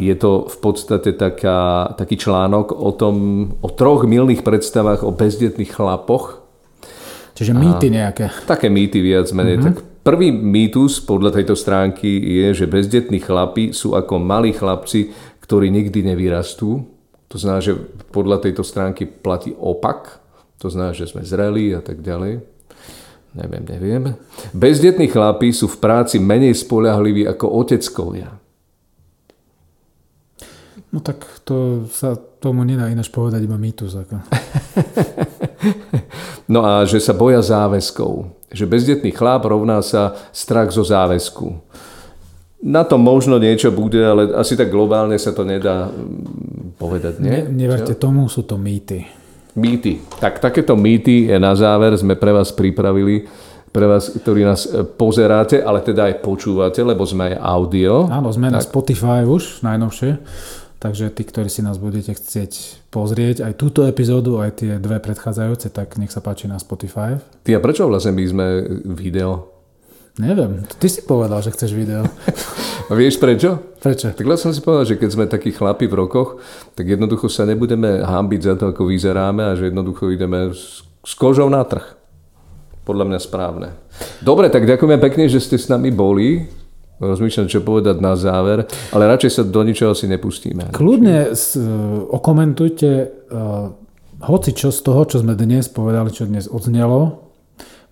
je 0.00 0.16
to 0.16 0.48
v 0.48 0.56
podstate 0.64 1.12
taká, 1.12 1.92
taký 2.00 2.16
článok 2.16 2.72
o, 2.72 2.88
tom, 2.96 3.16
o 3.60 3.68
troch 3.68 4.08
milných 4.08 4.40
predstavách 4.40 5.04
o 5.04 5.12
bezdetných 5.12 5.76
chlapoch, 5.76 6.46
Čiže 7.36 7.52
mýty 7.52 7.92
nejaké. 7.92 8.32
Také 8.48 8.72
mýty 8.72 9.04
viac 9.04 9.28
menej. 9.36 9.60
Mm-hmm. 9.60 9.66
Tak 9.68 9.76
prvý 10.00 10.32
mýtus 10.32 11.04
podľa 11.04 11.36
tejto 11.36 11.52
stránky 11.52 12.08
je, 12.16 12.64
že 12.64 12.64
bezdetní 12.64 13.20
chlapi 13.20 13.76
sú 13.76 13.92
ako 13.92 14.16
malí 14.16 14.56
chlapci, 14.56 15.12
ktorí 15.44 15.68
nikdy 15.68 16.00
nevyrastú. 16.00 16.88
To 17.28 17.36
znamená, 17.36 17.60
že 17.60 17.76
podľa 18.08 18.40
tejto 18.40 18.64
stránky 18.64 19.04
platí 19.04 19.52
opak. 19.52 20.24
To 20.64 20.72
znamená, 20.72 20.96
že 20.96 21.12
sme 21.12 21.28
zreli 21.28 21.76
a 21.76 21.84
tak 21.84 22.00
ďalej. 22.00 22.40
Neviem, 23.36 23.64
neviem. 23.68 24.04
Bezdetní 24.56 25.12
chlapi 25.12 25.52
sú 25.52 25.68
v 25.68 25.76
práci 25.76 26.16
menej 26.16 26.56
spoľahliví 26.56 27.28
ako 27.28 27.52
oteckovia. 27.52 28.32
No 30.96 31.04
tak 31.04 31.44
to 31.44 31.84
sa 31.92 32.16
tomu 32.16 32.64
nedá 32.64 32.88
ináč 32.88 33.12
povedať 33.12 33.44
iba 33.44 33.60
mýtus. 33.60 34.00
Ako. 34.00 34.16
no 36.56 36.64
a 36.64 36.88
že 36.88 37.04
sa 37.04 37.12
boja 37.12 37.44
záväzkov. 37.44 38.32
Že 38.48 38.64
bezdetný 38.64 39.12
chlap 39.12 39.44
rovná 39.44 39.84
sa 39.84 40.16
strach 40.32 40.72
zo 40.72 40.80
záväzku. 40.80 41.52
Na 42.64 42.88
to 42.88 42.96
možno 42.96 43.36
niečo 43.36 43.68
bude, 43.76 44.00
ale 44.00 44.32
asi 44.40 44.56
tak 44.56 44.72
globálne 44.72 45.20
sa 45.20 45.36
to 45.36 45.44
nedá 45.44 45.92
mm, 45.92 46.80
povedať. 46.80 47.20
Nie? 47.20 47.44
Ne, 47.44 47.68
neverte 47.68 47.92
tomu, 47.92 48.24
sú 48.32 48.48
to 48.48 48.56
mýty. 48.56 49.04
Mýty. 49.52 50.00
Tak 50.16 50.40
takéto 50.40 50.80
mýty 50.80 51.28
na 51.36 51.52
záver 51.52 51.92
sme 52.00 52.16
pre 52.16 52.32
vás 52.32 52.56
pripravili 52.56 53.28
pre 53.68 53.84
vás, 53.84 54.08
ktorí 54.08 54.40
nás 54.40 54.64
e, 54.64 54.88
pozeráte, 54.88 55.60
ale 55.60 55.84
teda 55.84 56.08
aj 56.08 56.24
počúvate, 56.24 56.80
lebo 56.80 57.04
sme 57.04 57.36
aj 57.36 57.44
audio. 57.44 58.08
Áno, 58.08 58.32
sme 58.32 58.48
tak. 58.48 58.56
na 58.56 58.60
Spotify 58.64 59.20
už 59.28 59.60
najnovšie. 59.60 60.16
Takže 60.86 61.10
tí, 61.10 61.26
ktorí 61.26 61.50
si 61.50 61.66
nás 61.66 61.82
budete 61.82 62.14
chcieť 62.14 62.86
pozrieť 62.94 63.42
aj 63.42 63.58
túto 63.58 63.82
epizódu, 63.90 64.38
aj 64.38 64.62
tie 64.62 64.78
dve 64.78 65.02
predchádzajúce, 65.02 65.74
tak 65.74 65.98
nech 65.98 66.14
sa 66.14 66.22
páči 66.22 66.46
na 66.46 66.62
Spotify. 66.62 67.18
Ty 67.42 67.58
a 67.58 67.60
prečo 67.60 67.90
vlastne 67.90 68.14
my 68.14 68.22
sme 68.22 68.46
video? 68.94 69.50
Neviem, 70.22 70.62
ty 70.78 70.86
si 70.86 71.02
povedal, 71.02 71.42
že 71.42 71.50
chceš 71.50 71.74
video. 71.74 72.06
A 72.86 72.94
vieš 72.94 73.18
prečo? 73.18 73.58
Prečo? 73.82 74.14
Tak 74.14 74.30
som 74.38 74.54
si 74.54 74.62
povedal, 74.62 74.86
že 74.86 74.94
keď 74.94 75.10
sme 75.10 75.26
takí 75.26 75.50
chlapi 75.50 75.90
v 75.90 76.06
rokoch, 76.06 76.38
tak 76.78 76.86
jednoducho 76.86 77.26
sa 77.26 77.42
nebudeme 77.42 78.06
hámbiť 78.06 78.40
za 78.46 78.54
to, 78.54 78.70
ako 78.70 78.86
vyzeráme 78.86 79.42
a 79.42 79.58
že 79.58 79.74
jednoducho 79.74 80.14
ideme 80.14 80.54
s, 80.54 80.86
s 81.02 81.12
kožou 81.18 81.50
na 81.50 81.66
trh. 81.66 81.98
Podľa 82.86 83.10
mňa 83.10 83.18
správne. 83.18 83.74
Dobre, 84.22 84.54
tak 84.54 84.70
ďakujeme 84.70 85.02
pekne, 85.02 85.26
že 85.26 85.42
ste 85.42 85.58
s 85.58 85.66
nami 85.66 85.90
boli 85.90 86.46
rozmýšľam, 87.00 87.50
čo 87.50 87.60
povedať 87.60 88.00
na 88.00 88.16
záver, 88.16 88.64
ale 88.92 89.10
radšej 89.10 89.30
sa 89.30 89.42
do 89.44 89.60
ničoho 89.60 89.92
si 89.92 90.08
nepustíme. 90.08 90.72
Kľudne 90.72 91.36
s, 91.36 91.56
okomentujte 92.08 92.90
uh, 93.28 93.72
hoci 94.24 94.56
čo 94.56 94.72
z 94.72 94.80
toho, 94.80 95.04
čo 95.04 95.20
sme 95.20 95.36
dnes 95.36 95.68
povedali, 95.68 96.08
čo 96.08 96.24
dnes 96.24 96.48
odznelo. 96.48 97.28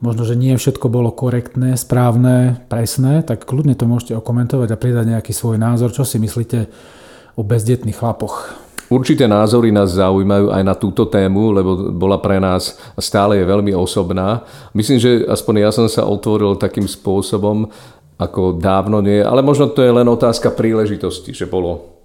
Možno, 0.03 0.29
že 0.29 0.37
nie 0.37 0.53
všetko 0.53 0.93
bolo 0.93 1.15
korektné, 1.15 1.81
správne, 1.81 2.61
presné, 2.69 3.25
tak 3.25 3.49
kľudne 3.49 3.73
to 3.73 3.89
môžete 3.89 4.13
okomentovať 4.21 4.69
a 4.73 4.81
pridať 4.81 5.07
nejaký 5.17 5.33
svoj 5.33 5.57
názor. 5.57 5.97
Čo 5.97 6.05
si 6.05 6.21
myslíte 6.21 6.69
o 7.37 7.43
bezdetných 7.45 7.97
chlapoch? 7.97 8.53
Určité 8.93 9.25
názory 9.25 9.73
nás 9.73 9.97
zaujímajú 9.97 10.53
aj 10.53 10.63
na 10.63 10.77
túto 10.77 11.09
tému, 11.09 11.57
lebo 11.57 11.89
bola 11.89 12.21
pre 12.21 12.37
nás 12.37 12.77
stále 13.01 13.41
je 13.41 13.49
veľmi 13.49 13.73
osobná. 13.73 14.45
Myslím, 14.77 15.01
že 15.01 15.25
aspoň 15.25 15.55
ja 15.65 15.71
som 15.73 15.89
sa 15.89 16.05
otvoril 16.05 16.61
takým 16.61 16.85
spôsobom, 16.85 17.73
ako 18.15 18.59
dávno 18.59 19.03
nie, 19.03 19.19
ale 19.19 19.43
možno 19.43 19.71
to 19.71 19.83
je 19.83 19.91
len 19.91 20.07
otázka 20.07 20.55
príležitosti, 20.55 21.35
že 21.35 21.51
bolo, 21.51 21.99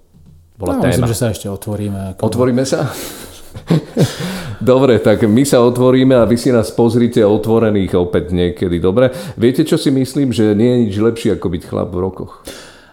bola 0.57 0.77
no, 0.77 0.81
téma. 0.81 1.05
Myslím, 1.05 1.11
že 1.13 1.17
sa 1.17 1.27
ešte 1.29 1.47
otvoríme. 1.47 2.17
Ako... 2.17 2.21
Otvoríme 2.25 2.63
sa? 2.65 2.89
Dobre, 4.59 4.99
tak 4.99 5.23
my 5.23 5.43
sa 5.45 5.63
otvoríme 5.63 6.17
a 6.19 6.27
vy 6.27 6.35
si 6.35 6.49
nás 6.51 6.73
pozrite 6.73 7.21
otvorených 7.23 7.95
opäť 7.95 8.35
niekedy. 8.35 8.81
Dobre, 8.81 9.13
viete, 9.39 9.63
čo 9.63 9.79
si 9.79 9.93
myslím, 9.93 10.35
že 10.35 10.57
nie 10.57 10.69
je 10.69 10.79
nič 10.89 10.95
lepšie 10.99 11.29
ako 11.37 11.47
byť 11.47 11.61
chlap 11.63 11.89
v 11.93 12.01
rokoch? 12.03 12.43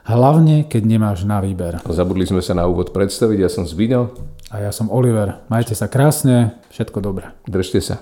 Hlavne, 0.06 0.70
keď 0.70 0.82
nemáš 0.86 1.26
na 1.26 1.42
výber. 1.42 1.82
Zabudli 1.82 2.22
sme 2.22 2.38
sa 2.38 2.54
na 2.54 2.70
úvod 2.70 2.94
predstaviť, 2.94 3.38
ja 3.42 3.50
som 3.50 3.66
Zbiňo. 3.66 4.14
A 4.54 4.62
ja 4.62 4.70
som 4.70 4.86
Oliver. 4.94 5.42
Majte 5.50 5.74
sa 5.74 5.90
krásne, 5.90 6.54
všetko 6.70 7.02
dobré. 7.02 7.34
Držte 7.50 7.82
sa. 7.82 7.98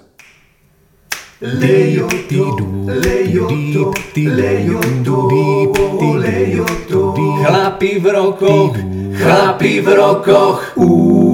Chlapi 7.44 8.00
v 8.00 8.06
rokoch, 8.06 8.76
chlapi 9.12 9.80
v 9.80 9.88
rokoch, 9.94 10.72
uh. 10.76 11.33